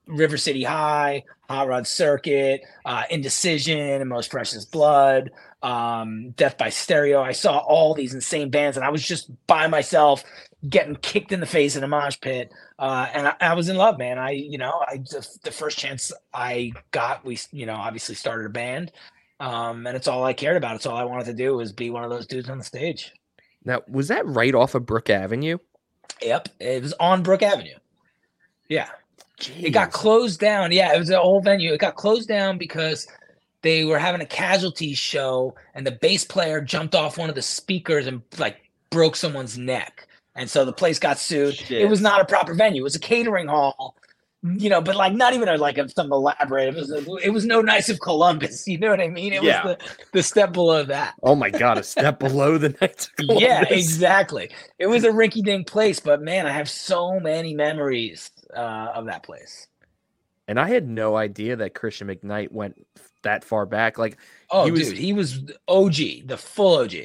River 0.09 0.37
City 0.37 0.63
High, 0.63 1.23
Hot 1.47 1.67
Rod 1.67 1.87
Circuit, 1.87 2.61
uh, 2.85 3.03
Indecision, 3.09 3.79
and 3.79 4.09
Most 4.09 4.31
Precious 4.31 4.65
Blood, 4.65 5.31
um, 5.61 6.31
Death 6.31 6.57
by 6.57 6.69
Stereo. 6.69 7.21
I 7.21 7.31
saw 7.31 7.59
all 7.59 7.93
these 7.93 8.13
insane 8.13 8.49
bands, 8.49 8.75
and 8.75 8.85
I 8.85 8.89
was 8.89 9.05
just 9.05 9.29
by 9.47 9.67
myself 9.67 10.23
getting 10.67 10.95
kicked 10.95 11.31
in 11.31 11.39
the 11.39 11.45
face 11.45 11.75
in 11.75 11.83
a 11.83 11.87
mosh 11.87 12.19
pit. 12.19 12.51
Uh, 12.77 13.07
and 13.13 13.27
I, 13.27 13.35
I 13.39 13.53
was 13.53 13.69
in 13.69 13.77
love, 13.77 13.97
man. 13.97 14.17
I, 14.17 14.31
you 14.31 14.57
know, 14.57 14.83
I 14.85 14.97
the, 14.97 15.25
the 15.43 15.51
first 15.51 15.77
chance 15.77 16.11
I 16.33 16.73
got, 16.91 17.23
we, 17.23 17.37
you 17.51 17.65
know, 17.65 17.75
obviously 17.75 18.15
started 18.15 18.47
a 18.47 18.49
band. 18.49 18.91
Um, 19.39 19.87
and 19.87 19.95
it's 19.95 20.07
all 20.07 20.25
I 20.25 20.33
cared 20.33 20.57
about. 20.57 20.75
It's 20.75 20.85
all 20.85 20.97
I 20.97 21.05
wanted 21.05 21.25
to 21.25 21.33
do 21.33 21.55
was 21.55 21.71
be 21.71 21.89
one 21.89 22.03
of 22.03 22.09
those 22.09 22.27
dudes 22.27 22.49
on 22.49 22.57
the 22.57 22.63
stage. 22.63 23.13
Now, 23.63 23.81
was 23.87 24.09
that 24.09 24.25
right 24.25 24.53
off 24.53 24.75
of 24.75 24.85
Brook 24.85 25.09
Avenue? 25.09 25.59
Yep, 26.21 26.49
it 26.59 26.81
was 26.81 26.93
on 26.99 27.23
Brook 27.23 27.41
Avenue. 27.41 27.77
Yeah. 28.67 28.89
It 29.47 29.71
got 29.71 29.91
closed 29.91 30.39
down. 30.39 30.71
Yeah, 30.71 30.93
it 30.93 30.99
was 30.99 31.09
an 31.09 31.15
old 31.15 31.43
venue. 31.43 31.73
It 31.73 31.79
got 31.79 31.95
closed 31.95 32.27
down 32.27 32.57
because 32.57 33.07
they 33.61 33.85
were 33.85 33.99
having 33.99 34.21
a 34.21 34.25
casualty 34.25 34.93
show 34.93 35.55
and 35.73 35.85
the 35.85 35.91
bass 35.91 36.23
player 36.23 36.61
jumped 36.61 36.95
off 36.95 37.17
one 37.17 37.29
of 37.29 37.35
the 37.35 37.41
speakers 37.41 38.07
and 38.07 38.21
like 38.37 38.57
broke 38.89 39.15
someone's 39.15 39.57
neck. 39.57 40.07
And 40.35 40.49
so 40.49 40.63
the 40.65 40.73
place 40.73 40.99
got 40.99 41.19
sued. 41.19 41.55
It 41.69 41.89
was 41.89 42.01
not 42.01 42.21
a 42.21 42.25
proper 42.25 42.53
venue. 42.53 42.81
It 42.81 42.83
was 42.83 42.95
a 42.95 42.99
catering 42.99 43.47
hall, 43.47 43.95
you 44.43 44.69
know, 44.69 44.79
but 44.81 44.95
like 44.95 45.13
not 45.13 45.33
even 45.33 45.49
a, 45.49 45.57
like 45.57 45.77
a, 45.77 45.89
some 45.89 46.11
elaborate. 46.13 46.69
It 46.69 46.75
was 46.75 46.91
a, 46.91 47.03
it 47.17 47.31
was 47.31 47.45
no 47.45 47.61
Knights 47.61 47.89
of 47.89 47.99
Columbus. 47.99 48.65
You 48.67 48.77
know 48.77 48.89
what 48.89 49.01
I 49.01 49.09
mean? 49.09 49.33
It 49.33 49.43
Yeah. 49.43 49.65
was 49.65 49.77
the, 49.77 49.89
the 50.13 50.23
step 50.23 50.53
below 50.53 50.83
that. 50.83 51.15
Oh 51.23 51.35
my 51.35 51.49
god, 51.49 51.77
a 51.77 51.83
step 51.83 52.19
below 52.21 52.57
the 52.57 52.69
Knights 52.79 53.09
of 53.19 53.25
Yeah, 53.27 53.65
exactly. 53.69 54.49
It 54.77 54.87
was 54.87 55.03
a 55.03 55.09
rinky 55.09 55.43
dink 55.43 55.67
place, 55.67 55.99
but 55.99 56.21
man, 56.21 56.47
I 56.47 56.51
have 56.51 56.69
so 56.69 57.19
many 57.19 57.53
memories 57.53 58.31
uh, 58.55 58.91
of 58.95 59.05
that 59.05 59.23
place. 59.23 59.67
And 60.47 60.59
I 60.59 60.67
had 60.67 60.87
no 60.87 61.15
idea 61.15 61.55
that 61.57 61.75
Christian 61.75 62.07
McKnight 62.07 62.51
went 62.51 62.85
that 63.21 63.43
far 63.43 63.65
back. 63.65 63.97
Like, 63.99 64.17
Oh, 64.49 64.65
He 64.65 64.71
was- 64.71 64.89
dude, 64.89 64.97
he 64.97 65.13
was 65.13 65.43
OG, 65.67 66.25
the 66.25 66.37
full 66.37 66.77
OG. 66.79 66.95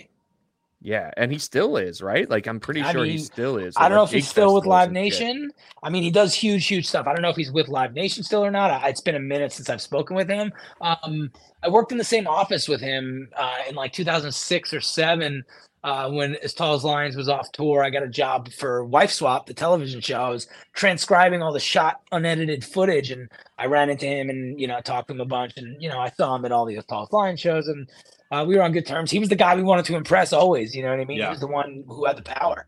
Yeah, 0.84 1.10
and 1.16 1.32
he 1.32 1.38
still 1.38 1.78
is, 1.78 2.02
right? 2.02 2.28
Like, 2.28 2.46
I'm 2.46 2.60
pretty 2.60 2.82
I 2.82 2.92
sure 2.92 3.06
he 3.06 3.16
still 3.16 3.56
is. 3.56 3.72
I 3.78 3.88
don't 3.88 3.96
know 3.96 4.04
if 4.04 4.10
he's 4.10 4.28
still 4.28 4.54
with 4.54 4.66
Live. 4.66 4.92
Nation. 4.92 5.50
I 5.82 5.88
mean, 5.88 6.02
he 6.02 6.10
does 6.10 6.34
huge, 6.34 6.66
huge 6.66 6.86
stuff. 6.86 7.06
I 7.06 7.14
don't 7.14 7.22
know 7.22 7.30
if 7.30 7.36
he's 7.36 7.50
with 7.50 7.68
Live 7.68 7.94
Nation 7.94 8.22
still 8.22 8.44
or 8.44 8.50
not. 8.50 8.70
I, 8.70 8.90
it's 8.90 9.00
been 9.00 9.14
a 9.14 9.20
minute 9.20 9.50
since 9.50 9.70
I've 9.70 9.80
spoken 9.80 10.14
with 10.14 10.28
him. 10.28 10.52
Um, 10.82 11.32
I 11.62 11.70
worked 11.70 11.90
in 11.90 11.96
the 11.96 12.04
same 12.04 12.26
office 12.26 12.68
with 12.68 12.82
him 12.82 13.30
uh, 13.34 13.60
in 13.66 13.74
like 13.74 13.94
2006 13.94 14.74
or 14.74 14.82
seven 14.82 15.42
uh, 15.84 16.10
when 16.10 16.36
As 16.36 16.52
Tall 16.52 16.74
as 16.74 16.84
Lions 16.84 17.16
was 17.16 17.30
off 17.30 17.50
tour. 17.52 17.82
I 17.82 17.88
got 17.88 18.02
a 18.02 18.08
job 18.08 18.52
for 18.52 18.84
Wife 18.84 19.10
Swap, 19.10 19.46
the 19.46 19.54
television 19.54 20.02
show. 20.02 20.20
I 20.20 20.28
was 20.28 20.48
transcribing 20.74 21.42
all 21.42 21.54
the 21.54 21.60
shot, 21.60 22.02
unedited 22.12 22.62
footage, 22.62 23.10
and 23.10 23.30
I 23.58 23.66
ran 23.66 23.88
into 23.88 24.04
him 24.04 24.28
and 24.28 24.60
you 24.60 24.66
know 24.66 24.80
talked 24.80 25.08
to 25.08 25.14
him 25.14 25.20
a 25.22 25.24
bunch. 25.24 25.54
And 25.56 25.80
you 25.82 25.88
know, 25.88 25.98
I 25.98 26.10
saw 26.10 26.36
him 26.36 26.44
at 26.44 26.52
all 26.52 26.66
the 26.66 26.76
As 26.76 26.84
Tall 26.84 27.04
as 27.04 27.12
Lions 27.12 27.40
shows, 27.40 27.68
and 27.68 27.88
uh, 28.30 28.44
we 28.46 28.56
were 28.56 28.62
on 28.62 28.72
good 28.72 28.86
terms. 28.86 29.10
He 29.10 29.18
was 29.18 29.28
the 29.28 29.36
guy 29.36 29.54
we 29.54 29.62
wanted 29.62 29.84
to 29.86 29.96
impress 29.96 30.32
always. 30.32 30.74
You 30.74 30.82
know 30.82 30.90
what 30.90 31.00
I 31.00 31.04
mean? 31.04 31.18
Yeah. 31.18 31.26
He 31.26 31.30
was 31.30 31.40
the 31.40 31.46
one 31.46 31.84
who 31.86 32.04
had 32.04 32.16
the 32.16 32.22
power. 32.22 32.66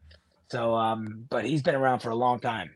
So, 0.50 0.74
um, 0.74 1.26
but 1.28 1.44
he's 1.44 1.62
been 1.62 1.74
around 1.74 2.00
for 2.00 2.10
a 2.10 2.14
long 2.14 2.38
time. 2.38 2.70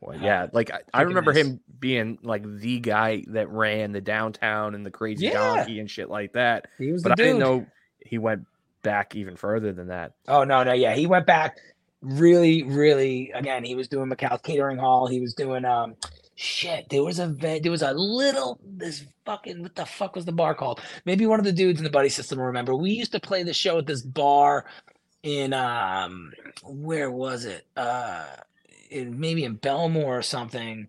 Well, 0.00 0.18
yeah, 0.18 0.48
like 0.52 0.70
I, 0.70 0.80
I 0.92 1.02
remember 1.02 1.32
nice. 1.32 1.44
him 1.46 1.60
being 1.78 2.18
like 2.22 2.42
the 2.58 2.80
guy 2.80 3.24
that 3.28 3.48
ran 3.48 3.92
the 3.92 4.00
downtown 4.00 4.74
and 4.74 4.84
the 4.84 4.90
crazy 4.90 5.26
Yeah. 5.26 5.32
donkey 5.56 5.80
and 5.80 5.90
shit 5.90 6.10
like 6.10 6.32
that. 6.34 6.68
He 6.78 6.92
was 6.92 7.02
But 7.02 7.12
I 7.12 7.14
dude. 7.14 7.24
didn't 7.26 7.38
know 7.40 7.66
he 8.04 8.18
went 8.18 8.44
back 8.82 9.14
even 9.16 9.36
further 9.36 9.72
than 9.72 9.88
that. 9.88 10.12
Oh 10.28 10.44
no, 10.44 10.62
no, 10.62 10.72
yeah, 10.72 10.94
he 10.94 11.06
went 11.06 11.26
back. 11.26 11.58
Really, 12.02 12.64
really. 12.64 13.30
Again, 13.30 13.64
he 13.64 13.74
was 13.74 13.88
doing 13.88 14.10
McCall's 14.10 14.42
Catering 14.42 14.76
Hall. 14.76 15.06
He 15.06 15.20
was 15.20 15.32
doing. 15.32 15.64
Um, 15.64 15.94
shit, 16.36 16.88
there 16.90 17.02
was 17.04 17.18
a 17.18 17.28
there 17.28 17.70
was 17.70 17.82
a 17.82 17.92
little 17.92 18.58
this 18.64 19.04
fucking 19.24 19.62
what 19.62 19.74
the 19.74 19.86
fuck 19.86 20.16
was 20.16 20.24
the 20.24 20.32
bar 20.32 20.54
called? 20.54 20.80
Maybe 21.04 21.26
one 21.26 21.38
of 21.38 21.44
the 21.44 21.52
dudes 21.52 21.80
in 21.80 21.84
the 21.84 21.90
buddy 21.90 22.08
system 22.08 22.38
will 22.38 22.46
remember. 22.46 22.74
We 22.74 22.90
used 22.90 23.12
to 23.12 23.20
play 23.20 23.42
the 23.42 23.54
show 23.54 23.78
at 23.78 23.86
this 23.86 24.02
bar 24.02 24.66
in 25.22 25.52
um 25.52 26.32
where 26.64 27.10
was 27.10 27.44
it? 27.44 27.66
Uh 27.76 28.26
in, 28.90 29.18
maybe 29.18 29.44
in 29.44 29.58
Bellmore 29.58 30.04
or 30.18 30.22
something. 30.22 30.88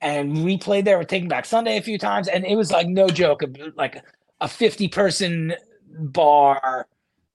And 0.00 0.44
we 0.44 0.58
played 0.58 0.84
there 0.84 0.98
with 0.98 1.08
Taking 1.08 1.28
Back 1.28 1.46
Sunday 1.46 1.78
a 1.78 1.82
few 1.82 1.98
times, 1.98 2.28
and 2.28 2.44
it 2.44 2.54
was 2.56 2.70
like 2.70 2.86
no 2.86 3.08
joke, 3.08 3.42
like 3.76 4.02
a 4.40 4.48
50 4.48 4.88
person 4.88 5.54
bar 5.98 6.86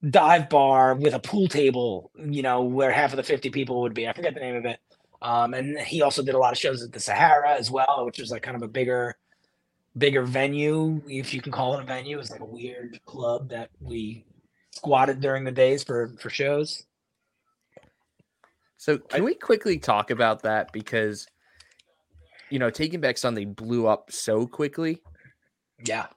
dive 0.09 0.49
bar 0.49 0.95
with 0.95 1.13
a 1.13 1.19
pool 1.19 1.47
table, 1.47 2.11
you 2.17 2.41
know, 2.41 2.61
where 2.61 2.91
half 2.91 3.13
of 3.13 3.17
the 3.17 3.23
50 3.23 3.49
people 3.49 3.81
would 3.81 3.93
be. 3.93 4.07
I 4.07 4.13
forget 4.13 4.33
the 4.33 4.39
name 4.39 4.55
of 4.55 4.65
it. 4.65 4.79
Um, 5.21 5.53
and 5.53 5.77
he 5.79 6.01
also 6.01 6.23
did 6.23 6.33
a 6.35 6.39
lot 6.39 6.51
of 6.51 6.57
shows 6.57 6.81
at 6.81 6.91
the 6.91 6.99
Sahara 6.99 7.51
as 7.53 7.69
well, 7.69 8.03
which 8.05 8.19
was 8.19 8.31
like 8.31 8.41
kind 8.41 8.57
of 8.57 8.63
a 8.63 8.67
bigger, 8.67 9.15
bigger 9.97 10.23
venue, 10.23 11.01
if 11.07 11.33
you 11.33 11.41
can 11.41 11.51
call 11.51 11.77
it 11.77 11.81
a 11.81 11.85
venue. 11.85 12.15
It 12.17 12.19
was 12.19 12.31
like 12.31 12.39
a 12.41 12.45
weird 12.45 12.99
club 13.05 13.49
that 13.49 13.69
we 13.79 14.25
squatted 14.71 15.19
during 15.21 15.43
the 15.43 15.51
days 15.51 15.83
for 15.83 16.09
for 16.19 16.29
shows. 16.29 16.83
So 18.77 18.97
can 18.97 19.23
we 19.23 19.35
quickly 19.35 19.77
talk 19.77 20.09
about 20.09 20.41
that 20.41 20.71
because 20.73 21.27
you 22.49 22.59
know, 22.59 22.69
Taking 22.69 22.99
Back 22.99 23.17
Sunday 23.17 23.45
blew 23.45 23.87
up 23.87 24.11
so 24.11 24.45
quickly, 24.45 25.01
Yeah. 25.85 26.07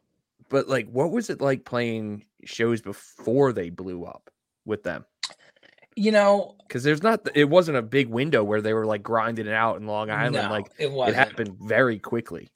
but 0.49 0.69
like 0.69 0.89
what 0.91 1.11
was 1.11 1.31
it 1.31 1.41
like 1.41 1.65
playing 1.65 2.25
shows 2.45 2.81
before 2.81 3.53
they 3.53 3.71
blew 3.71 4.05
up 4.05 4.31
with 4.65 4.83
them? 4.83 5.05
You 5.97 6.13
know, 6.13 6.57
Cuz 6.69 6.83
there's 6.83 7.03
not 7.03 7.29
it 7.35 7.49
wasn't 7.49 7.77
a 7.77 7.83
big 7.83 8.09
window 8.09 8.43
where 8.43 8.61
they 8.61 8.75
were 8.75 8.87
like 8.87 9.03
grinding 9.03 9.47
it 9.47 9.53
out 9.53 9.77
in 9.77 9.87
Long 9.87 10.11
Island 10.11 10.35
no, 10.35 10.51
like 10.51 10.67
it 10.79 10.85
it 10.85 10.93
wasn't. 10.93 11.17
happened 11.17 11.57
very 11.61 11.99
quickly. 11.99 12.51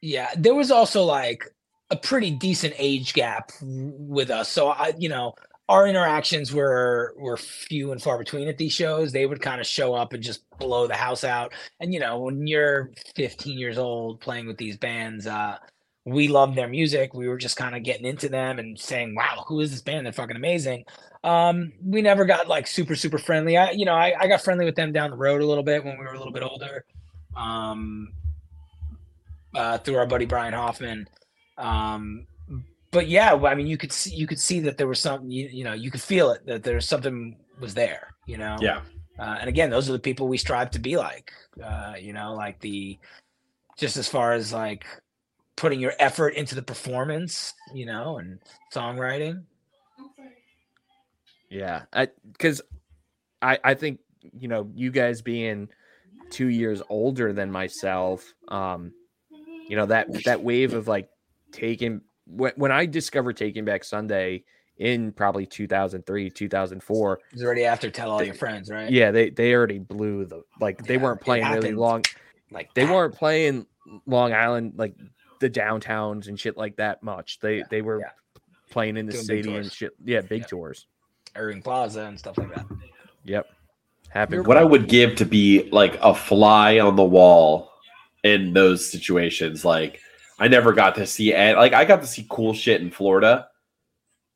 Yeah, 0.00 0.30
there 0.36 0.54
was 0.54 0.70
also 0.70 1.02
like 1.02 1.54
a 1.90 1.96
pretty 1.96 2.30
decent 2.30 2.74
age 2.78 3.14
gap 3.14 3.52
with 3.62 4.30
us. 4.30 4.48
So 4.48 4.68
I, 4.68 4.92
you 4.98 5.08
know, 5.08 5.34
our 5.68 5.86
interactions 5.86 6.52
were 6.52 7.14
were 7.16 7.36
few 7.36 7.92
and 7.92 8.02
far 8.02 8.18
between 8.18 8.48
at 8.48 8.58
these 8.58 8.72
shows. 8.72 9.12
They 9.12 9.26
would 9.26 9.40
kind 9.40 9.60
of 9.60 9.66
show 9.66 9.94
up 9.94 10.12
and 10.12 10.22
just 10.22 10.44
blow 10.58 10.86
the 10.86 10.94
house 10.94 11.24
out. 11.24 11.52
And 11.80 11.92
you 11.94 12.00
know, 12.00 12.18
when 12.20 12.46
you're 12.46 12.90
15 13.16 13.58
years 13.58 13.78
old 13.78 14.20
playing 14.20 14.46
with 14.46 14.58
these 14.58 14.76
bands, 14.76 15.26
uh 15.26 15.56
we 16.06 16.28
loved 16.28 16.54
their 16.56 16.68
music. 16.68 17.14
We 17.14 17.28
were 17.28 17.38
just 17.38 17.56
kind 17.56 17.74
of 17.74 17.82
getting 17.82 18.04
into 18.04 18.28
them 18.28 18.58
and 18.58 18.78
saying, 18.78 19.14
"Wow, 19.14 19.44
who 19.48 19.60
is 19.60 19.70
this 19.70 19.80
band? 19.80 20.04
They're 20.04 20.12
fucking 20.12 20.36
amazing." 20.36 20.84
Um, 21.24 21.72
we 21.82 22.02
never 22.02 22.26
got 22.26 22.48
like 22.48 22.66
super 22.66 22.94
super 22.94 23.18
friendly. 23.18 23.56
I, 23.56 23.70
you 23.70 23.86
know, 23.86 23.94
I, 23.94 24.14
I 24.18 24.28
got 24.28 24.42
friendly 24.42 24.66
with 24.66 24.76
them 24.76 24.92
down 24.92 25.10
the 25.10 25.16
road 25.16 25.40
a 25.40 25.46
little 25.46 25.64
bit 25.64 25.82
when 25.82 25.98
we 25.98 26.04
were 26.04 26.12
a 26.12 26.18
little 26.18 26.32
bit 26.32 26.42
older. 26.42 26.84
Um, 27.34 28.12
uh, 29.54 29.78
through 29.78 29.96
our 29.96 30.06
buddy 30.06 30.26
Brian 30.26 30.52
Hoffman. 30.52 31.08
Um, 31.56 32.26
but 32.90 33.08
yeah, 33.08 33.34
I 33.34 33.54
mean, 33.54 33.66
you 33.66 33.76
could 33.76 33.92
see 33.92 34.14
you 34.14 34.26
could 34.26 34.38
see 34.38 34.60
that 34.60 34.76
there 34.76 34.86
was 34.86 35.00
something. 35.00 35.30
You, 35.30 35.48
you 35.50 35.64
know, 35.64 35.72
you 35.72 35.90
could 35.90 36.02
feel 36.02 36.30
it 36.30 36.46
that 36.46 36.62
there's 36.62 36.86
something 36.86 37.36
was 37.60 37.74
there. 37.74 38.14
You 38.26 38.38
know. 38.38 38.56
Yeah. 38.60 38.82
Uh, 39.18 39.36
and 39.40 39.48
again, 39.48 39.70
those 39.70 39.88
are 39.88 39.92
the 39.92 39.98
people 39.98 40.28
we 40.28 40.38
strive 40.38 40.70
to 40.72 40.78
be 40.78 40.96
like. 40.96 41.32
Uh, 41.62 41.94
you 41.98 42.12
know, 42.12 42.34
like 42.34 42.60
the 42.60 42.98
just 43.76 43.96
as 43.96 44.08
far 44.08 44.32
as 44.32 44.52
like 44.52 44.84
putting 45.56 45.80
your 45.80 45.94
effort 45.98 46.30
into 46.30 46.54
the 46.54 46.62
performance. 46.62 47.54
You 47.74 47.86
know, 47.86 48.18
and 48.18 48.38
songwriting. 48.72 49.44
Yeah, 51.54 51.82
because 52.32 52.60
I 53.40 53.58
I 53.62 53.74
think 53.74 54.00
you 54.32 54.48
know 54.48 54.70
you 54.74 54.90
guys 54.90 55.22
being 55.22 55.68
two 56.30 56.48
years 56.48 56.82
older 56.88 57.32
than 57.32 57.50
myself, 57.52 58.34
um, 58.48 58.92
you 59.68 59.76
know 59.76 59.86
that 59.86 60.24
that 60.24 60.42
wave 60.42 60.74
of 60.74 60.88
like 60.88 61.08
taking 61.52 62.00
when 62.26 62.52
when 62.56 62.72
I 62.72 62.86
discovered 62.86 63.36
Taking 63.36 63.64
Back 63.64 63.84
Sunday 63.84 64.42
in 64.78 65.12
probably 65.12 65.46
2003 65.46 66.30
2004 66.30 67.12
It 67.12 67.20
was 67.32 67.44
already 67.44 67.64
after 67.64 67.90
tell 67.90 68.10
all 68.10 68.24
your 68.24 68.34
friends, 68.34 68.68
right? 68.70 68.90
yeah 68.90 69.12
they 69.12 69.30
they 69.30 69.54
already 69.54 69.78
blew 69.78 70.24
the 70.24 70.42
like 70.60 70.84
they 70.84 70.96
Yeah, 70.96 71.02
weren't 71.02 71.20
playing 71.20 71.48
really 71.48 71.72
long 71.72 72.02
Like 72.50 72.74
they 72.74 72.84
that. 72.84 72.92
weren't 72.92 73.14
playing 73.14 73.66
long 74.06 74.32
island 74.32 74.72
like 74.76 74.96
the 75.38 75.48
downtowns 75.48 76.26
and 76.26 76.40
shit 76.40 76.56
like 76.56 76.76
that 76.76 77.02
much 77.04 77.38
they 77.38 77.58
Yeah, 77.58 77.64
they 77.70 77.82
were 77.82 78.00
yeah. 78.00 78.40
playing 78.70 78.96
in 78.96 79.06
the 79.06 79.12
Doing 79.12 79.24
city 79.24 79.54
and 79.54 79.70
shit 79.70 79.92
yeah 80.04 80.22
big 80.22 80.48
tours 80.48 80.86
Irving 81.36 81.62
Plaza 81.62 82.02
and 82.02 82.18
stuff 82.18 82.38
like 82.38 82.54
that. 82.54 82.66
yep 83.24 83.46
happened 84.10 84.46
What 84.46 84.56
I 84.56 84.64
would 84.64 84.88
give 84.88 85.16
to 85.16 85.24
be 85.24 85.68
like 85.70 85.98
a 86.00 86.14
fly 86.14 86.78
on 86.78 86.94
the 86.96 87.04
wall 87.04 87.70
in 88.22 88.52
those 88.52 88.88
situations, 88.90 89.64
like 89.64 90.00
I 90.38 90.48
never 90.48 90.72
got 90.72 90.94
to 90.96 91.06
see 91.06 91.34
and 91.34 91.56
like 91.56 91.72
I 91.72 91.84
got 91.84 92.00
to 92.02 92.06
see 92.06 92.26
cool 92.30 92.54
shit 92.54 92.80
in 92.80 92.90
Florida, 92.90 93.48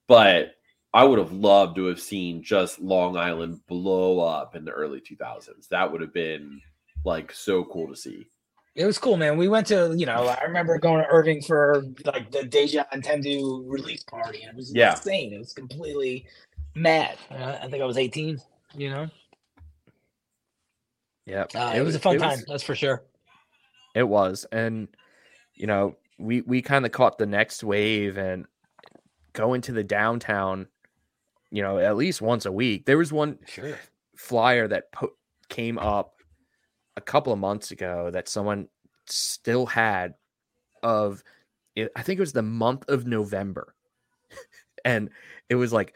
but 0.07 0.55
I 0.95 1.05
would 1.05 1.19
have 1.19 1.33
loved 1.33 1.77
to 1.77 1.87
have 1.87 2.01
seen 2.01 2.43
just 2.43 2.81
Long 2.81 3.17
Island 3.17 3.61
blow 3.67 4.21
up 4.21 4.57
in 4.57 4.65
the 4.65 4.71
early 4.73 5.01
2000s. 5.01 5.69
That 5.69 5.91
would 5.93 6.01
have 6.01 6.15
been 6.15 6.61
like 7.05 7.31
so 7.33 7.65
cool 7.65 7.89
to 7.89 7.97
see. 7.97 8.27
It 8.75 8.87
was 8.87 8.97
cool, 8.99 9.17
man. 9.17 9.37
We 9.37 9.49
went 9.49 9.67
to, 9.69 9.95
you 9.97 10.07
know, 10.07 10.27
I 10.29 10.43
remember 10.45 10.79
going 10.79 11.03
to 11.03 11.09
Irving 11.11 11.43
for 11.43 11.85
like 12.05 12.31
the 12.31 12.45
Deja 12.45 12.85
Entendu 12.95 13.65
release 13.67 14.05
party. 14.05 14.43
and 14.43 14.51
It 14.51 14.57
was 14.57 14.73
Yeah. 14.73 14.93
insane. 14.93 15.33
It 15.33 15.39
was 15.39 15.53
completely 15.53 16.27
mad. 16.75 17.17
I 17.31 17.69
think 17.69 17.83
I 17.83 17.87
was 17.87 17.99
18, 17.99 18.39
you 18.75 18.91
know? 18.91 19.09
Yeah. 21.27 21.45
Uh, 21.55 21.73
it, 21.75 21.83
was 21.83 21.95
a 21.95 21.99
fun 21.99 22.19
time, 22.19 22.31
was- 22.39 22.45
that's 22.47 22.63
for 22.63 22.75
sure. 22.75 23.03
it 23.95 24.03
was, 24.05 24.47
and 24.51 24.89
you 25.55 25.67
know, 25.67 25.97
we 26.19 26.41
we 26.43 26.63
kind 26.63 26.87
of 26.87 26.93
caught 26.93 27.19
the 27.19 27.27
next 27.27 27.63
wave 27.63 28.17
and 28.17 28.47
going 29.35 29.61
to 29.63 29.73
the 29.73 29.85
downtown. 29.85 30.67
You 31.51 31.63
know, 31.63 31.79
at 31.79 31.97
least 31.97 32.21
once 32.21 32.45
a 32.47 32.53
week. 32.53 32.85
There 32.87 32.99
was 32.99 33.11
one 33.13 33.39
Sure. 33.47 33.79
flyer 34.17 34.69
that 34.69 34.93
po- 34.93 35.15
came 35.49 35.79
up 35.79 36.15
a 36.97 37.01
couple 37.01 37.33
of 37.33 37.39
months 37.39 37.71
ago 37.71 38.11
that 38.11 38.29
someone 38.29 38.69
still 39.07 39.65
had 39.65 40.15
of 40.83 41.23
I 41.97 42.03
think 42.03 42.19
it 42.19 42.21
was 42.21 42.33
the 42.35 42.43
month 42.43 42.85
of 42.89 43.07
November. 43.07 43.75
and 44.85 45.09
it 45.49 45.55
was 45.55 45.73
like 45.73 45.95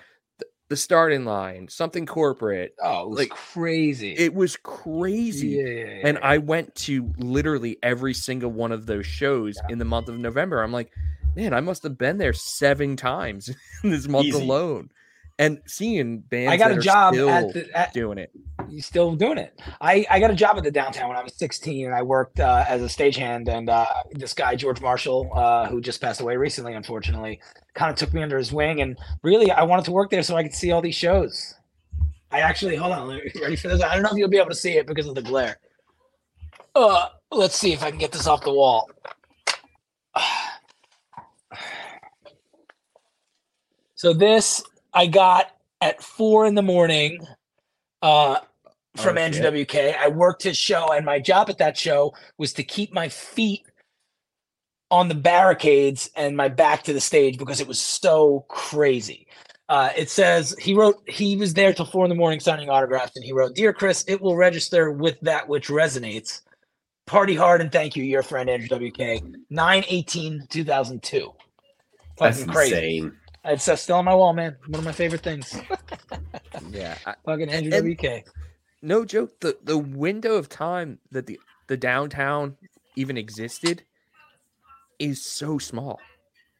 the, 0.73 0.77
starting 0.77 1.25
line, 1.25 1.69
something 1.69 2.07
corporate. 2.07 2.75
Oh, 2.83 3.03
it 3.05 3.09
was 3.11 3.19
Like, 3.19 3.31
crazy. 3.31 4.13
It 4.17 4.35
was 4.35 4.57
crazy. 4.57 5.49
yeah, 5.49 5.65
yeah, 5.67 5.85
yeah, 5.85 6.09
And. 6.09 6.19
I 6.23 6.39
went 6.39 6.75
to 6.87 7.13
literally 7.19 7.79
every 7.83 8.15
single 8.15 8.51
one 8.51 8.73
of 8.73 8.87
those 8.87 9.07
shows 9.07 9.59
in 9.69 9.79
the 9.79 9.85
month 9.85 10.09
of 10.09 10.19
November. 10.19 10.63
I'm 10.63 10.73
like, 10.73 10.93
man, 11.37 11.55
I 11.55 11.61
must 11.61 11.83
have 11.83 11.97
been 11.99 12.19
there 12.19 12.33
seven 12.33 12.97
times 12.97 13.49
in 13.85 13.91
this 13.91 14.09
month 14.09 14.27
Easy. 14.27 14.41
alone. 14.43 14.91
And 15.43 15.61
seeing 15.67 16.21
bands 16.21 16.53
I 16.53 16.57
got 16.57 16.71
a 16.71 16.79
job 16.79 17.15
at 17.17 17.53
the 17.53 17.69
at, 17.77 17.93
doing 17.93 18.17
it. 18.17 18.31
you 18.69 18.81
still 18.81 19.17
doing 19.17 19.39
it. 19.39 19.61
I, 19.81 20.07
I 20.09 20.21
got 20.21 20.31
a 20.31 20.37
job 20.37 20.57
at 20.57 20.63
the 20.63 20.71
downtown 20.71 21.09
when 21.09 21.17
I 21.17 21.23
was 21.23 21.35
16 21.35 21.87
and 21.87 21.93
I 21.93 22.03
worked 22.03 22.39
uh, 22.39 22.65
as 22.69 22.81
a 22.81 22.87
stagehand 22.87 23.49
and 23.49 23.69
uh, 23.69 23.87
this 24.13 24.35
guy 24.35 24.55
George 24.55 24.81
Marshall 24.81 25.31
uh, 25.35 25.69
who 25.69 25.81
just 25.81 26.01
passed 26.01 26.21
away 26.21 26.37
recently 26.37 26.75
unfortunately 26.75 27.41
kind 27.75 27.91
of 27.91 27.97
took 27.97 28.15
me 28.15 28.23
under 28.23 28.39
his 28.39 28.53
wing 28.53 28.83
and 28.83 28.97
really 29.25 29.51
I 29.51 29.65
wanted 29.65 29.85
to 29.87 29.91
work 29.91 30.11
there 30.11 30.23
so 30.23 30.37
I 30.37 30.45
could 30.45 30.55
see 30.55 30.71
all 30.71 30.81
these 30.81 30.95
shows. 30.95 31.55
I 32.31 32.39
actually 32.39 32.77
hold 32.77 32.93
on, 32.93 33.09
ready 33.09 33.57
for 33.57 33.67
this? 33.67 33.83
I 33.83 33.95
don't 33.95 34.05
know 34.05 34.11
if 34.11 34.17
you'll 34.17 34.29
be 34.29 34.39
able 34.39 34.51
to 34.51 34.55
see 34.55 34.77
it 34.77 34.87
because 34.87 35.09
of 35.09 35.17
the 35.17 35.23
glare. 35.23 35.59
Uh, 36.77 37.09
let's 37.33 37.57
see 37.57 37.73
if 37.73 37.83
I 37.83 37.91
can 37.91 37.99
get 37.99 38.13
this 38.13 38.29
off 38.29 38.43
the 38.45 38.53
wall. 38.53 38.89
So 43.95 44.13
this 44.13 44.65
I 44.95 45.07
got 45.07 45.47
at 45.81 46.03
four 46.03 46.47
in 46.47 46.55
the 46.55 46.63
morning 46.63 47.27
uh, 48.03 48.39
from 48.97 49.17
Oh. 49.17 49.21
Andrew 49.21 49.65
WK. 49.65 49.75
I 49.99 50.09
worked 50.09 50.43
his 50.43 50.57
show, 50.57 50.93
and 50.93 51.05
my 51.07 51.19
job 51.19 51.49
at 51.51 51.59
that 51.59 51.77
show 51.77 52.13
was 52.39 52.53
to 52.55 52.63
keep 52.63 52.93
my 52.93 53.09
feet 53.09 53.63
on 54.91 55.09
the 55.09 55.15
barricades 55.15 56.11
and 56.17 56.37
my 56.37 56.49
back 56.49 56.83
to 56.85 56.93
the 56.93 57.01
stage 57.01 57.39
because 57.39 57.61
it 57.61 57.67
was 57.67 57.81
so 57.81 58.45
crazy. 58.49 59.27
Uh, 59.71 59.89
it 59.97 60.11
says 60.11 60.55
he 60.61 60.75
wrote 60.75 61.03
he 61.09 61.35
was 61.37 61.55
there 61.55 61.73
till 61.73 61.87
four 61.87 62.05
in 62.05 62.11
the 62.11 62.15
morning 62.15 62.41
signing 62.41 62.69
autographs, 62.69 63.17
and 63.17 63.25
he 63.25 63.33
wrote, 63.33 63.55
"Dear 63.55 63.73
Chris, 63.73 64.05
it 64.07 64.21
will 64.21 64.37
register 64.37 64.91
with 64.91 65.19
that 65.23 65.49
which 65.49 65.69
resonates. 65.69 66.43
Party 67.07 67.35
hard 67.35 67.61
and 67.63 67.73
thank 67.73 67.97
you, 67.97 68.05
your 68.05 68.23
friend 68.23 68.51
Andrew 68.51 68.69
WK. 68.91 69.23
9 69.51 69.85
18 69.89 70.47
2002. 70.51 71.33
That's 72.19 72.39
Fucking 72.41 72.53
crazy. 72.53 72.75
insane. 72.99 73.13
It's 73.45 73.67
uh, 73.69 73.77
still 73.77 73.97
on 73.97 74.05
my 74.05 74.15
wall, 74.15 74.33
man. 74.33 74.57
One 74.69 74.79
of 74.81 74.85
my 74.85 74.93
favorite 74.93 75.23
things. 75.23 75.55
Yeah. 76.71 76.97
I- 77.07 77.15
Fucking 77.25 77.49
Andrew 77.51 77.73
And- 77.75 77.99
WK. 77.99 78.27
no 78.83 79.05
joke. 79.05 79.41
The 79.41 79.59
the 79.65 79.77
window 79.79 80.35
of 80.37 80.49
time 80.49 80.99
that 81.11 81.27
the, 81.27 81.41
the 81.67 81.77
downtown 81.77 82.57
even 82.97 83.17
existed 83.17 83.83
is 84.99 85.25
so 85.25 85.59
small. 85.59 85.99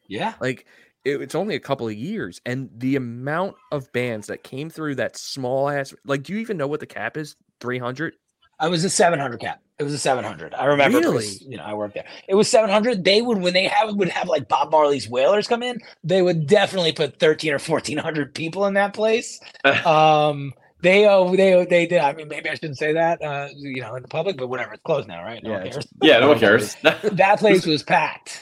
Yeah. 0.09 0.35
Like 0.41 0.67
it, 1.05 1.21
it's 1.21 1.35
only 1.35 1.55
a 1.55 1.61
couple 1.61 1.87
of 1.89 1.95
years, 1.95 2.41
and 2.47 2.71
the 2.77 2.97
amount 2.97 3.57
of 3.71 3.93
bands 3.93 4.27
that 4.29 4.43
came 4.43 4.71
through 4.71 4.97
that 4.97 5.17
small 5.17 5.69
ass 5.69 5.95
like 6.05 6.23
do 6.25 6.33
you 6.33 6.41
even 6.41 6.57
know 6.57 6.67
what 6.67 6.81
the 6.81 6.87
cap 6.87 7.17
is? 7.17 7.37
Three 7.61 7.79
hundred? 7.79 8.15
I 8.63 8.69
was 8.69 8.85
a 8.85 8.91
700 8.91 9.41
cap. 9.41 9.61
It 9.81 9.83
was 9.83 9.93
a 9.93 9.99
700. 9.99 10.55
I 10.55 10.67
remember. 10.67 11.01
Really? 11.01 11.27
You 11.41 11.57
know, 11.57 11.65
I 11.65 11.75
worked 11.75 11.95
there. 11.95 12.07
It 12.29 12.37
was 12.37 12.49
700. 12.49 13.03
They 13.03 13.21
would 13.21 13.39
when 13.39 13.53
they 13.53 13.65
have 13.65 13.93
would 13.97 14.09
have 14.09 14.29
like 14.29 14.47
Bob 14.47 14.71
Marley's 14.71 15.09
Wailers 15.09 15.49
come 15.49 15.65
in. 15.65 15.81
They 16.05 16.23
would 16.23 16.47
definitely 16.47 16.93
put 16.93 17.19
13 17.19 17.51
or 17.51 17.59
1400 17.59 18.33
people 18.33 18.67
in 18.67 18.75
that 18.75 18.95
place. 18.95 19.41
um, 19.85 20.53
they 20.81 21.09
oh 21.09 21.35
they 21.35 21.65
they 21.65 21.87
did. 21.87 21.99
I 21.99 22.13
mean, 22.13 22.29
maybe 22.29 22.51
I 22.51 22.55
shouldn't 22.55 22.79
say 22.79 22.93
that. 22.93 23.21
Uh, 23.21 23.49
you 23.57 23.81
know, 23.81 23.97
in 23.97 24.03
the 24.03 24.09
public, 24.09 24.37
but 24.37 24.47
whatever. 24.47 24.75
It's 24.75 24.83
closed 24.83 25.09
now, 25.09 25.25
right? 25.25 25.43
No 25.43 25.51
Yeah, 25.51 25.57
one 25.59 25.71
cares. 25.71 25.87
Yeah, 26.01 26.19
no 26.21 26.29
one 26.29 26.39
cares. 26.39 26.77
That 26.83 27.41
place 27.41 27.67
was 27.67 27.83
packed. 27.83 28.41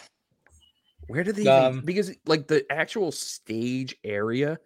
Where 1.06 1.24
did 1.24 1.36
they? 1.36 1.46
Um, 1.46 1.80
because 1.80 2.14
like 2.26 2.46
the 2.46 2.70
actual 2.70 3.10
stage 3.10 3.96
area 4.04 4.58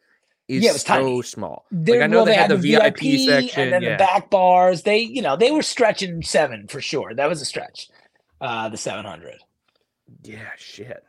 is 0.49 0.62
Yeah, 0.62 0.70
it 0.70 0.72
was 0.74 0.82
so 0.82 0.95
tiny. 0.95 1.22
small. 1.22 1.64
There, 1.70 1.97
like 2.01 2.05
I 2.05 2.07
know 2.09 2.18
well, 2.18 2.24
they, 2.26 2.34
had 2.34 2.51
the 2.51 2.57
VIP, 2.57 2.99
section. 3.20 3.62
and 3.62 3.72
then 3.72 3.82
yeah. 3.82 3.92
the 3.92 3.99
back 3.99 4.30
bars. 4.30 4.82
They, 4.82 4.99
you 4.99 5.22
know, 5.22 5.36
they 5.36 5.51
were 5.51 5.62
stretching 5.62 6.22
seven 6.22 6.66
for 6.68 6.80
sure. 6.80 7.14
That 7.14 7.28
was 7.28 7.40
a 7.40 7.45
stretch. 7.45 7.88
Uh, 8.40 8.68
the 8.68 8.76
700. 8.76 9.36
yeah, 10.22 10.51
shit. 10.59 11.03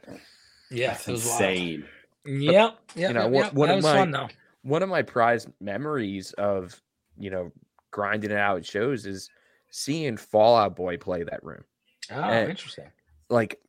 Yeah, 0.71 0.87
That's 0.91 1.07
it 1.07 1.11
was 1.11 1.25
wild. 1.25 1.41
insane. 1.41 1.85
Yep. 2.25 2.79
Yep. 2.95 3.13
know, 3.13 3.21
yep, 3.23 3.31
one- 3.31 3.43
yep. 3.43 3.53
one 3.53 3.67
that 3.69 3.73
of 3.73 3.77
was 3.77 3.83
my- 3.85 3.93
fun 3.97 4.11
though. 4.11 4.27
One 4.63 4.81
of 4.81 4.89
my 4.89 5.03
prized 5.03 5.49
memories 5.61 6.33
of 6.33 6.81
you 7.19 7.29
know 7.29 7.51
grinding 7.91 8.31
it 8.31 8.37
out 8.37 8.57
at 8.57 8.65
shows 8.65 9.05
is 9.05 9.29
seeing 9.69 10.17
Fall 10.17 10.55
Out 10.55 10.75
Boy 10.75 10.97
play 10.97 11.21
that 11.23 11.43
room. 11.43 11.63
Oh, 12.11 12.21
eh, 12.21 12.47
interesting. 12.49 12.85
Like 13.29 13.59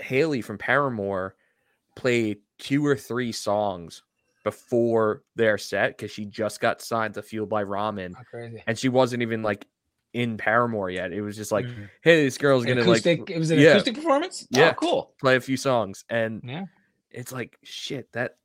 Hayley 0.00 0.42
from 0.42 0.58
Paramore 0.58 1.34
played 1.96 2.38
two 2.58 2.84
or 2.84 2.94
three 2.96 3.32
songs 3.32 4.02
before 4.44 5.22
their 5.34 5.58
set 5.58 5.96
because 5.96 6.10
she 6.10 6.24
just 6.26 6.60
got 6.60 6.80
signed 6.80 7.14
to 7.14 7.22
Fueled 7.22 7.48
by 7.48 7.64
Ramen 7.64 8.14
How 8.14 8.22
crazy. 8.22 8.62
and 8.66 8.78
she 8.78 8.88
wasn't 8.88 9.22
even 9.22 9.42
like 9.42 9.66
in 10.12 10.36
Paramore 10.36 10.90
yet. 10.90 11.12
It 11.12 11.22
was 11.22 11.36
just 11.36 11.50
like, 11.50 11.64
Mhm. 11.66 11.88
hey, 12.02 12.24
this 12.24 12.38
girl's 12.38 12.62
An 12.64 12.68
gonna 12.68 12.82
acoustic. 12.82 13.20
like 13.20 13.30
it 13.30 13.38
was 13.38 13.50
an 13.50 13.58
yeah. 13.58 13.70
acoustic 13.70 13.94
performance. 13.96 14.46
Yeah. 14.50 14.70
Oh, 14.70 14.74
cool. 14.74 15.14
play 15.20 15.34
a 15.36 15.40
few 15.40 15.56
songs, 15.56 16.04
and 16.08 16.40
Yeah. 16.44 16.66
it's 17.10 17.32
like 17.32 17.56
shit. 17.64 18.12
That 18.12 18.36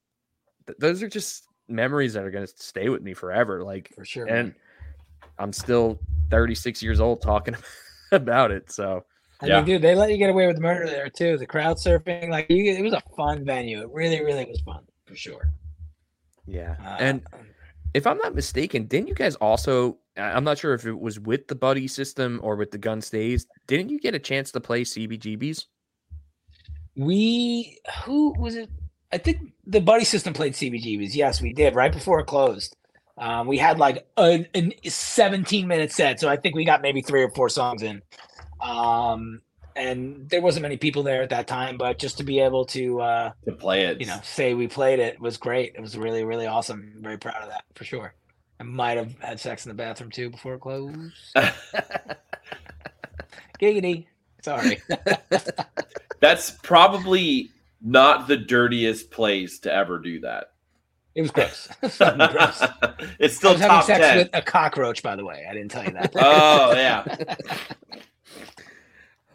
th- 0.65 0.79
those 0.79 1.03
are 1.03 1.09
just 1.09 1.43
memories 1.67 2.13
that 2.13 2.23
are 2.23 2.31
gonna 2.31 2.47
stay 2.47 2.89
with 2.89 3.03
me 3.03 3.13
forever. 3.13 3.63
Like, 3.63 3.91
For 3.93 4.05
sure. 4.05 4.25
and 4.25 4.47
man. 4.49 4.55
I'm 5.37 5.53
still 5.53 5.99
36 6.31 6.81
years 6.81 6.99
old 6.99 7.21
talking 7.21 7.55
about 8.11 8.51
it. 8.51 8.71
So 8.71 9.05
I 9.41 9.47
Yeah. 9.47 9.57
mean, 9.57 9.65
dude, 9.65 9.81
they 9.81 9.95
let 9.95 10.09
you 10.11 10.17
get 10.17 10.29
away 10.29 10.47
with 10.47 10.59
murder 10.59 10.85
there 10.87 11.09
too. 11.09 11.37
The 11.37 11.45
crowd 11.45 11.77
surfing, 11.77 12.29
like 12.29 12.49
you, 12.49 12.71
it 12.73 12.81
was 12.81 12.93
a 12.93 13.01
fun 13.15 13.45
venue. 13.45 13.81
It 13.81 13.89
really, 13.91 14.23
really 14.23 14.45
was 14.45 14.59
fun 14.61 14.83
for 15.05 15.15
sure. 15.15 15.51
Yeah, 16.49 16.75
Uh, 16.83 16.97
and 16.99 17.21
if 17.93 18.05
I'm 18.05 18.17
not 18.17 18.35
mistaken, 18.35 18.85
didn't 18.85 19.07
you 19.07 19.15
guys 19.15 19.35
also? 19.35 19.97
I'm 20.17 20.43
not 20.43 20.57
sure 20.57 20.73
if 20.73 20.85
it 20.85 20.99
was 20.99 21.19
with 21.19 21.47
the 21.47 21.55
buddy 21.55 21.87
system 21.87 22.39
or 22.43 22.55
with 22.55 22.71
the 22.71 22.77
gun 22.77 23.01
stays. 23.01 23.47
Didn't 23.67 23.89
you 23.89 23.99
get 23.99 24.15
a 24.15 24.19
chance 24.19 24.51
to 24.51 24.59
play 24.59 24.83
CBGBs? 24.83 25.65
we 26.99 27.79
who 28.03 28.33
was 28.37 28.55
it? 28.55 28.69
I 29.11 29.17
think 29.17 29.53
the 29.65 29.79
buddy 29.79 30.03
system 30.03 30.33
played 30.33 30.53
CBGBs. 30.53 31.15
Yes, 31.15 31.41
we 31.41 31.53
did 31.53 31.73
right 31.73 31.91
before 31.91 32.19
it 32.19 32.25
closed. 32.25 32.75
Um, 33.17 33.47
we 33.47 33.57
had 33.57 33.79
like 33.79 34.07
a, 34.17 34.45
an 34.53 34.73
17 34.85 35.67
minute 35.67 35.91
set, 35.91 36.19
so 36.19 36.29
I 36.29 36.37
think 36.37 36.55
we 36.55 36.63
got 36.63 36.81
maybe 36.81 37.01
three 37.01 37.23
or 37.23 37.29
four 37.31 37.49
songs 37.49 37.81
in. 37.83 38.01
Um, 38.61 39.41
and 39.79 40.29
there 40.29 40.41
wasn't 40.41 40.63
many 40.63 40.77
people 40.77 41.03
there 41.03 41.21
at 41.23 41.29
that 41.29 41.47
time, 41.47 41.77
but 41.77 41.97
just 41.99 42.17
to 42.17 42.23
be 42.23 42.39
able 42.39 42.65
to, 42.67 43.01
uh, 43.01 43.31
To 43.45 43.51
play 43.53 43.85
it. 43.85 43.99
you 43.99 44.05
know, 44.07 44.19
say 44.23 44.53
we 44.53 44.67
played 44.67 44.99
it 44.99 45.19
was 45.19 45.37
great. 45.37 45.73
It 45.75 45.81
was 45.81 45.97
really, 45.97 46.23
really 46.23 46.45
awesome. 46.47 46.93
I'm 46.97 47.03
very 47.03 47.17
proud 47.17 47.41
of 47.41 47.49
that 47.49 47.63
for 47.75 47.83
sure. 47.83 48.13
I 48.59 48.63
might 48.63 48.97
have 48.97 49.17
had 49.19 49.39
sex 49.39 49.65
in 49.65 49.69
the 49.69 49.75
bathroom 49.75 50.11
too 50.11 50.29
before 50.29 50.55
it 50.55 50.59
closed. 50.59 51.13
Giggity. 53.61 54.05
Sorry. 54.41 54.81
That's 56.19 56.51
probably 56.51 57.51
not 57.81 58.27
the 58.27 58.37
dirtiest 58.37 59.11
place 59.11 59.59
to 59.59 59.73
ever 59.73 59.99
do 59.99 60.19
that. 60.21 60.51
It 61.15 61.21
was 61.23 61.31
gross. 61.31 61.67
Gross. 61.81 61.97
it's 63.19 63.35
I 63.35 63.37
still 63.37 63.51
was 63.53 63.59
having 63.61 63.81
sex 63.85 63.99
10. 63.99 64.17
with 64.19 64.29
a 64.33 64.41
cockroach, 64.41 65.01
by 65.03 65.15
the 65.15 65.25
way. 65.25 65.45
I 65.49 65.53
didn't 65.53 65.71
tell 65.71 65.83
you 65.83 65.91
that. 65.91 66.11
Oh, 66.15 66.71
yeah. 66.73 67.35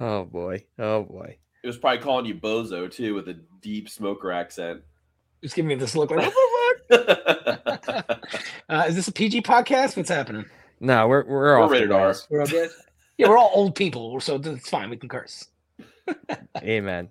Oh 0.00 0.24
boy, 0.24 0.64
oh 0.78 1.02
boy. 1.04 1.38
It 1.62 1.66
was 1.66 1.78
probably 1.78 2.00
calling 2.00 2.26
you 2.26 2.34
bozo 2.34 2.90
too 2.90 3.14
with 3.14 3.28
a 3.28 3.34
deep 3.60 3.88
smoker 3.88 4.32
accent. 4.32 4.82
Just 5.42 5.54
giving 5.54 5.68
me 5.68 5.74
this 5.76 5.94
look 5.94 6.10
like, 6.10 6.32
what 6.34 6.88
the 6.88 7.80
fuck? 7.82 8.20
Uh, 8.68 8.86
is 8.88 8.96
this 8.96 9.08
a 9.08 9.12
PG 9.12 9.42
podcast? 9.42 9.96
What's 9.96 10.08
happening? 10.08 10.46
No, 10.80 11.06
we're 11.06 11.24
we're, 11.24 11.42
We're 11.42 11.60
off 11.60 11.70
rated 11.70 11.92
R. 11.92 12.14
We're 12.30 12.40
all 12.40 12.46
good? 12.46 12.70
Yeah, 13.16 13.28
we're 13.28 13.38
all 13.38 13.52
old 13.54 13.76
people, 13.76 14.18
so 14.18 14.40
it's 14.42 14.68
fine. 14.68 14.90
We 14.90 14.96
can 14.96 15.08
curse. 15.08 15.46
Amen. 16.58 17.10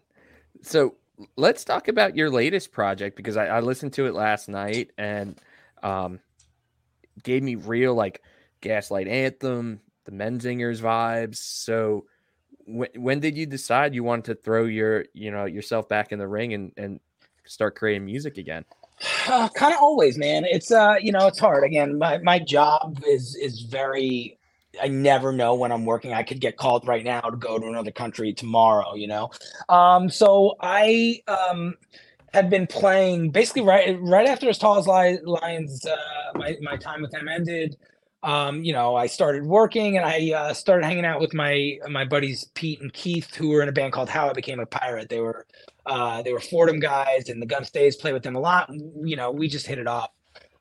So 0.61 0.95
let's 1.37 1.63
talk 1.63 1.87
about 1.87 2.17
your 2.17 2.29
latest 2.29 2.73
project 2.73 3.15
because 3.15 3.37
I, 3.37 3.45
I 3.45 3.59
listened 3.61 3.93
to 3.93 4.05
it 4.07 4.13
last 4.13 4.49
night 4.49 4.91
and 4.97 5.39
um 5.81 6.19
gave 7.23 7.41
me 7.41 7.55
real 7.55 7.95
like 7.95 8.21
gaslight 8.59 9.07
anthem, 9.07 9.79
the 10.03 10.11
Menzingers 10.11 10.81
vibes. 10.81 11.37
So 11.37 12.05
when 12.65 12.89
when 12.95 13.19
did 13.19 13.37
you 13.37 13.45
decide 13.45 13.93
you 13.93 14.03
wanted 14.03 14.25
to 14.25 14.35
throw 14.35 14.65
your 14.65 15.05
you 15.13 15.31
know 15.31 15.45
yourself 15.45 15.87
back 15.89 16.11
in 16.11 16.19
the 16.19 16.27
ring 16.27 16.53
and 16.53 16.71
and 16.77 16.99
start 17.45 17.75
creating 17.75 18.05
music 18.05 18.37
again? 18.37 18.65
Uh, 19.27 19.49
kind 19.49 19.73
of 19.73 19.81
always, 19.81 20.17
man. 20.17 20.45
It's 20.45 20.71
uh, 20.71 20.95
you 20.99 21.11
know, 21.11 21.27
it's 21.27 21.39
hard. 21.39 21.63
Again, 21.63 21.97
my 21.97 22.17
my 22.19 22.39
job 22.39 22.99
is 23.07 23.35
is 23.35 23.61
very. 23.61 24.37
I 24.81 24.87
never 24.87 25.31
know 25.31 25.53
when 25.53 25.71
I'm 25.71 25.85
working. 25.85 26.13
I 26.13 26.23
could 26.23 26.41
get 26.41 26.57
called 26.57 26.87
right 26.87 27.03
now 27.03 27.21
to 27.21 27.37
go 27.37 27.59
to 27.59 27.67
another 27.67 27.91
country 27.91 28.33
tomorrow. 28.33 28.95
You 28.95 29.07
know, 29.07 29.31
um, 29.69 30.09
so 30.09 30.55
I 30.61 31.21
um 31.27 31.75
had 32.33 32.49
been 32.49 32.65
playing 32.65 33.29
basically 33.29 33.61
right 33.61 33.97
right 34.01 34.27
after 34.27 34.49
as 34.49 34.57
tall 34.57 34.77
as 34.77 34.87
lions. 34.87 35.85
Uh, 35.85 35.97
my 36.35 36.57
my 36.61 36.75
time 36.77 37.01
with 37.01 37.11
them 37.11 37.27
ended. 37.27 37.77
Um, 38.23 38.63
you 38.63 38.71
know, 38.71 38.95
I 38.95 39.07
started 39.07 39.43
working 39.43 39.97
and 39.97 40.05
I 40.05 40.31
uh, 40.31 40.53
started 40.53 40.85
hanging 40.85 41.05
out 41.05 41.19
with 41.19 41.33
my 41.33 41.77
my 41.89 42.05
buddies 42.05 42.45
Pete 42.53 42.79
and 42.81 42.91
Keith, 42.93 43.35
who 43.35 43.49
were 43.49 43.61
in 43.61 43.67
a 43.69 43.73
band 43.73 43.91
called 43.91 44.09
How 44.09 44.29
I 44.29 44.33
Became 44.33 44.61
a 44.61 44.65
Pirate. 44.65 45.09
They 45.09 45.19
were 45.19 45.45
uh, 45.85 46.21
they 46.21 46.31
were 46.31 46.39
Fordham 46.39 46.79
guys, 46.79 47.27
and 47.27 47.41
the 47.41 47.45
Gun 47.45 47.65
Stays 47.65 47.97
play 47.97 48.13
with 48.13 48.23
them 48.23 48.35
a 48.35 48.39
lot. 48.39 48.69
and, 48.69 49.07
You 49.09 49.17
know, 49.17 49.31
we 49.31 49.49
just 49.49 49.67
hit 49.67 49.77
it 49.77 49.87
off, 49.87 50.09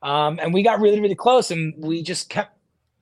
um, 0.03 0.41
and 0.43 0.53
we 0.53 0.65
got 0.65 0.81
really, 0.81 1.01
really 1.01 1.15
close, 1.15 1.53
and 1.53 1.73
we 1.79 2.03
just 2.03 2.29
kept 2.29 2.59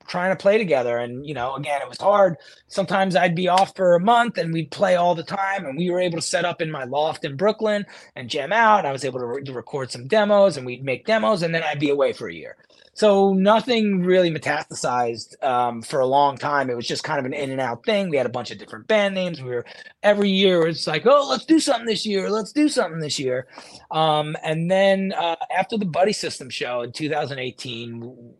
trying 0.07 0.31
to 0.31 0.35
play 0.35 0.57
together. 0.59 0.97
And 0.97 1.25
you 1.25 1.33
know, 1.33 1.55
again, 1.55 1.81
it 1.81 1.89
was 1.89 1.97
hard. 1.99 2.35
Sometimes 2.67 3.15
I'd 3.15 3.35
be 3.35 3.47
off 3.47 3.75
for 3.75 3.95
a 3.95 3.99
month, 3.99 4.37
and 4.37 4.53
we'd 4.53 4.69
play 4.69 4.95
all 4.95 5.15
the 5.15 5.23
time. 5.23 5.65
And 5.65 5.75
we 5.75 5.89
were 5.89 5.99
able 5.99 6.17
to 6.19 6.21
set 6.21 6.45
up 6.45 6.61
in 6.61 6.69
my 6.69 6.83
loft 6.83 7.25
in 7.25 7.35
Brooklyn 7.35 7.83
and 8.15 8.29
jam 8.29 8.53
out. 8.53 8.85
I 8.85 8.91
was 8.91 9.05
able 9.05 9.19
to, 9.21 9.25
re- 9.25 9.43
to 9.43 9.53
record 9.53 9.89
some 9.91 10.07
demos, 10.07 10.57
and 10.57 10.67
we'd 10.67 10.83
make 10.85 11.07
demos, 11.07 11.41
and 11.41 11.55
then 11.55 11.63
I'd 11.63 11.79
be 11.79 11.89
away 11.89 12.13
for 12.13 12.27
a 12.27 12.33
year. 12.33 12.57
So 12.93 13.33
nothing 13.33 14.03
really 14.03 14.29
metastasized 14.29 15.41
um, 15.43 15.81
for 15.81 16.01
a 16.01 16.05
long 16.05 16.37
time. 16.37 16.69
It 16.69 16.75
was 16.75 16.87
just 16.87 17.03
kind 17.03 17.19
of 17.19 17.25
an 17.25 17.33
in 17.33 17.49
and 17.49 17.61
out 17.61 17.85
thing. 17.85 18.09
We 18.09 18.17
had 18.17 18.25
a 18.25 18.29
bunch 18.29 18.51
of 18.51 18.57
different 18.57 18.87
band 18.87 19.15
names. 19.15 19.41
We 19.41 19.49
were 19.49 19.65
every 20.03 20.29
year 20.29 20.67
it's 20.67 20.87
like, 20.87 21.05
oh, 21.05 21.27
let's 21.29 21.45
do 21.45 21.59
something 21.59 21.85
this 21.85 22.05
year. 22.05 22.29
Let's 22.29 22.51
do 22.51 22.67
something 22.67 22.99
this 22.99 23.17
year. 23.17 23.47
Um, 23.91 24.35
and 24.43 24.69
then 24.69 25.13
uh, 25.13 25.37
after 25.55 25.77
the 25.77 25.85
Buddy 25.85 26.13
System 26.13 26.49
show 26.49 26.81
in 26.81 26.91
2018, 26.91 28.33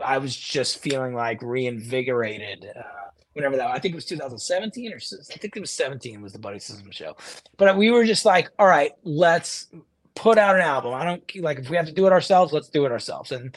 I 0.00 0.18
was 0.18 0.34
just 0.34 0.78
feeling 0.78 1.14
like 1.14 1.42
reinvigorated. 1.42 2.66
Uh, 2.74 2.82
whenever 3.34 3.56
that, 3.56 3.68
I 3.68 3.78
think 3.78 3.92
it 3.92 3.96
was 3.96 4.06
2017 4.06 4.92
or 4.92 4.96
I 4.96 5.36
think 5.36 5.56
it 5.56 5.60
was 5.60 5.70
17 5.70 6.22
was 6.22 6.32
the 6.32 6.38
Buddy 6.38 6.58
System 6.58 6.90
show. 6.90 7.16
But 7.58 7.76
we 7.76 7.90
were 7.90 8.04
just 8.04 8.24
like, 8.24 8.50
all 8.58 8.66
right, 8.66 8.92
let's 9.04 9.68
put 10.14 10.38
out 10.38 10.56
an 10.56 10.62
album. 10.62 10.94
I 10.94 11.04
don't 11.04 11.36
like 11.36 11.58
if 11.58 11.70
we 11.70 11.76
have 11.76 11.86
to 11.86 11.92
do 11.92 12.06
it 12.06 12.12
ourselves, 12.12 12.52
let's 12.52 12.68
do 12.68 12.84
it 12.84 12.92
ourselves. 12.92 13.30
And 13.32 13.56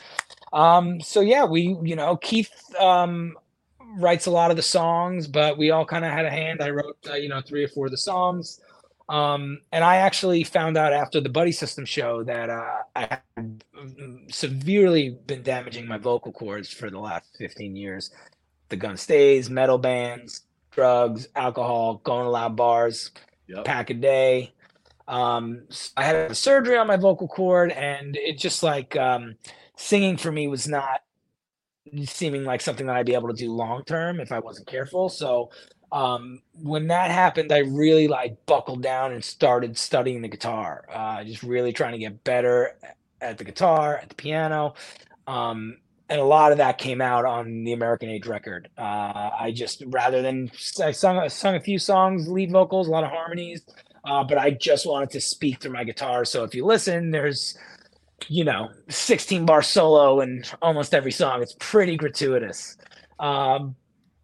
um, 0.53 0.99
so 1.01 1.21
yeah, 1.21 1.45
we, 1.45 1.77
you 1.83 1.95
know, 1.95 2.17
Keith 2.17 2.51
um, 2.79 3.37
writes 3.79 4.25
a 4.25 4.31
lot 4.31 4.51
of 4.51 4.57
the 4.57 4.63
songs, 4.63 5.27
but 5.27 5.57
we 5.57 5.71
all 5.71 5.85
kind 5.85 6.05
of 6.05 6.11
had 6.11 6.25
a 6.25 6.29
hand. 6.29 6.61
I 6.61 6.69
wrote, 6.71 6.97
uh, 7.09 7.15
you 7.15 7.29
know, 7.29 7.41
three 7.41 7.63
or 7.63 7.67
four 7.67 7.85
of 7.85 7.91
the 7.91 7.97
songs. 7.97 8.59
Um, 9.09 9.61
and 9.73 9.83
I 9.83 9.97
actually 9.97 10.43
found 10.43 10.77
out 10.77 10.93
after 10.93 11.19
the 11.19 11.29
Buddy 11.29 11.51
System 11.51 11.85
show 11.85 12.23
that 12.23 12.49
uh, 12.49 12.65
I 12.95 13.19
had 13.35 13.63
mm, 13.75 14.33
severely 14.33 15.09
been 15.27 15.43
damaging 15.43 15.87
my 15.87 15.97
vocal 15.97 16.31
cords 16.31 16.69
for 16.69 16.89
the 16.89 16.99
last 16.99 17.25
15 17.37 17.75
years. 17.75 18.11
The 18.69 18.77
gun 18.77 18.95
stays, 18.97 19.49
metal 19.49 19.77
bands, 19.77 20.43
drugs, 20.71 21.27
alcohol, 21.35 21.95
going 22.03 22.23
to 22.23 22.29
loud 22.29 22.55
bars, 22.55 23.11
Yep. 23.47 23.65
pack 23.65 23.89
a 23.89 23.93
day. 23.95 24.53
Um, 25.07 25.63
s- 25.69 25.91
I 25.97 26.03
had 26.05 26.15
a 26.15 26.35
surgery 26.35 26.77
on 26.77 26.87
my 26.87 26.97
vocal 26.97 27.27
cord, 27.27 27.71
and 27.71 28.15
it 28.15 28.37
just 28.37 28.63
like 28.63 28.95
um, 28.95 29.35
singing 29.81 30.15
for 30.15 30.31
me 30.31 30.47
was 30.47 30.67
not 30.67 31.01
seeming 32.05 32.43
like 32.43 32.61
something 32.61 32.85
that 32.85 32.95
I'd 32.95 33.05
be 33.05 33.15
able 33.15 33.29
to 33.29 33.33
do 33.33 33.51
long 33.51 33.83
term 33.83 34.19
if 34.19 34.31
I 34.31 34.39
wasn't 34.39 34.67
careful. 34.67 35.09
So 35.09 35.49
um, 35.91 36.41
when 36.53 36.87
that 36.87 37.11
happened, 37.11 37.51
I 37.51 37.59
really 37.59 38.07
like 38.07 38.45
buckled 38.45 38.83
down 38.83 39.11
and 39.11 39.23
started 39.23 39.77
studying 39.77 40.21
the 40.21 40.27
guitar. 40.27 40.85
Uh, 40.91 41.23
just 41.23 41.43
really 41.43 41.73
trying 41.73 41.93
to 41.93 41.97
get 41.97 42.23
better 42.23 42.77
at 43.19 43.37
the 43.37 43.43
guitar, 43.43 43.97
at 43.97 44.09
the 44.09 44.15
piano. 44.15 44.75
Um, 45.27 45.77
and 46.09 46.19
a 46.19 46.25
lot 46.25 46.51
of 46.51 46.59
that 46.59 46.77
came 46.77 47.01
out 47.01 47.25
on 47.25 47.63
the 47.63 47.73
American 47.73 48.09
Age 48.09 48.27
record. 48.27 48.69
Uh, 48.77 49.31
I 49.39 49.51
just 49.55 49.81
rather 49.87 50.21
than 50.21 50.51
I 50.83 50.91
sung 50.91 51.17
I 51.17 51.27
sung 51.27 51.55
a 51.55 51.61
few 51.61 51.79
songs, 51.79 52.27
lead 52.27 52.51
vocals, 52.51 52.87
a 52.87 52.91
lot 52.91 53.03
of 53.03 53.09
harmonies, 53.09 53.63
uh, 54.03 54.23
but 54.23 54.37
I 54.37 54.51
just 54.51 54.85
wanted 54.85 55.09
to 55.11 55.21
speak 55.21 55.61
through 55.61 55.71
my 55.71 55.85
guitar. 55.85 56.25
So 56.25 56.43
if 56.43 56.53
you 56.53 56.65
listen, 56.65 57.11
there's 57.11 57.57
you 58.29 58.43
know 58.43 58.69
16 58.89 59.45
bar 59.45 59.61
solo 59.61 60.21
in 60.21 60.43
almost 60.61 60.93
every 60.93 61.11
song. 61.11 61.41
It's 61.41 61.55
pretty 61.59 61.97
gratuitous. 61.97 62.77
Um, 63.19 63.75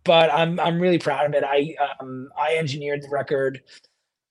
but 0.03 0.31
I'm 0.33 0.59
I'm 0.59 0.79
really 0.79 0.97
proud 0.97 1.25
of 1.25 1.33
it. 1.33 1.43
I 1.45 1.75
um, 1.99 2.29
I 2.39 2.55
engineered 2.55 3.03
the 3.03 3.09
record, 3.09 3.61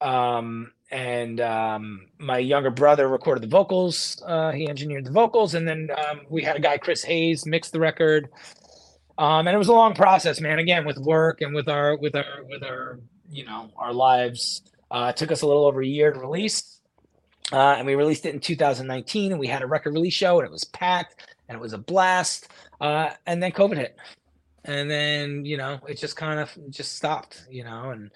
um, 0.00 0.72
and 0.90 1.40
um, 1.40 2.08
my 2.18 2.38
younger 2.38 2.70
brother 2.70 3.08
recorded 3.08 3.42
the 3.42 3.48
vocals. 3.48 4.20
Uh, 4.26 4.52
he 4.52 4.68
engineered 4.68 5.04
the 5.04 5.12
vocals, 5.12 5.54
and 5.54 5.68
then 5.68 5.90
um, 6.08 6.22
we 6.30 6.42
had 6.42 6.56
a 6.56 6.60
guy 6.60 6.78
Chris 6.78 7.04
Hayes 7.04 7.44
mix 7.46 7.70
the 7.70 7.78
record. 7.78 8.30
Um, 9.18 9.46
and 9.46 9.54
it 9.54 9.58
was 9.58 9.68
a 9.68 9.72
long 9.72 9.94
process, 9.94 10.40
man. 10.40 10.58
Again, 10.58 10.84
with 10.84 10.98
work 10.98 11.42
and 11.42 11.54
with 11.54 11.68
our 11.68 11.96
with 11.96 12.16
our 12.16 12.44
with 12.48 12.62
our 12.62 12.98
you 13.30 13.44
know 13.44 13.70
our 13.76 13.92
lives, 13.92 14.62
uh, 14.90 15.12
it 15.14 15.18
took 15.18 15.30
us 15.30 15.42
a 15.42 15.46
little 15.46 15.66
over 15.66 15.82
a 15.82 15.86
year 15.86 16.10
to 16.10 16.18
release. 16.18 16.76
Uh, 17.53 17.76
and 17.78 17.86
we 17.86 17.94
released 17.94 18.26
it 18.26 18.34
in 18.34 18.40
2019, 18.40 19.32
and 19.32 19.40
we 19.40 19.47
had 19.47 19.62
a 19.62 19.66
record 19.66 19.94
release 19.94 20.14
show, 20.14 20.38
and 20.38 20.47
it 20.47 20.51
was 20.51 20.64
packed, 20.64 21.26
and 21.49 21.57
it 21.57 21.61
was 21.61 21.72
a 21.72 21.78
blast. 21.78 22.49
Uh, 22.80 23.11
and 23.26 23.42
then 23.42 23.53
COVID 23.53 23.76
hit, 23.76 23.97
and 24.66 24.90
then 24.90 25.44
you 25.44 25.57
know 25.57 25.78
it 25.88 25.97
just 25.97 26.16
kind 26.16 26.40
of 26.40 26.57
just 26.70 26.97
stopped 26.97 27.44
you 27.51 27.64
know 27.64 27.90
and 27.90 28.11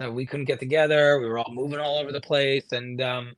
so 0.00 0.12
we 0.12 0.24
couldn't 0.24 0.46
get 0.46 0.60
together. 0.60 1.18
We 1.18 1.26
were 1.26 1.38
all 1.38 1.52
moving 1.52 1.80
all 1.80 1.98
over 1.98 2.12
the 2.12 2.20
place 2.20 2.70
and 2.72 3.00
um 3.00 3.34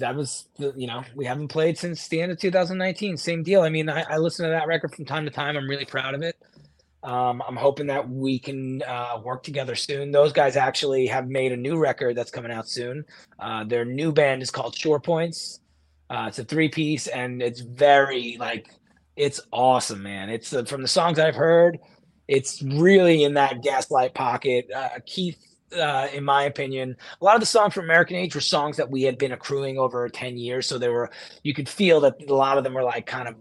that 0.00 0.16
was 0.16 0.48
you 0.58 0.86
know 0.86 1.04
we 1.14 1.24
haven't 1.24 1.48
played 1.48 1.78
since 1.78 2.08
the 2.08 2.20
end 2.20 2.32
of 2.32 2.38
2019 2.38 3.16
same 3.16 3.42
deal. 3.42 3.62
I 3.62 3.68
mean 3.68 3.88
i, 3.88 4.02
I 4.02 4.16
listen 4.18 4.44
to 4.44 4.50
that 4.50 4.66
record 4.66 4.94
from 4.94 5.04
time 5.04 5.24
to 5.26 5.30
time. 5.30 5.56
I'm 5.56 5.68
really 5.68 5.84
proud 5.84 6.14
of 6.14 6.22
it 6.22 6.36
um, 7.06 7.42
i'm 7.48 7.56
hoping 7.56 7.86
that 7.86 8.06
we 8.08 8.38
can 8.38 8.82
uh, 8.82 9.18
work 9.24 9.42
together 9.42 9.74
soon 9.74 10.10
those 10.10 10.32
guys 10.32 10.56
actually 10.56 11.06
have 11.06 11.28
made 11.28 11.52
a 11.52 11.56
new 11.56 11.78
record 11.78 12.14
that's 12.14 12.30
coming 12.30 12.52
out 12.52 12.68
soon 12.68 13.04
uh, 13.38 13.64
their 13.64 13.84
new 13.84 14.12
band 14.12 14.42
is 14.42 14.50
called 14.50 14.76
shore 14.76 15.00
points 15.00 15.60
uh, 16.10 16.26
it's 16.28 16.38
a 16.38 16.44
three 16.44 16.68
piece 16.68 17.06
and 17.06 17.42
it's 17.42 17.60
very 17.60 18.36
like 18.38 18.68
it's 19.16 19.40
awesome, 19.50 20.02
man. 20.02 20.28
It's 20.28 20.52
uh, 20.52 20.64
from 20.64 20.82
the 20.82 20.88
songs 20.88 21.18
I've 21.18 21.34
heard, 21.34 21.78
it's 22.28 22.62
really 22.62 23.24
in 23.24 23.34
that 23.34 23.62
gaslight 23.62 24.14
pocket. 24.14 24.68
Uh, 24.74 24.90
Keith, 25.06 25.38
uh, 25.76 26.08
in 26.12 26.22
my 26.22 26.44
opinion, 26.44 26.96
a 27.20 27.24
lot 27.24 27.34
of 27.34 27.40
the 27.40 27.46
songs 27.46 27.74
from 27.74 27.84
American 27.84 28.16
Age 28.16 28.34
were 28.34 28.40
songs 28.40 28.76
that 28.76 28.90
we 28.90 29.02
had 29.02 29.16
been 29.16 29.32
accruing 29.32 29.78
over 29.78 30.08
10 30.08 30.36
years. 30.36 30.66
So 30.66 30.78
they 30.78 30.90
were, 30.90 31.10
you 31.42 31.54
could 31.54 31.68
feel 31.68 32.00
that 32.02 32.14
a 32.28 32.34
lot 32.34 32.58
of 32.58 32.64
them 32.64 32.74
were 32.74 32.84
like 32.84 33.06
kind 33.06 33.26
of 33.26 33.36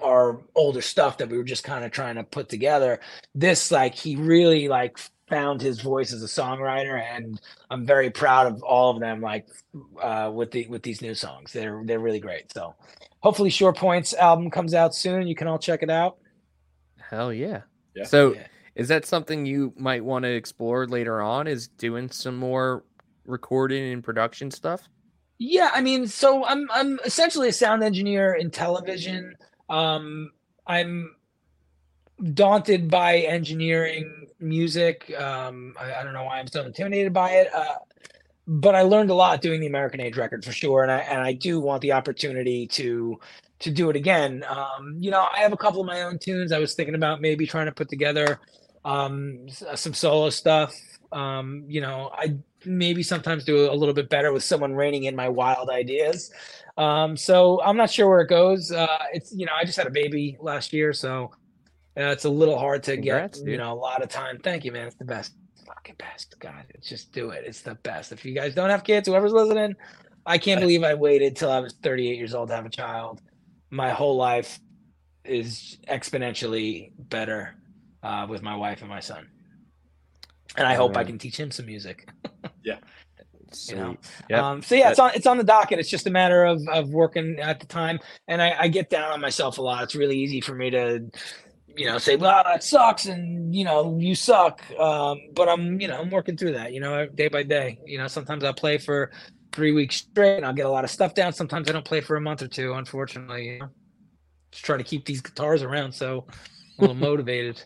our 0.00 0.40
older 0.54 0.80
stuff 0.82 1.18
that 1.18 1.28
we 1.28 1.36
were 1.36 1.44
just 1.44 1.64
kind 1.64 1.84
of 1.84 1.90
trying 1.90 2.16
to 2.16 2.24
put 2.24 2.48
together. 2.48 3.00
This, 3.34 3.70
like, 3.70 3.94
he 3.94 4.16
really 4.16 4.68
like 4.68 4.98
found 5.28 5.60
his 5.60 5.80
voice 5.82 6.10
as 6.14 6.22
a 6.22 6.26
songwriter 6.26 7.02
and 7.02 7.38
I'm 7.70 7.84
very 7.84 8.08
proud 8.08 8.46
of 8.46 8.62
all 8.62 8.90
of 8.94 8.98
them 8.98 9.20
like 9.20 9.46
uh 10.00 10.30
with 10.34 10.50
the 10.52 10.66
with 10.68 10.82
these 10.82 11.02
new 11.02 11.14
songs. 11.14 11.52
They're 11.52 11.82
they're 11.84 11.98
really 11.98 12.18
great. 12.18 12.50
So 12.50 12.74
hopefully 13.20 13.50
Shore 13.50 13.74
Points 13.74 14.14
album 14.14 14.50
comes 14.50 14.72
out 14.72 14.94
soon. 14.94 15.26
You 15.26 15.34
can 15.34 15.46
all 15.46 15.58
check 15.58 15.82
it 15.82 15.90
out. 15.90 16.16
Hell 16.98 17.30
yeah. 17.30 17.60
Yeah. 17.94 18.04
So 18.04 18.34
Yeah. 18.34 18.46
is 18.74 18.88
that 18.88 19.04
something 19.04 19.44
you 19.44 19.74
might 19.76 20.02
want 20.02 20.22
to 20.22 20.30
explore 20.30 20.86
later 20.86 21.20
on? 21.20 21.46
Is 21.46 21.68
doing 21.68 22.08
some 22.10 22.36
more 22.36 22.84
recording 23.26 23.92
and 23.92 24.02
production 24.02 24.50
stuff? 24.50 24.88
Yeah, 25.38 25.70
I 25.74 25.82
mean, 25.82 26.06
so 26.06 26.44
I'm 26.46 26.70
I'm 26.70 26.98
essentially 27.04 27.48
a 27.48 27.52
sound 27.52 27.82
engineer 27.84 28.32
in 28.32 28.50
television. 28.50 29.36
Um, 29.68 30.32
I'm 30.66 31.14
daunted 32.34 32.90
by 32.90 33.18
engineering 33.18 34.26
music. 34.40 35.12
Um, 35.18 35.74
I, 35.80 35.94
I 35.94 36.02
don't 36.02 36.12
know 36.12 36.24
why 36.24 36.38
I'm 36.38 36.46
so 36.46 36.64
intimidated 36.64 37.12
by 37.12 37.30
it. 37.30 37.54
Uh, 37.54 37.74
but 38.46 38.74
I 38.74 38.82
learned 38.82 39.10
a 39.10 39.14
lot 39.14 39.42
doing 39.42 39.60
the 39.60 39.66
American 39.66 40.00
Age 40.00 40.16
record 40.16 40.42
for 40.42 40.52
sure, 40.52 40.82
and 40.82 40.90
I 40.90 40.98
and 41.00 41.20
I 41.20 41.34
do 41.34 41.60
want 41.60 41.82
the 41.82 41.92
opportunity 41.92 42.66
to 42.68 43.20
to 43.58 43.70
do 43.70 43.90
it 43.90 43.96
again. 43.96 44.42
Um, 44.48 44.96
you 44.98 45.10
know, 45.10 45.26
I 45.30 45.40
have 45.40 45.52
a 45.52 45.56
couple 45.56 45.80
of 45.80 45.86
my 45.86 46.02
own 46.02 46.18
tunes. 46.18 46.50
I 46.50 46.58
was 46.58 46.74
thinking 46.74 46.94
about 46.94 47.20
maybe 47.20 47.46
trying 47.46 47.66
to 47.66 47.72
put 47.72 47.90
together 47.90 48.40
um, 48.86 49.48
some 49.74 49.92
solo 49.92 50.30
stuff. 50.30 50.74
Um, 51.12 51.64
you 51.68 51.82
know, 51.82 52.10
I 52.14 52.36
maybe 52.64 53.02
sometimes 53.02 53.44
do 53.44 53.70
a 53.70 53.74
little 53.74 53.94
bit 53.94 54.08
better 54.08 54.32
with 54.32 54.44
someone 54.44 54.74
reining 54.74 55.04
in 55.04 55.14
my 55.14 55.28
wild 55.28 55.68
ideas. 55.68 56.30
Um, 56.78 57.16
so 57.16 57.60
I'm 57.62 57.76
not 57.76 57.90
sure 57.90 58.08
where 58.08 58.20
it 58.20 58.28
goes. 58.28 58.70
Uh, 58.70 58.86
it's 59.12 59.34
you 59.34 59.44
know, 59.44 59.52
I 59.54 59.64
just 59.64 59.76
had 59.76 59.88
a 59.88 59.90
baby 59.90 60.36
last 60.40 60.72
year, 60.72 60.92
so 60.92 61.32
uh, 61.96 62.02
it's 62.02 62.24
a 62.24 62.30
little 62.30 62.56
hard 62.56 62.84
to 62.84 62.94
Congrats, 62.94 63.40
get 63.40 63.50
you 63.50 63.58
know 63.58 63.72
a 63.72 63.74
lot 63.74 64.00
of 64.00 64.08
time. 64.08 64.38
Thank 64.38 64.64
you, 64.64 64.70
man. 64.70 64.86
It's 64.86 64.96
the 64.96 65.04
best, 65.04 65.34
fucking 65.66 65.96
best. 65.98 66.36
God, 66.38 66.64
just 66.80 67.12
do 67.12 67.30
it. 67.30 67.42
It's 67.44 67.62
the 67.62 67.74
best. 67.74 68.12
If 68.12 68.24
you 68.24 68.32
guys 68.32 68.54
don't 68.54 68.70
have 68.70 68.84
kids, 68.84 69.08
whoever's 69.08 69.32
listening, 69.32 69.74
I 70.24 70.38
can't 70.38 70.60
believe 70.60 70.84
I 70.84 70.94
waited 70.94 71.34
till 71.34 71.50
I 71.50 71.58
was 71.58 71.74
38 71.82 72.16
years 72.16 72.32
old 72.32 72.50
to 72.50 72.54
have 72.54 72.66
a 72.66 72.70
child. 72.70 73.20
My 73.70 73.90
whole 73.90 74.16
life 74.16 74.60
is 75.24 75.78
exponentially 75.88 76.92
better 76.96 77.56
uh, 78.04 78.26
with 78.30 78.42
my 78.42 78.54
wife 78.54 78.82
and 78.82 78.88
my 78.88 79.00
son. 79.00 79.28
And 80.56 80.66
I 80.66 80.74
hope 80.74 80.96
I 80.96 81.04
can 81.04 81.18
teach 81.18 81.38
him 81.38 81.50
some 81.50 81.66
music. 81.66 82.08
Sweet. 83.52 83.78
know, 83.78 83.96
Yep. 84.28 84.42
Um, 84.42 84.62
so 84.62 84.74
yeah, 84.74 84.90
it's 84.90 84.98
on 84.98 85.12
it's 85.14 85.26
on 85.26 85.38
the 85.38 85.44
docket. 85.44 85.78
It's 85.78 85.88
just 85.88 86.06
a 86.06 86.10
matter 86.10 86.44
of 86.44 86.60
of 86.68 86.90
working 86.90 87.38
at 87.40 87.60
the 87.60 87.66
time, 87.66 87.98
and 88.26 88.42
I, 88.42 88.54
I 88.58 88.68
get 88.68 88.90
down 88.90 89.12
on 89.12 89.20
myself 89.20 89.58
a 89.58 89.62
lot. 89.62 89.82
It's 89.84 89.94
really 89.94 90.18
easy 90.18 90.40
for 90.40 90.54
me 90.54 90.70
to, 90.70 91.10
you 91.76 91.86
know, 91.86 91.98
say, 91.98 92.16
"Well, 92.16 92.42
that 92.44 92.62
sucks," 92.62 93.06
and 93.06 93.54
you 93.54 93.64
know, 93.64 93.96
you 93.98 94.14
suck. 94.14 94.62
Um, 94.78 95.18
but 95.34 95.48
I'm, 95.48 95.80
you 95.80 95.88
know, 95.88 95.98
I'm 95.98 96.10
working 96.10 96.36
through 96.36 96.52
that. 96.52 96.72
You 96.72 96.80
know, 96.80 97.06
day 97.06 97.28
by 97.28 97.42
day. 97.42 97.78
You 97.86 97.98
know, 97.98 98.06
sometimes 98.08 98.44
I 98.44 98.52
play 98.52 98.78
for 98.78 99.10
three 99.52 99.72
weeks 99.72 99.96
straight, 99.96 100.36
and 100.36 100.46
I'll 100.46 100.52
get 100.52 100.66
a 100.66 100.70
lot 100.70 100.84
of 100.84 100.90
stuff 100.90 101.14
down. 101.14 101.32
Sometimes 101.32 101.68
I 101.68 101.72
don't 101.72 101.84
play 101.84 102.00
for 102.00 102.16
a 102.16 102.20
month 102.20 102.42
or 102.42 102.48
two. 102.48 102.74
Unfortunately, 102.74 103.48
you 103.48 103.58
know? 103.60 103.68
just 104.50 104.64
try 104.64 104.76
to 104.76 104.84
keep 104.84 105.04
these 105.04 105.20
guitars 105.20 105.62
around, 105.62 105.92
so 105.92 106.26
I'm 106.28 106.34
a 106.78 106.80
little 106.80 106.96
motivated. 107.08 107.62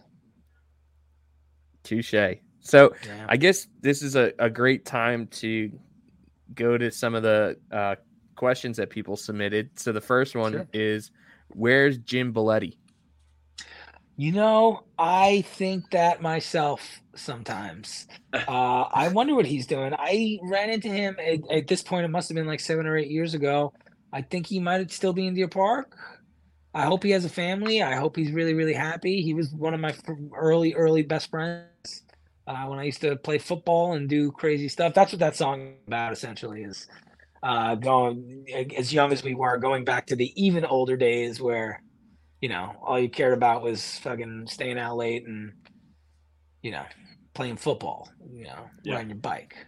Touche. 1.82 2.14
So 2.62 2.94
Yeah. 3.06 3.26
I 3.28 3.36
guess 3.36 3.66
this 3.80 4.02
is 4.02 4.16
a, 4.16 4.32
a 4.38 4.48
great 4.48 4.84
time 4.86 5.26
to 5.28 5.70
go 6.54 6.78
to 6.78 6.90
some 6.90 7.14
of 7.14 7.22
the 7.22 7.58
uh, 7.70 7.96
questions 8.36 8.76
that 8.78 8.88
people 8.90 9.16
submitted. 9.16 9.70
So 9.78 9.92
the 9.92 10.00
first 10.00 10.34
one 10.34 10.52
Sure. 10.52 10.66
is 10.72 11.10
Where's 11.54 11.98
Jim 11.98 12.32
Belletti? 12.32 12.76
You 14.16 14.32
know, 14.32 14.84
I 14.98 15.42
think 15.42 15.90
that 15.90 16.22
myself 16.22 17.00
sometimes. 17.14 18.06
Uh, 18.48 18.88
I 18.92 19.08
wonder 19.08 19.34
what 19.34 19.44
he's 19.44 19.66
doing. 19.66 19.92
I 19.96 20.38
ran 20.44 20.70
into 20.70 20.88
him 20.88 21.16
at, 21.20 21.40
at 21.50 21.66
this 21.68 21.82
point. 21.82 22.06
It 22.06 22.08
must 22.08 22.30
have 22.30 22.34
been 22.34 22.46
like 22.46 22.60
seven 22.60 22.86
or 22.86 22.96
eight 22.96 23.10
years 23.10 23.34
ago. 23.34 23.74
I 24.10 24.22
think 24.22 24.46
he 24.46 24.58
might 24.58 24.90
still 24.90 25.12
be 25.12 25.26
in 25.26 25.34
Deer 25.34 25.48
Park. 25.48 25.94
I 26.74 26.84
hope 26.86 27.02
he 27.02 27.10
has 27.10 27.26
a 27.26 27.28
family. 27.28 27.82
I 27.82 27.96
hope 27.96 28.16
he's 28.16 28.32
really, 28.32 28.54
really 28.54 28.72
happy. 28.72 29.20
He 29.20 29.34
was 29.34 29.50
one 29.52 29.74
of 29.74 29.80
my 29.80 29.94
early, 30.34 30.72
early 30.72 31.02
best 31.02 31.28
friends 31.28 32.01
uh, 32.46 32.64
when 32.66 32.78
I 32.78 32.84
used 32.84 33.00
to 33.02 33.16
play 33.16 33.38
football 33.38 33.94
and 33.94 34.08
do 34.08 34.30
crazy 34.32 34.68
stuff. 34.68 34.94
That's 34.94 35.12
what 35.12 35.20
that 35.20 35.36
song 35.36 35.74
about, 35.86 36.12
essentially, 36.12 36.62
is 36.62 36.86
uh, 37.42 37.74
going 37.76 38.46
as 38.76 38.92
young 38.92 39.12
as 39.12 39.22
we 39.22 39.34
were, 39.34 39.56
going 39.58 39.84
back 39.84 40.06
to 40.06 40.16
the 40.16 40.32
even 40.42 40.64
older 40.64 40.96
days 40.96 41.40
where 41.40 41.82
you 42.42 42.48
know, 42.48 42.74
all 42.82 42.98
you 42.98 43.08
cared 43.08 43.32
about 43.32 43.62
was 43.62 43.98
fucking 44.00 44.48
staying 44.48 44.76
out 44.76 44.96
late 44.96 45.24
and, 45.28 45.52
you 46.60 46.72
know, 46.72 46.82
playing 47.34 47.56
football, 47.56 48.10
you 48.32 48.42
know, 48.42 48.68
Yeah. 48.82 48.94
riding 48.96 49.10
your 49.10 49.18
bike. 49.18 49.64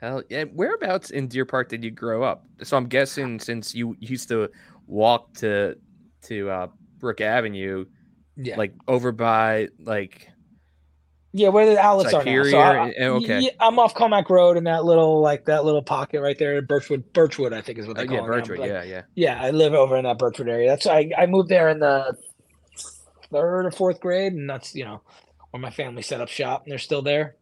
Hell 0.00 0.24
yeah. 0.28 0.44
Whereabouts 0.44 1.10
in 1.10 1.28
Deer 1.28 1.44
Park 1.44 1.68
did 1.68 1.84
you 1.84 1.92
grow 1.92 2.24
up? 2.24 2.44
So 2.64 2.76
I'm 2.76 2.86
guessing 2.88 3.38
since 3.38 3.72
you 3.72 3.94
used 4.00 4.28
to 4.30 4.50
walk 4.88 5.32
to 5.34 5.76
to 6.22 6.50
uh, 6.50 6.66
Brook 6.98 7.20
Avenue, 7.20 7.84
Yeah. 8.36 8.56
like 8.56 8.74
over 8.88 9.12
by 9.12 9.68
like 9.78 10.28
yeah, 11.32 11.48
where 11.48 11.66
the 11.66 11.78
outlets 11.78 12.12
are 12.12 12.24
now. 12.24 12.42
So 12.44 12.58
I, 12.58 12.90
eh, 12.90 13.06
okay. 13.06 13.40
yeah, 13.40 13.50
I'm 13.60 13.78
off 13.78 13.94
Commack 13.94 14.28
Road 14.28 14.56
in 14.56 14.64
that 14.64 14.84
little, 14.84 15.20
like 15.20 15.44
that 15.44 15.64
little 15.64 15.82
pocket 15.82 16.20
right 16.20 16.38
there. 16.38 16.60
Birchwood, 16.62 17.12
Birchwood, 17.12 17.52
I 17.52 17.60
think 17.60 17.78
is 17.78 17.86
what 17.86 17.96
they 17.96 18.02
yeah, 18.02 18.08
call 18.08 18.18
it. 18.18 18.22
now, 18.22 18.26
Birchwood, 18.26 18.58
like, 18.58 18.68
yeah, 18.68 18.82
yeah. 18.82 19.02
Yeah, 19.14 19.40
I 19.40 19.50
live 19.50 19.72
over 19.74 19.96
in 19.96 20.04
that 20.04 20.18
Birchwood 20.18 20.48
area. 20.48 20.68
That's 20.68 20.86
I, 20.86 21.10
I 21.16 21.26
moved 21.26 21.48
there 21.48 21.68
in 21.68 21.78
the 21.78 22.16
third 23.30 23.66
or 23.66 23.70
fourth 23.70 24.00
grade, 24.00 24.32
and 24.32 24.50
that's 24.50 24.74
you 24.74 24.84
know 24.84 25.02
where 25.50 25.60
my 25.60 25.70
family 25.70 26.02
set 26.02 26.20
up 26.20 26.28
shop, 26.28 26.64
and 26.64 26.72
they're 26.72 26.78
still 26.78 27.02
there. 27.02 27.36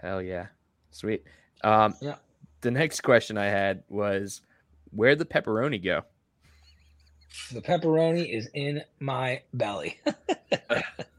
Hell 0.00 0.22
yeah. 0.22 0.46
Sweet. 0.90 1.24
Um 1.62 1.94
Yeah. 2.00 2.16
the 2.62 2.70
next 2.70 3.02
question 3.02 3.36
I 3.36 3.46
had 3.46 3.82
was 3.88 4.40
where'd 4.90 5.18
the 5.18 5.26
pepperoni 5.26 5.82
go? 5.82 6.02
The 7.52 7.60
pepperoni 7.60 8.34
is 8.34 8.48
in 8.54 8.82
my 8.98 9.42
belly. 9.52 10.00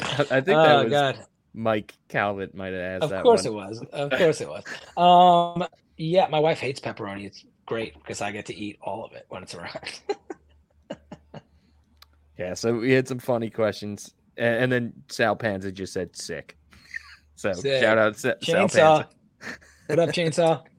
I 0.00 0.20
I 0.20 0.24
think 0.40 0.46
that 0.46 0.70
oh 0.70 0.82
was 0.84 0.90
God. 0.90 1.18
Mike 1.54 1.94
Calvin 2.08 2.50
might 2.54 2.72
have 2.72 2.80
asked 2.82 3.02
Of 3.04 3.10
that 3.10 3.22
course 3.22 3.44
one. 3.44 3.52
it 3.52 3.54
was. 3.54 3.84
Of 3.92 4.10
course 4.12 4.40
it 4.40 4.48
was. 4.48 4.64
Um, 4.96 5.66
yeah, 5.98 6.26
my 6.28 6.38
wife 6.38 6.58
hates 6.60 6.80
pepperoni. 6.80 7.26
It's 7.26 7.44
great 7.66 7.94
because 7.94 8.20
I 8.22 8.32
get 8.32 8.46
to 8.46 8.54
eat 8.56 8.78
all 8.82 9.04
of 9.04 9.12
it 9.12 9.26
when 9.28 9.42
it's 9.42 9.54
around. 9.54 10.00
Yeah, 12.38 12.54
so 12.54 12.74
we 12.74 12.92
had 12.92 13.06
some 13.06 13.18
funny 13.18 13.50
questions, 13.50 14.14
a- 14.38 14.42
and, 14.42 14.72
then 14.72 14.94
Sal 15.08 15.36
Panza 15.36 15.70
just 15.70 15.92
said 15.92 16.16
sick. 16.16 16.56
So 17.36 17.52
Sick. 17.52 17.82
shout 17.82 17.98
out 17.98 18.16
Sa- 18.16 18.34
Sal 18.42 18.68
Chainsaw. 18.68 18.70
Panza. 18.70 19.08
What 19.88 19.98
up, 19.98 20.08
Chainsaw? 20.10 20.62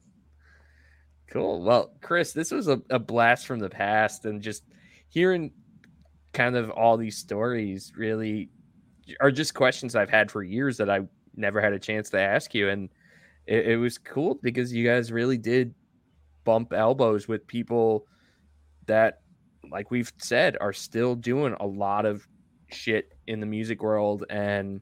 Cool. 1.30 1.64
Well, 1.64 1.91
Chris, 2.01 2.32
this 2.32 2.51
was 2.51 2.68
a, 2.68 2.80
a 2.91 2.99
blast 2.99 3.47
from 3.47 3.57
the 3.59 3.70
past, 3.70 4.26
and 4.26 4.39
just 4.41 4.64
hearing 5.09 5.51
kind 6.32 6.55
of 6.55 6.70
all 6.70 6.95
these 6.95 7.18
stories 7.18 7.91
really 7.97 8.49
are 9.20 9.32
just 9.32 9.54
questions 9.54 9.95
I've 9.95 10.10
had 10.10 10.32
for 10.32 10.43
years 10.43 10.78
that 10.78 10.89
I 10.89 11.01
never 11.36 11.62
had 11.62 11.74
a 11.74 11.80
chance 11.80 12.10
to 12.12 12.20
ask 12.20 12.54
you, 12.54 12.70
and 12.70 12.89
it, 13.47 13.68
it 13.70 13.78
was 13.78 13.97
cool 13.97 14.39
because 14.41 14.74
you 14.74 14.86
guys 14.86 15.12
really 15.12 15.38
did 15.38 15.74
bump 16.43 16.74
elbows 16.74 17.28
with 17.28 17.45
people 17.47 18.06
that, 18.86 19.22
like 19.72 19.91
we've 19.91 20.12
said, 20.18 20.58
are 20.62 20.74
still 20.74 21.16
doing 21.16 21.56
a 21.60 21.66
lot 21.66 22.06
of 22.06 22.28
shit 22.70 23.14
in 23.28 23.39
the 23.39 23.45
music 23.45 23.82
world 23.82 24.26
and 24.30 24.82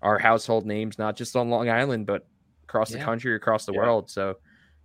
are 0.00 0.18
household 0.18 0.66
names, 0.66 0.98
not 0.98 1.16
just 1.16 1.36
on 1.36 1.48
Long 1.50 1.68
Island, 1.70 2.06
but 2.06 2.26
across 2.64 2.90
the 2.90 2.98
country, 2.98 3.34
across 3.34 3.66
the 3.66 3.72
Yeah. 3.72 3.78
world. 3.80 4.10
So 4.10 4.36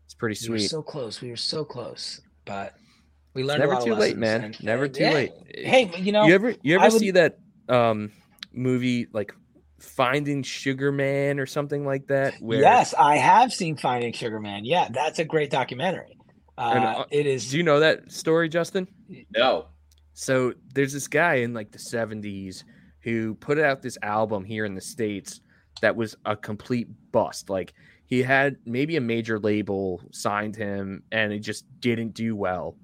it's 0.06 0.14
pretty 0.14 0.36
sweet. 0.36 0.50
We 0.50 0.54
were 0.56 0.60
so 0.68 0.82
close. 0.84 1.22
We 1.22 1.30
were 1.30 1.36
so 1.36 1.64
close, 1.66 2.22
but 2.46 2.74
we 3.34 3.44
learned 3.44 3.60
never 3.62 3.74
a 3.74 3.76
lot 3.76 3.86
too 3.86 3.96
late, 3.96 4.18
man. 4.18 4.56
Never 4.62 4.88
too 4.88 5.04
yeah. 5.04 5.12
late. 5.12 5.32
Hey, 5.56 5.92
you 5.98 6.12
know, 6.12 6.26
you 6.26 6.34
ever 6.36 6.56
you 6.62 6.76
ever 6.76 6.90
would- 6.92 7.00
see 7.00 7.12
that 7.12 7.38
um 7.70 8.12
movie 8.54 9.08
like 9.14 9.34
Finding 9.80 10.44
Sugar 10.44 10.92
Man 10.92 11.40
or 11.40 11.46
something 11.46 11.86
like 11.86 12.08
that? 12.08 12.36
Where 12.40 12.60
yes, 12.60 12.94
I 12.98 13.18
have 13.18 13.54
seen 13.54 13.78
Finding 13.78 14.14
Sugar 14.14 14.40
Man. 14.40 14.66
Yeah, 14.66 14.88
that's 14.92 15.20
a 15.20 15.26
great 15.26 15.52
documentary. 15.52 16.18
And, 16.58 16.84
Uh, 16.84 16.88
uh, 17.00 17.06
it 17.12 17.26
is. 17.26 17.52
Do 17.52 17.58
you 17.58 17.64
know 17.64 17.80
that 17.80 18.12
story, 18.12 18.50
Justin? 18.50 18.88
No. 19.36 19.68
So 20.14 20.54
there's 20.74 20.94
this 20.94 21.08
guy 21.08 21.36
in 21.36 21.54
like 21.54 21.72
the 21.72 21.78
70s 21.78 22.64
who 23.02 23.36
put 23.36 23.60
out 23.60 23.82
this 23.84 23.98
album 24.02 24.44
here 24.44 24.66
in 24.66 24.74
the 24.74 24.82
States 24.82 25.40
that 25.82 25.96
was 25.96 26.16
a 26.26 26.36
complete 26.36 26.88
bust. 27.12 27.50
Like 27.52 27.74
he 28.08 28.24
had 28.24 28.58
maybe 28.66 28.96
a 28.98 29.02
major 29.02 29.38
label 29.40 30.02
signed 30.12 30.56
him 30.56 31.04
and 31.12 31.32
it 31.32 31.40
just 31.40 31.66
didn't 31.80 32.16
do 32.16 32.36
well. 32.36 32.76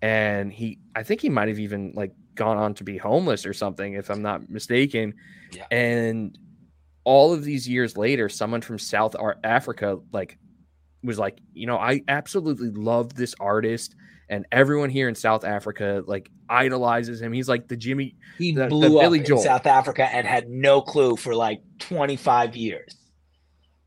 And 0.00 0.50
he 0.50 0.78
I 0.94 1.02
think 1.02 1.20
he 1.20 1.28
might 1.28 1.48
have 1.48 1.58
even 1.58 1.92
like 1.94 2.12
gone 2.36 2.56
on 2.58 2.74
to 2.74 2.84
be 2.84 2.96
homeless 2.98 3.44
or 3.46 3.52
something, 3.52 3.94
if 3.94 4.10
I'm 4.10 4.22
not 4.22 4.48
mistaken. 4.48 5.14
Yeah. 5.52 5.66
And 5.70 6.38
all 7.04 7.32
of 7.32 7.42
these 7.44 7.68
years 7.68 7.96
later, 7.96 8.28
someone 8.28 8.60
from 8.60 8.78
South 8.78 9.16
Africa 9.42 9.98
like 10.12 10.38
was 11.02 11.18
like, 11.18 11.38
you 11.54 11.66
know, 11.66 11.76
I 11.78 12.02
absolutely 12.08 12.70
love 12.70 13.14
this 13.14 13.34
artist 13.40 13.94
and 14.28 14.44
everyone 14.50 14.90
here 14.90 15.08
in 15.08 15.14
South 15.14 15.44
Africa 15.44 16.02
like 16.06 16.28
idolizes 16.48 17.20
him. 17.22 17.32
He's 17.32 17.48
like 17.48 17.68
the 17.68 17.76
Jimmy. 17.76 18.16
he 18.38 18.52
the- 18.52 18.62
the 18.62 18.68
blew 18.68 18.96
up 18.98 19.02
Billy 19.02 19.20
in 19.20 19.24
Joel. 19.24 19.38
South 19.38 19.66
Africa 19.66 20.04
and 20.04 20.26
had 20.26 20.48
no 20.48 20.80
clue 20.80 21.16
for 21.16 21.34
like 21.34 21.60
25 21.78 22.56
years. 22.56 22.96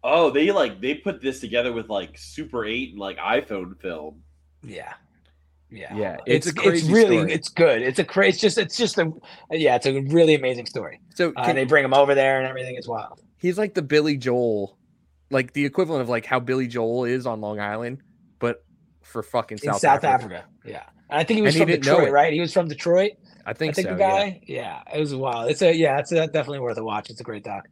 Oh, 0.01 0.29
they 0.31 0.49
like 0.51 0.79
they 0.79 0.95
put 0.95 1.21
this 1.21 1.41
together 1.41 1.73
with 1.73 1.89
like 1.89 2.17
Super 2.17 2.63
8 2.65 2.91
and 2.91 2.99
like 2.99 3.17
iPhone 3.17 3.77
film. 3.81 4.21
Yeah. 4.63 4.93
Yeah. 5.71 5.95
Yeah, 5.95 6.17
It's 6.25 6.47
it's 6.47 6.57
it's, 6.63 6.83
really 6.85 7.17
story. 7.17 7.31
it's 7.33 7.49
good. 7.49 7.81
It's 7.83 7.99
a 7.99 8.03
crazy 8.03 8.29
it's 8.29 8.41
just 8.41 8.57
it's 8.57 8.77
just 8.77 8.97
a 8.97 9.11
yeah, 9.51 9.75
it's 9.75 9.85
a 9.85 9.99
really 10.01 10.35
amazing 10.35 10.65
story. 10.65 10.99
So 11.15 11.31
Uh, 11.35 11.45
can- 11.45 11.55
they 11.55 11.65
bring 11.65 11.85
him 11.85 11.93
over 11.93 12.15
there 12.15 12.39
and 12.39 12.47
everything 12.47 12.75
is 12.75 12.87
wild. 12.87 13.21
he's 13.37 13.57
like 13.57 13.73
the 13.75 13.81
Billy 13.83 14.17
Joel, 14.17 14.77
like 15.29 15.53
the 15.53 15.65
equivalent 15.65 16.01
of 16.01 16.09
like 16.09 16.25
how 16.25 16.39
Billy 16.39 16.67
Joel 16.67 17.05
is 17.05 17.25
on 17.27 17.39
Long 17.41 17.59
Island, 17.59 17.99
but 18.39 18.63
for 19.03 19.21
fucking 19.23 19.59
South, 19.59 19.79
South, 19.79 20.03
Africa. 20.03 20.37
Africa. 20.37 20.45
Yeah. 20.65 20.83
And 21.09 21.19
I 21.19 21.23
think 21.23 21.37
he 21.37 21.41
was 21.43 21.55
And 21.55 21.61
from 21.63 21.67
didn't 21.69 21.83
Detroit, 21.83 22.07
it. 22.09 22.11
right? 22.11 22.33
He 22.33 22.39
was 22.39 22.53
from 22.53 22.67
Detroit. 22.67 23.11
I 23.45 23.53
think, 23.53 23.71
I 23.71 23.73
think, 23.73 23.87
so. 23.87 23.93
the 23.95 23.99
yeah. 23.99 24.09
guy. 24.09 24.41
Yeah. 24.45 24.81
It 24.93 24.99
was 24.99 25.15
wild. 25.15 25.49
It's 25.49 25.61
a 25.63 25.73
yeah, 25.75 25.97
it's 25.99 26.11
a, 26.11 26.25
definitely 26.27 26.59
worth 26.59 26.77
a 26.77 26.83
watch. 26.83 27.09
It's 27.09 27.19
a 27.19 27.23
great 27.23 27.43
doc. 27.43 27.67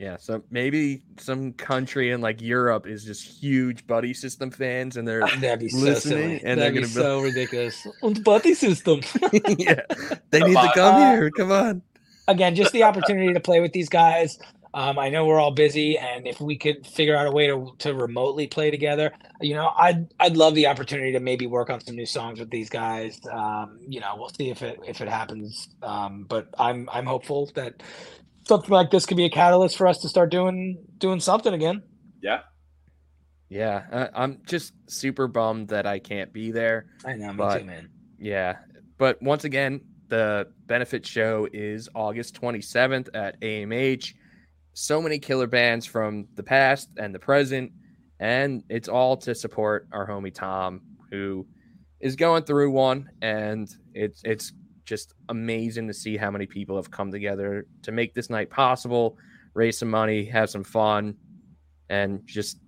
Yeah, 0.00 0.16
so 0.16 0.42
maybe 0.50 1.02
some 1.18 1.52
country 1.52 2.10
in 2.10 2.22
like 2.22 2.40
Europe 2.40 2.86
is 2.86 3.04
just 3.04 3.22
huge 3.42 3.86
buddy 3.86 4.14
system 4.14 4.50
fans, 4.50 4.96
and 4.96 5.06
they're 5.06 5.26
That'd 5.40 5.70
so 5.70 5.76
listening, 5.76 6.38
silly. 6.38 6.42
and 6.42 6.58
they're 6.58 6.70
be 6.70 6.76
gonna 6.76 6.86
be- 6.86 6.92
so 6.94 7.20
ridiculous. 7.20 7.86
Und 8.02 8.24
buddy 8.24 8.54
system. 8.54 9.00
yeah, 9.58 9.80
they 10.30 10.40
need 10.40 10.54
to 10.56 10.72
come 10.74 10.94
Uh, 11.02 11.10
here. 11.12 11.30
Come 11.30 11.52
on. 11.52 11.82
Again, 12.28 12.54
just 12.54 12.72
the 12.72 12.84
opportunity 12.84 13.34
to 13.34 13.40
play 13.40 13.60
with 13.60 13.72
these 13.72 13.90
guys. 13.90 14.38
Um, 14.72 14.98
I 14.98 15.10
know 15.10 15.26
we're 15.26 15.38
all 15.40 15.50
busy, 15.50 15.98
and 15.98 16.26
if 16.26 16.40
we 16.40 16.56
could 16.56 16.86
figure 16.86 17.14
out 17.16 17.26
a 17.26 17.30
way 17.32 17.48
to, 17.48 17.74
to 17.80 17.92
remotely 17.92 18.46
play 18.46 18.70
together, 18.70 19.12
you 19.42 19.52
know, 19.54 19.70
I'd 19.76 20.06
I'd 20.18 20.36
love 20.38 20.54
the 20.54 20.68
opportunity 20.68 21.12
to 21.12 21.20
maybe 21.20 21.46
work 21.46 21.68
on 21.68 21.80
some 21.84 21.96
new 21.96 22.06
songs 22.06 22.38
with 22.40 22.48
these 22.50 22.70
guys. 22.70 23.20
Um, 23.30 23.80
you 23.86 24.00
know, 24.00 24.14
we'll 24.16 24.30
see 24.30 24.48
if 24.48 24.62
it 24.62 24.78
if 24.86 25.02
it 25.02 25.08
happens. 25.08 25.68
Um, 25.82 26.24
but 26.26 26.48
I'm 26.58 26.88
I'm 26.90 27.04
hopeful 27.04 27.50
that 27.56 27.82
something 28.50 28.70
like 28.70 28.90
this 28.90 29.06
could 29.06 29.16
be 29.16 29.24
a 29.24 29.30
catalyst 29.30 29.76
for 29.78 29.86
us 29.86 29.98
to 29.98 30.08
start 30.08 30.30
doing 30.30 30.84
doing 30.98 31.20
something 31.20 31.54
again. 31.54 31.82
Yeah. 32.20 32.40
Yeah, 33.48 33.82
I, 34.14 34.22
I'm 34.22 34.42
just 34.44 34.72
super 34.88 35.26
bummed 35.28 35.68
that 35.68 35.86
I 35.86 35.98
can't 36.00 36.32
be 36.32 36.50
there. 36.50 36.86
I 37.06 37.14
know, 37.14 37.28
me 37.30 37.36
But- 37.36 37.58
too, 37.58 37.64
man. 37.64 37.88
Yeah. 38.18 38.56
But 38.98 39.22
once 39.22 39.44
again, 39.44 39.80
the 40.08 40.46
benefit 40.66 41.06
show 41.06 41.48
is 41.52 41.88
August 41.94 42.40
27th 42.40 43.08
at 43.14 43.40
AMH. 43.40 44.12
So 44.74 45.00
many 45.00 45.18
killer 45.18 45.46
bands 45.46 45.86
from 45.86 46.26
the 46.34 46.42
past 46.42 46.88
and 46.96 47.14
the 47.14 47.18
present. 47.18 47.72
And 48.18 48.62
it's 48.68 48.88
all 48.88 49.16
to 49.18 49.34
support 49.34 49.88
our 49.92 50.06
homie 50.06 50.34
Tom, 50.34 50.80
who 51.10 51.46
is 52.00 52.16
going 52.16 52.42
through 52.44 52.70
one. 52.72 53.08
And 53.22 53.68
it's 53.94 54.20
it's 54.24 54.52
just 54.90 55.14
amazing 55.28 55.86
to 55.86 55.94
see 55.94 56.16
how 56.16 56.32
many 56.32 56.46
people 56.46 56.74
have 56.74 56.90
come 56.90 57.12
together 57.12 57.64
to 57.82 57.92
make 57.92 58.12
this 58.12 58.28
night 58.28 58.50
possible, 58.50 59.16
raise 59.54 59.78
some 59.78 59.88
money, 59.88 60.24
have 60.24 60.50
some 60.50 60.64
fun, 60.64 61.14
and 61.88 62.26
just 62.26 62.58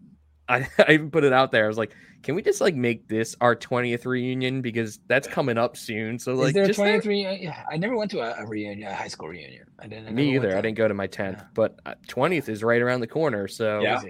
I, 0.48 0.68
I 0.78 0.92
even 0.92 1.10
put 1.10 1.24
it 1.24 1.32
out 1.32 1.50
there. 1.50 1.64
I 1.64 1.68
was 1.68 1.78
like, 1.78 1.92
can 2.22 2.36
we 2.36 2.42
just 2.42 2.60
like 2.60 2.76
make 2.76 3.08
this 3.08 3.34
our 3.40 3.56
20th 3.56 4.06
reunion 4.06 4.62
because 4.62 5.00
that's 5.08 5.26
coming 5.26 5.58
up 5.58 5.76
soon. 5.76 6.16
So 6.20 6.34
like 6.34 6.48
Is 6.48 6.54
there 6.54 6.62
a 6.62 6.66
just 6.68 6.78
23? 6.78 7.42
Yeah, 7.42 7.64
I 7.68 7.76
never 7.76 7.96
went 7.96 8.12
to 8.12 8.20
a, 8.20 8.40
a 8.40 8.46
reunion, 8.46 8.88
a 8.88 8.94
high 8.94 9.08
school 9.08 9.26
reunion. 9.28 9.64
I 9.80 9.88
didn't. 9.88 10.06
I 10.06 10.10
me 10.12 10.36
either. 10.36 10.56
I 10.56 10.60
didn't 10.60 10.76
go 10.76 10.86
to 10.86 10.94
my 10.94 11.08
10th, 11.08 11.38
Yeah. 11.38 11.44
but 11.54 11.80
uh, 11.84 11.94
20th 12.06 12.48
is 12.48 12.62
right 12.62 12.80
around 12.80 13.00
the 13.00 13.08
corner. 13.08 13.48
So 13.48 13.80
Yeah. 13.80 14.00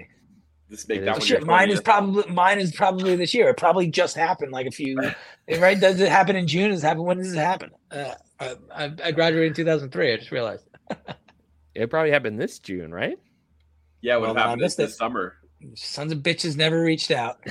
This 0.73 0.87
make 0.87 1.01
It 1.01 1.05
that 1.05 1.11
is. 1.17 1.19
one 1.19 1.27
Shit, 1.27 1.45
mine 1.45 1.69
is 1.69 1.81
probably 1.81 2.23
mine 2.33 2.59
is 2.59 2.71
probably 2.75 3.15
this 3.15 3.31
year. 3.31 3.49
It 3.49 3.57
probably 3.57 3.85
just 3.91 4.15
happened 4.15 4.51
like 4.51 4.65
a 4.65 4.71
few. 4.71 4.97
right? 5.59 5.79
Does 5.79 5.99
it 6.01 6.09
happen 6.09 6.35
in 6.35 6.47
June? 6.47 6.71
Does 6.71 6.83
it 6.83 6.87
happen? 6.87 7.03
When 7.03 7.19
does 7.19 7.31
it 7.31 7.37
happen? 7.37 7.69
Uh, 7.91 8.15
I, 8.39 8.55
I 8.75 8.91
I 9.03 9.11
graduated 9.11 9.49
in 9.49 9.53
2003. 9.53 10.13
I 10.13 10.17
just 10.17 10.31
realized. 10.31 10.65
it 11.75 11.91
probably 11.91 12.09
happened 12.09 12.39
this 12.39 12.57
June, 12.57 12.91
right? 12.91 13.19
Yeah, 14.01 14.15
what 14.15 14.21
Well, 14.29 14.33
then 14.33 14.43
happened 14.43 14.61
this, 14.63 14.73
this 14.73 14.97
summer? 14.97 15.35
Sons 15.75 16.11
of 16.11 16.19
bitches 16.19 16.57
never 16.57 16.81
reached 16.81 17.11
out. 17.11 17.39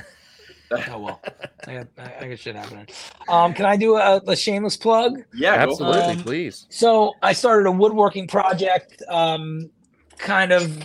Oh 0.89 0.97
well, 0.97 1.21
I 1.67 1.73
got 1.75 1.87
I, 1.99 2.13
I 2.21 2.27
got 2.29 2.39
shit 2.39 2.55
happening. 2.55 2.87
Um, 3.27 3.53
can 3.53 3.65
I 3.65 3.77
do 3.77 3.95
a, 3.95 4.19
a 4.27 4.35
shameless 4.35 4.75
plug? 4.75 5.19
Yeah, 5.31 5.63
go 5.67 5.75
for 5.75 5.83
it. 5.83 5.87
Absolutely, 5.89 6.13
Um, 6.15 6.23
please. 6.23 6.65
So 6.71 7.13
I 7.21 7.33
started 7.33 7.67
a 7.67 7.71
woodworking 7.71 8.27
project, 8.27 9.03
um, 9.07 9.69
kind 10.17 10.51
of 10.51 10.83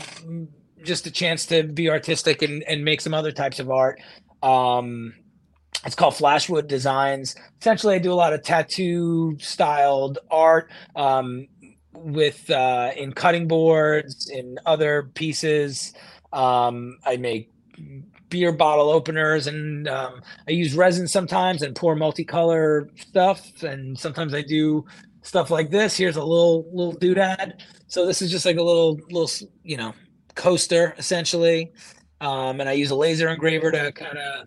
just 0.83 1.07
a 1.07 1.11
chance 1.11 1.47
to 1.47 1.64
be 1.64 1.91
artistic 1.91 2.43
and, 2.43 2.62
and 2.64 2.85
make 2.85 3.01
some 3.01 3.14
other 3.14 3.33
types 3.33 3.59
of 3.59 3.70
art. 3.70 4.01
Um, 4.43 5.14
it's 5.85 5.95
called 5.95 6.16
Flashwood 6.16 6.68
Designs. 6.68 7.35
Essentially, 7.61 7.95
I 7.95 7.99
do 7.99 8.12
a 8.12 8.14
lot 8.14 8.33
of 8.33 8.43
tattoo 8.43 9.37
styled 9.41 10.18
art 10.31 10.70
um, 10.97 11.47
with 11.93 12.51
uh, 12.51 12.91
in 12.97 13.12
cutting 13.12 13.47
boards, 13.47 14.29
in 14.29 14.59
other 14.66 15.11
pieces. 15.14 15.93
Um, 16.33 16.99
I 17.05 17.16
make 17.16 17.51
beer 18.29 18.53
bottle 18.53 18.91
openers 18.91 19.47
and 19.47 19.89
um, 19.89 20.20
I 20.47 20.51
use 20.51 20.74
resin 20.74 21.09
sometimes 21.09 21.62
and 21.62 21.74
pour 21.74 21.97
multicolor 21.97 22.89
stuff. 23.01 23.62
And 23.62 23.99
sometimes 23.99 24.35
I 24.35 24.43
do 24.43 24.85
stuff 25.22 25.51
like 25.51 25.70
this. 25.70 25.97
Here's 25.97 26.16
a 26.16 26.24
little 26.24 26.66
little 26.72 26.95
doodad. 26.95 27.61
So 27.87 28.05
this 28.05 28.20
is 28.20 28.31
just 28.31 28.45
like 28.45 28.57
a 28.57 28.62
little 28.62 28.99
little 29.11 29.31
you 29.62 29.76
know 29.76 29.95
coaster 30.39 30.95
essentially. 30.97 31.72
Um, 32.20 32.61
and 32.61 32.68
I 32.68 32.72
use 32.72 32.91
a 32.91 32.97
laser 32.97 33.28
engraver 33.28 33.70
to 33.70 33.93
kind 33.93 34.16
of 34.18 34.47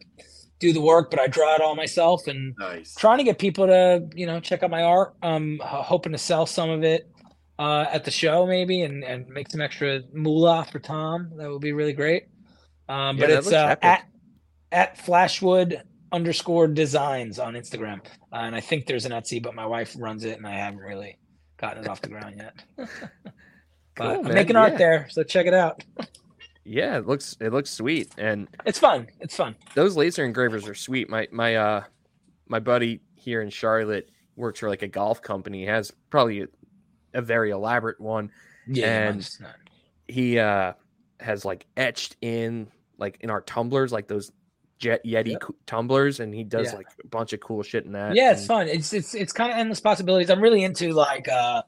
do 0.60 0.74
the 0.74 0.82
work, 0.82 1.10
but 1.12 1.20
I 1.20 1.28
draw 1.28 1.56
it 1.56 1.62
all 1.62 1.76
myself 1.76 2.28
and 2.28 2.54
Nice. 2.60 2.96
trying 2.96 3.18
to 3.20 3.24
get 3.24 3.38
people 3.40 3.68
to 3.68 4.08
you 4.16 4.26
know 4.26 4.40
check 4.40 4.64
out 4.64 4.72
my 4.72 4.84
art. 4.84 5.14
Um, 5.22 5.60
h- 5.62 5.68
hoping 5.92 6.12
to 6.14 6.18
sell 6.18 6.46
some 6.46 6.70
of 6.70 6.84
it 6.84 7.10
uh, 7.60 7.86
at 7.92 8.04
the 8.06 8.12
show 8.12 8.46
maybe 8.48 8.82
and 8.82 9.04
and 9.04 9.28
make 9.30 9.50
some 9.52 9.62
extra 9.62 10.02
moolah 10.14 10.66
for 10.72 10.80
Tom. 10.80 11.32
That 11.38 11.50
would 11.50 11.62
be 11.62 11.72
really 11.74 11.94
great. 11.94 12.24
Um, 12.90 13.18
Yeah, 13.18 13.22
but 13.24 13.28
that 13.30 13.38
it's 13.40 13.54
uh, 13.54 13.76
at 13.82 14.06
at 14.72 14.98
Flashwood 14.98 15.82
underscore 16.12 16.68
designs 16.68 17.40
on 17.40 17.54
Instagram, 17.54 18.00
uh, 18.34 18.44
and 18.48 18.54
I 18.56 18.60
think 18.60 18.86
there's 18.86 19.06
an 19.06 19.14
Etsy, 19.14 19.42
but 19.42 19.56
my 19.56 19.66
wife 19.66 19.96
runs 19.98 20.26
it, 20.26 20.38
and 20.38 20.46
I 20.46 20.52
haven't 20.56 20.80
really 20.82 21.18
gotten 21.58 21.84
it 21.86 21.88
off 21.90 22.02
the 22.02 22.10
ground 22.10 22.36
yet. 22.38 22.56
but 23.96 24.16
Cool, 24.16 24.28
I'm 24.28 24.34
making 24.34 24.56
art 24.56 24.74
Yeah. 24.74 24.78
there, 24.78 25.08
so 25.10 25.24
check 25.24 25.46
it 25.48 25.54
out. 25.54 25.84
Yeah, 26.64 27.00
it 27.00 27.08
looks 27.08 27.36
it 27.42 27.52
looks 27.52 27.72
sweet, 27.72 28.12
and 28.20 28.48
It's 28.68 28.78
fun. 28.78 29.08
It's 29.20 29.36
fun. 29.36 29.56
those 29.74 29.98
laser 29.98 30.24
engravers 30.24 30.68
are 30.68 30.76
sweet. 30.76 31.10
My 31.10 31.28
my 31.32 31.56
uh 31.56 31.84
my 32.48 32.60
buddy 32.60 33.02
here 33.16 33.42
in 33.42 33.50
Charlotte, 33.50 34.12
works 34.36 34.60
for 34.60 34.70
like 34.70 34.84
a 34.84 34.88
golf 34.88 35.24
company. 35.24 35.62
He 35.62 35.66
has 35.66 35.92
probably 36.12 36.42
a, 36.44 36.48
a 37.16 37.22
very 37.24 37.50
elaborate 37.50 38.00
one. 38.00 38.30
Yeah, 38.68 39.10
And- 39.10 39.30
He 40.08 40.38
uh 40.38 40.74
has 41.20 41.46
like 41.46 41.66
etched 41.76 42.16
in 42.22 42.68
like 43.00 43.18
in 43.22 43.32
our 43.32 43.42
tumblers, 43.42 43.92
like 43.92 44.08
those 44.08 44.32
Jet 44.78 45.04
Yeti 45.04 45.32
Yep. 45.32 45.44
tumblers, 45.66 46.20
and 46.20 46.32
he 46.32 46.44
does 46.44 46.68
Yeah. 46.72 46.78
like 46.78 46.88
a 47.04 47.08
bunch 47.08 47.34
of 47.34 47.40
cool 47.40 47.64
shit 47.64 47.86
in 47.86 47.94
that. 47.94 48.14
yeah, 48.16 48.32
it's 48.34 48.42
and- 48.42 48.48
fun. 48.48 48.68
It's 48.68 48.94
it's 48.94 49.16
it's 49.16 49.34
kind 49.34 49.52
of 49.52 49.58
endless 49.58 49.80
possibilities. 49.80 50.30
I'm 50.30 50.42
really 50.42 50.64
into 50.64 50.94
like 50.94 51.28
uh 51.28 51.64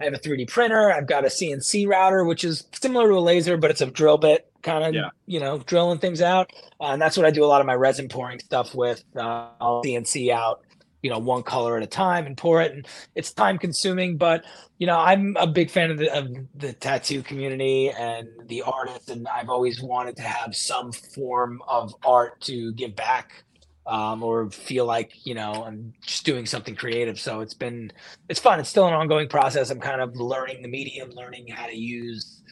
I 0.00 0.04
have 0.04 0.14
a 0.14 0.18
3D 0.18 0.48
printer. 0.48 0.92
I've 0.92 1.06
got 1.06 1.24
a 1.24 1.28
CNC 1.28 1.88
router, 1.88 2.24
which 2.24 2.44
is 2.44 2.66
similar 2.72 3.08
to 3.08 3.14
a 3.14 3.20
laser, 3.20 3.56
but 3.56 3.70
it's 3.70 3.80
a 3.80 3.86
drill 3.86 4.18
bit 4.18 4.50
kind 4.62 4.84
of, 4.84 4.94
Yeah. 4.94 5.10
you 5.26 5.40
know, 5.40 5.58
drilling 5.58 5.98
things 5.98 6.20
out. 6.22 6.52
Uh, 6.80 6.86
and 6.92 7.02
that's 7.02 7.16
what 7.16 7.26
I 7.26 7.30
do 7.30 7.44
a 7.44 7.46
lot 7.46 7.60
of 7.60 7.66
my 7.66 7.74
resin 7.74 8.08
pouring 8.08 8.38
stuff 8.38 8.74
with. 8.74 9.02
Uh, 9.16 9.48
I'll 9.60 9.82
CNC 9.82 10.30
out, 10.30 10.60
you 11.02 11.10
know, 11.10 11.18
one 11.18 11.42
color 11.42 11.76
at 11.76 11.82
a 11.82 11.86
time 11.86 12.26
and 12.26 12.36
pour 12.36 12.62
it. 12.62 12.72
And 12.72 12.86
it's 13.16 13.32
time 13.32 13.58
consuming, 13.58 14.16
but 14.16 14.44
you 14.78 14.86
know, 14.86 14.98
I'm 14.98 15.36
a 15.38 15.46
big 15.48 15.70
fan 15.70 15.90
of 15.90 15.98
the 15.98 16.16
of 16.16 16.28
the 16.54 16.72
tattoo 16.72 17.22
community 17.22 17.90
and 17.90 18.28
the 18.46 18.62
artists, 18.62 19.10
and 19.10 19.26
I've 19.26 19.48
always 19.48 19.82
wanted 19.82 20.14
to 20.16 20.22
have 20.22 20.54
some 20.54 20.92
form 20.92 21.60
of 21.66 21.92
art 22.04 22.40
to 22.42 22.72
give 22.74 22.94
back 22.94 23.42
um, 23.88 24.22
or 24.22 24.50
feel 24.50 24.84
like 24.84 25.12
you 25.26 25.34
know 25.34 25.64
I'm 25.66 25.92
just 26.04 26.24
doing 26.24 26.46
something 26.46 26.76
creative. 26.76 27.18
So 27.18 27.40
it's 27.40 27.54
been 27.54 27.92
it's 28.28 28.40
fun. 28.40 28.60
It's 28.60 28.68
still 28.68 28.86
an 28.86 28.94
ongoing 28.94 29.28
process. 29.28 29.70
I'm 29.70 29.80
kind 29.80 30.00
of 30.00 30.14
learning 30.16 30.62
the 30.62 30.68
medium, 30.68 31.10
learning 31.10 31.48
how 31.48 31.66
to 31.66 31.76
use 31.76 32.42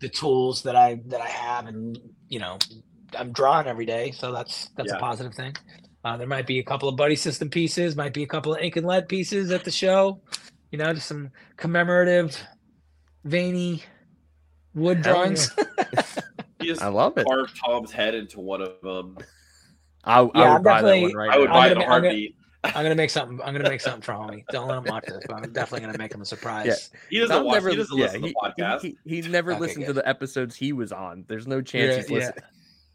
the 0.00 0.08
tools 0.08 0.62
that 0.62 0.76
I 0.76 1.00
that 1.06 1.20
I 1.20 1.28
have, 1.28 1.66
and 1.66 1.98
you 2.28 2.38
know 2.38 2.58
I'm 3.18 3.32
drawing 3.32 3.66
every 3.66 3.86
day, 3.86 4.10
so 4.12 4.32
that's 4.32 4.70
that's 4.76 4.90
Yeah. 4.90 4.96
a 4.96 5.00
positive 5.00 5.34
thing. 5.34 5.54
Uh, 6.04 6.16
there 6.18 6.26
might 6.26 6.46
be 6.46 6.58
a 6.58 6.64
couple 6.64 6.88
of 6.88 6.96
buddy 6.96 7.16
system 7.16 7.48
pieces, 7.48 7.96
might 7.96 8.12
be 8.12 8.22
a 8.22 8.26
couple 8.26 8.54
of 8.54 8.60
ink 8.60 8.76
and 8.76 8.86
lead 8.86 9.08
pieces 9.08 9.50
at 9.50 9.64
the 9.64 9.70
show. 9.70 10.20
You 10.70 10.78
know, 10.78 10.92
just 10.92 11.06
some 11.06 11.30
commemorative, 11.56 12.36
veiny 13.24 13.82
wood 14.74 15.04
Hell 15.04 15.14
drawings. 15.14 15.50
He 16.60 16.68
just 16.68 16.82
I 16.82 16.88
love 16.88 17.18
it. 17.18 17.26
carved 17.26 17.58
Tom's 17.62 17.92
head 17.92 18.14
into 18.14 18.40
one 18.40 18.62
of 18.62 18.80
them. 18.82 19.18
I, 20.06 20.20
I 20.20 20.22
Yeah, 20.22 20.24
would 20.24 20.34
I'm 20.56 20.62
buy 20.62 20.82
that 20.82 21.00
one 21.02 21.12
right 21.14 21.30
I 21.30 21.38
would 21.38 21.48
now. 21.50 21.54
I'm 21.54 21.60
buy 21.60 21.66
it 21.66 21.74
gonna 21.74 21.80
in 21.80 21.86
a 21.86 21.88
ma- 21.88 21.94
I'm 21.96 22.02
gonna- 22.02 22.28
I'm 22.64 22.82
gonna 22.82 22.94
make 22.94 23.10
something. 23.10 23.40
I'm 23.44 23.52
gonna 23.54 23.68
make 23.68 23.80
something 23.82 24.00
for 24.02 24.12
homie. 24.12 24.42
Don't 24.50 24.68
let 24.68 24.78
him 24.78 24.84
watch 24.84 25.04
this, 25.06 25.22
but 25.26 25.34
I'm 25.36 25.52
definitely 25.52 25.86
gonna 25.86 25.98
make 25.98 26.14
him 26.14 26.22
a 26.22 26.24
surprise. 26.24 26.90
He 27.10 27.18
doesn't 27.18 27.36
Tom 27.36 27.44
watch. 27.44 27.54
never- 27.54 27.70
he 27.70 27.76
doesn't 27.76 27.96
yeah, 27.98 28.04
listen 28.06 28.22
to 28.22 28.28
the 28.28 28.34
podcast. 28.34 28.80
He, 28.80 28.96
he, 29.04 29.20
he 29.20 29.28
never 29.28 29.52
Okay, 29.52 29.60
listened 29.60 29.86
to 29.86 29.92
the 29.92 30.06
episodes 30.08 30.56
he 30.56 30.72
was 30.72 30.90
on. 30.92 31.24
There's 31.28 31.46
no 31.46 31.60
chance 31.60 31.90
Yeah, 31.90 31.96
he's 32.00 32.10
yeah. 32.10 32.16
listening. 32.18 32.44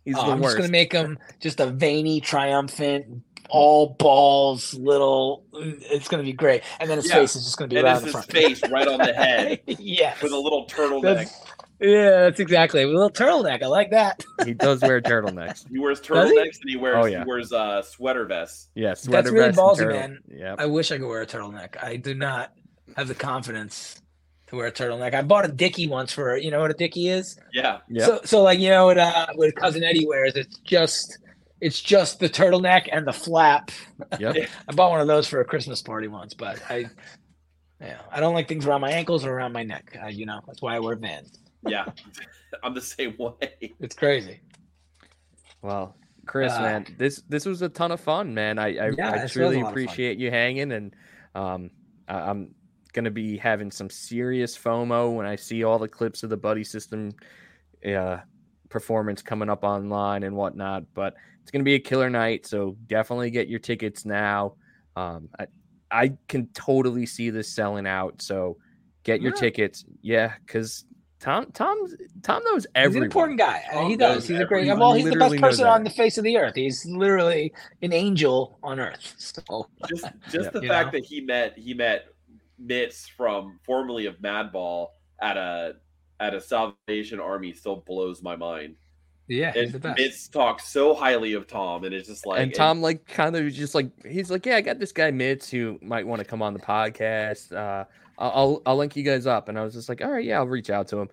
He's 0.05 0.16
Oh, 0.18 0.26
the 0.26 0.32
I'm 0.32 0.39
worst. 0.39 0.55
just 0.55 0.57
gonna 0.57 0.72
make 0.72 0.91
him 0.93 1.20
just 1.39 1.60
a 1.60 1.68
veiny, 1.68 2.20
triumphant, 2.20 3.22
all 3.49 3.95
balls, 3.99 4.74
little. 4.74 5.43
It's 5.53 6.07
gonna 6.07 6.24
be 6.24 6.34
great, 6.34 6.64
and 6.80 6.89
then 6.89 6.97
his 6.97 7.07
Yeah. 7.07 7.16
face 7.16 7.36
is 7.36 7.43
just 7.45 7.57
gonna 7.57 7.68
be 7.68 7.76
and 7.78 7.86
right 7.86 7.97
it's 7.97 8.05
in 8.05 8.12
the 8.12 8.18
his 8.18 8.26
front. 8.26 8.32
face 8.62 8.72
right 8.72 8.88
on 8.88 8.97
the 8.99 9.14
head 9.14 9.60
yeah, 9.68 10.16
with 10.24 10.32
a 10.32 10.38
little 10.39 10.66
turtleneck. 10.68 11.01
That's- 11.03 11.43
yeah, 11.80 12.10
that's 12.24 12.40
exactly 12.40 12.84
a 12.84 12.88
little 12.88 13.10
turtleneck. 13.10 13.64
I 13.64 13.68
like 13.68 13.92
that. 13.92 14.26
he 14.46 14.54
does 14.54 14.82
wear 14.82 15.02
turtlenecks. 15.02 15.66
He 15.70 15.80
wears 15.80 16.00
Does 16.00 16.30
he? 16.30 16.36
turtlenecks 16.38 16.60
and 16.62 16.70
he 16.70 16.76
wears 16.78 16.96
Oh, 16.98 17.06
yeah. 17.06 17.24
he 17.24 17.28
wears 17.30 17.52
uh, 17.54 17.82
sweater 17.82 18.26
vests. 18.26 18.68
Yeah, 18.76 18.94
sweater 18.94 19.32
really 19.32 19.48
vest 19.48 19.60
and 19.60 19.68
ballsy, 19.68 19.78
turtle- 19.80 20.00
man. 20.00 20.20
Yeah, 20.28 20.56
I 20.58 20.66
wish 20.66 20.92
I 20.92 20.98
could 20.98 21.08
wear 21.08 21.22
a 21.22 21.28
turtleneck. 21.28 21.82
I 21.82 21.96
do 21.98 22.14
not 22.14 22.54
have 22.98 23.08
the 23.08 23.16
confidence 23.16 24.02
to 24.48 24.56
wear 24.56 24.68
a 24.68 24.72
turtleneck. 24.72 25.14
I 25.14 25.22
bought 25.22 25.46
a 25.46 25.52
dickie 25.52 25.88
once 25.88 26.12
for 26.12 26.36
you 26.38 26.52
know 26.52 26.60
what 26.60 26.72
a 26.72 26.74
dickie 26.76 27.08
is. 27.10 27.40
Yeah, 27.54 27.80
yeah. 27.90 28.06
So 28.06 28.22
so 28.26 28.42
like 28.44 28.60
you 28.60 28.70
know 28.70 28.86
what 28.88 28.98
uh 28.98 29.28
what 29.36 29.56
cousin 29.56 29.84
Eddie 29.84 30.08
wears, 30.08 30.36
it's 30.36 30.58
just 30.60 31.18
it's 31.62 31.82
just 31.82 32.20
the 32.20 32.30
turtleneck 32.30 32.88
and 32.92 33.06
the 33.06 33.14
flap. 33.14 33.72
Yep. 34.20 34.36
I 34.68 34.74
bought 34.74 34.92
one 34.92 35.02
of 35.02 35.08
those 35.08 35.28
for 35.28 35.40
a 35.42 35.46
Christmas 35.46 35.82
party 35.82 36.08
once, 36.08 36.34
but 36.34 36.62
I 36.70 36.86
yeah, 37.80 38.00
I 38.12 38.20
don't 38.20 38.34
like 38.34 38.48
things 38.50 38.66
around 38.66 38.82
my 38.82 38.92
ankles 38.92 39.24
or 39.26 39.32
around 39.34 39.54
my 39.54 39.64
neck. 39.64 39.96
Uh, 40.04 40.08
you 40.08 40.26
know, 40.26 40.42
that's 40.48 40.62
why 40.62 40.76
I 40.76 40.80
wear 40.80 40.96
Vans. 40.98 41.32
Yeah. 41.68 41.86
I'm 42.64 42.74
the 42.74 42.82
same 42.82 43.16
way. 43.18 43.76
It's 43.80 43.95
crazy. 43.95 44.41
Well, 45.62 45.95
Chris, 46.26 46.53
Uh, 46.53 46.62
man, 46.62 46.86
this 46.97 47.22
this 47.30 47.45
was 47.45 47.62
a 47.62 47.70
ton 47.70 47.91
of 47.91 47.99
fun, 47.99 48.34
man. 48.34 48.60
I 48.60 48.68
I, 48.68 48.89
Yeah, 48.97 49.12
I 49.24 49.28
truly 49.28 49.55
a 49.55 49.60
lot 49.60 49.62
of 49.62 49.68
fun. 49.68 49.72
appreciate 49.72 50.18
you 50.18 50.32
hanging, 50.32 50.72
and 50.72 50.95
um, 51.36 51.72
I, 52.07 52.30
I'm 52.30 52.53
gonna 52.93 53.12
be 53.12 53.38
having 53.38 53.72
some 53.72 53.89
serious 53.89 54.57
FOMO 54.57 55.16
when 55.16 55.26
I 55.26 55.36
see 55.36 55.64
all 55.64 55.80
the 55.80 55.88
clips 55.88 56.24
of 56.24 56.30
the 56.30 56.38
Buddy 56.38 56.64
System 56.64 57.12
uh, 57.86 58.18
performance 58.70 59.22
coming 59.22 59.49
up 59.49 59.64
online 59.64 60.24
and 60.24 60.36
whatnot. 60.36 60.84
But 60.93 61.16
it's 61.41 61.51
gonna 61.51 61.64
be 61.64 61.76
a 61.76 61.80
killer 61.80 62.10
night, 62.10 62.45
so 62.45 62.78
definitely 62.88 63.32
get 63.32 63.47
your 63.47 63.60
tickets 63.60 64.05
now. 64.05 64.55
Um, 64.95 65.30
I 65.39 65.47
I 65.91 66.12
can 66.28 66.47
totally 66.53 67.05
see 67.05 67.30
this 67.32 67.53
selling 67.53 67.88
out, 67.88 68.22
so 68.22 68.57
get 69.03 69.22
your 69.22 69.34
Yeah. 69.34 69.39
tickets. 69.39 69.86
Yeah, 70.01 70.34
because 70.45 70.86
Tom 71.20 71.48
Tom 71.54 71.78
Tom 72.24 72.42
knows 72.46 72.66
He's 72.76 72.96
an 72.96 73.04
important 73.04 73.38
guy. 73.40 73.62
Uh, 73.70 73.74
Tom 73.74 73.90
he 73.90 73.98
does. 73.98 74.16
knows 74.16 74.28
He's 74.28 74.40
a 74.40 74.46
great. 74.46 74.62
everyone. 74.62 74.80
Well, 74.80 74.94
he's 74.94 75.10
the 75.10 75.16
best 75.18 75.36
person 75.38 75.66
on 75.68 75.84
the 75.84 75.90
face 75.90 76.18
of 76.18 76.24
the 76.24 76.38
earth. 76.38 76.56
He's 76.56 76.86
literally 76.86 77.52
an 77.82 77.92
angel 77.94 78.58
on 78.64 78.80
earth. 78.80 79.16
So 79.18 79.68
Just 79.90 80.06
just 80.32 80.36
Yeah. 80.46 80.50
the 80.52 80.62
You 80.62 80.68
fact 80.70 80.94
know? 80.94 81.00
that 81.00 81.06
he 81.06 81.22
met 81.22 81.58
he 81.58 81.74
met 81.74 82.06
Mitts 82.58 83.08
from 83.08 83.60
formerly 83.66 84.06
of 84.06 84.16
Madball 84.20 84.88
at 85.22 85.36
a 85.38 85.76
at 86.22 86.34
a 86.34 86.40
Salvation 86.42 87.20
Army 87.20 87.54
still 87.54 87.78
blows 87.86 88.22
my 88.22 88.36
mind. 88.36 88.76
yeah, 89.28 89.52
he's 89.54 89.64
And 89.66 89.72
the 89.74 89.80
best. 89.80 89.98
Mitts 90.00 90.28
talks 90.28 90.68
so 90.70 90.94
highly 90.94 91.34
of 91.34 91.48
Tom, 91.48 91.84
and 91.84 91.94
it's 91.94 92.08
just 92.08 92.26
like 92.26 92.42
and 92.42 92.54
Tom 92.54 92.82
like 92.82 93.06
kind 93.08 93.36
of 93.36 93.52
just 93.54 93.76
like 93.76 93.90
he's 94.06 94.32
like, 94.32 94.46
yeah, 94.46 94.56
I 94.56 94.62
got 94.62 94.80
this 94.80 94.92
guy 94.94 95.12
Mitts 95.12 95.50
who 95.50 95.78
might 95.82 96.08
want 96.08 96.20
to 96.20 96.26
come 96.26 96.42
on 96.42 96.54
the 96.54 96.60
podcast. 96.60 97.54
Uh, 97.56 97.86
I'll, 98.20 98.32
I'll 98.36 98.62
I'll 98.68 98.76
link 98.78 98.96
you 98.96 99.04
guys 99.04 99.26
up. 99.26 99.50
And 99.50 99.58
I 99.58 99.64
was 99.64 99.74
just 99.74 99.90
like, 99.90 100.04
all 100.04 100.12
right, 100.12 100.24
yeah, 100.24 100.38
I'll 100.38 100.48
reach 100.48 100.70
out 100.70 100.88
to 100.90 101.00
him. 101.00 101.10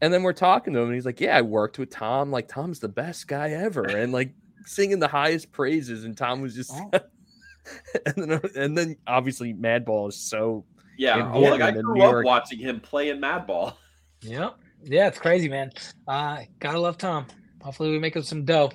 And 0.00 0.12
then 0.12 0.22
we're 0.24 0.32
talking 0.32 0.72
to 0.74 0.80
him, 0.80 0.86
and 0.86 0.94
he's 0.94 1.06
like, 1.06 1.20
yeah, 1.20 1.36
I 1.38 1.42
worked 1.42 1.78
with 1.78 1.90
Tom. 1.90 2.30
Like 2.32 2.48
Tom's 2.48 2.80
the 2.80 2.88
best 2.88 3.28
guy 3.28 3.50
ever, 3.50 3.84
and 3.84 4.12
like 4.12 4.34
singing 4.64 4.98
the 4.98 5.08
highest 5.08 5.52
praises. 5.52 6.04
And 6.04 6.16
Tom 6.16 6.40
was 6.42 6.54
just, 6.54 6.72
Oh. 6.74 6.90
and 8.06 8.14
then 8.30 8.40
and 8.56 8.76
then 8.78 8.96
obviously 9.06 9.54
Madball 9.54 10.08
is 10.08 10.16
so 10.16 10.64
yeah, 10.98 11.16
in 11.16 11.22
I- 11.22 11.50
like 11.50 11.60
I 11.60 11.70
grew 11.72 12.00
up 12.02 12.10
York. 12.12 12.24
watching 12.26 12.58
him 12.58 12.80
play 12.80 13.10
in 13.10 13.20
Madball. 13.20 13.74
Yep. 14.22 14.56
Yeah, 14.82 15.08
it's 15.08 15.18
crazy, 15.18 15.48
man. 15.48 15.70
Uh, 16.08 16.38
gotta 16.58 16.80
love 16.80 16.96
Tom. 16.96 17.26
Hopefully, 17.62 17.90
we 17.90 17.98
make 17.98 18.16
him 18.16 18.22
some 18.22 18.44
dough. 18.46 18.72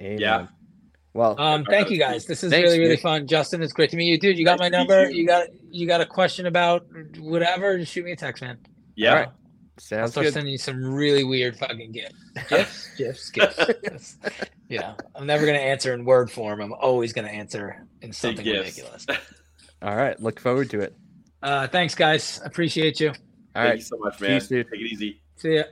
amen. 0.00 0.48
Well, 1.18 1.34
Um, 1.40 1.64
thank 1.64 1.90
you 1.90 1.98
guys. 1.98 2.26
This 2.26 2.44
is 2.44 2.52
Thanks, 2.52 2.66
really 2.68 2.78
really 2.78 2.94
dude. 2.94 3.02
fun. 3.02 3.26
Justin, 3.26 3.60
it's 3.60 3.72
great 3.72 3.90
to 3.90 3.96
meet 3.96 4.06
you, 4.06 4.20
dude. 4.20 4.38
You 4.38 4.44
got 4.44 4.60
my 4.60 4.68
Nice 4.68 4.72
to 4.72 4.78
meet 4.84 4.88
number. 4.88 5.10
you. 5.10 5.16
You 5.22 5.26
got 5.26 5.48
you 5.68 5.86
got 5.88 6.00
a 6.00 6.06
question 6.06 6.46
about 6.46 6.86
whatever? 7.18 7.76
Just 7.76 7.90
shoot 7.92 8.04
me 8.04 8.12
a 8.12 8.16
text, 8.16 8.40
man. 8.40 8.56
Yeah, 8.94 9.10
all 9.10 9.16
right, 9.16 9.26
I'll 9.26 9.32
sounds 9.78 10.12
start 10.12 10.26
good. 10.26 10.32
sending 10.34 10.52
you 10.52 10.58
some 10.58 10.80
really 10.94 11.24
weird 11.24 11.56
fucking 11.56 11.90
gifts. 11.90 12.14
Gifts, 12.96 13.30
gifts, 13.30 13.64
gifts. 13.82 14.16
yeah, 14.68 14.94
I'm 15.16 15.26
never 15.26 15.44
gonna 15.44 15.58
answer 15.58 15.92
in 15.92 16.04
word 16.04 16.30
form. 16.30 16.60
I'm 16.60 16.72
always 16.72 17.12
gonna 17.12 17.26
answer 17.28 17.84
in 18.00 18.12
something 18.12 18.46
ridiculous. 18.46 19.04
All 19.82 19.96
right, 19.96 20.18
look 20.20 20.38
forward 20.38 20.70
to 20.70 20.80
it. 20.82 20.94
Uh, 21.42 21.66
thanks, 21.66 21.96
guys. 21.96 22.40
Appreciate 22.44 23.00
you. 23.00 23.08
All 23.08 23.14
Thank 23.54 23.68
right, 23.70 23.78
you 23.78 23.84
so 23.84 23.96
much, 23.98 24.20
man. 24.20 24.38
Peace, 24.38 24.46
dude. 24.48 24.66
Take 24.70 24.80
it 24.82 24.92
easy. 24.92 25.20
See 25.36 25.56
ya. 25.56 25.62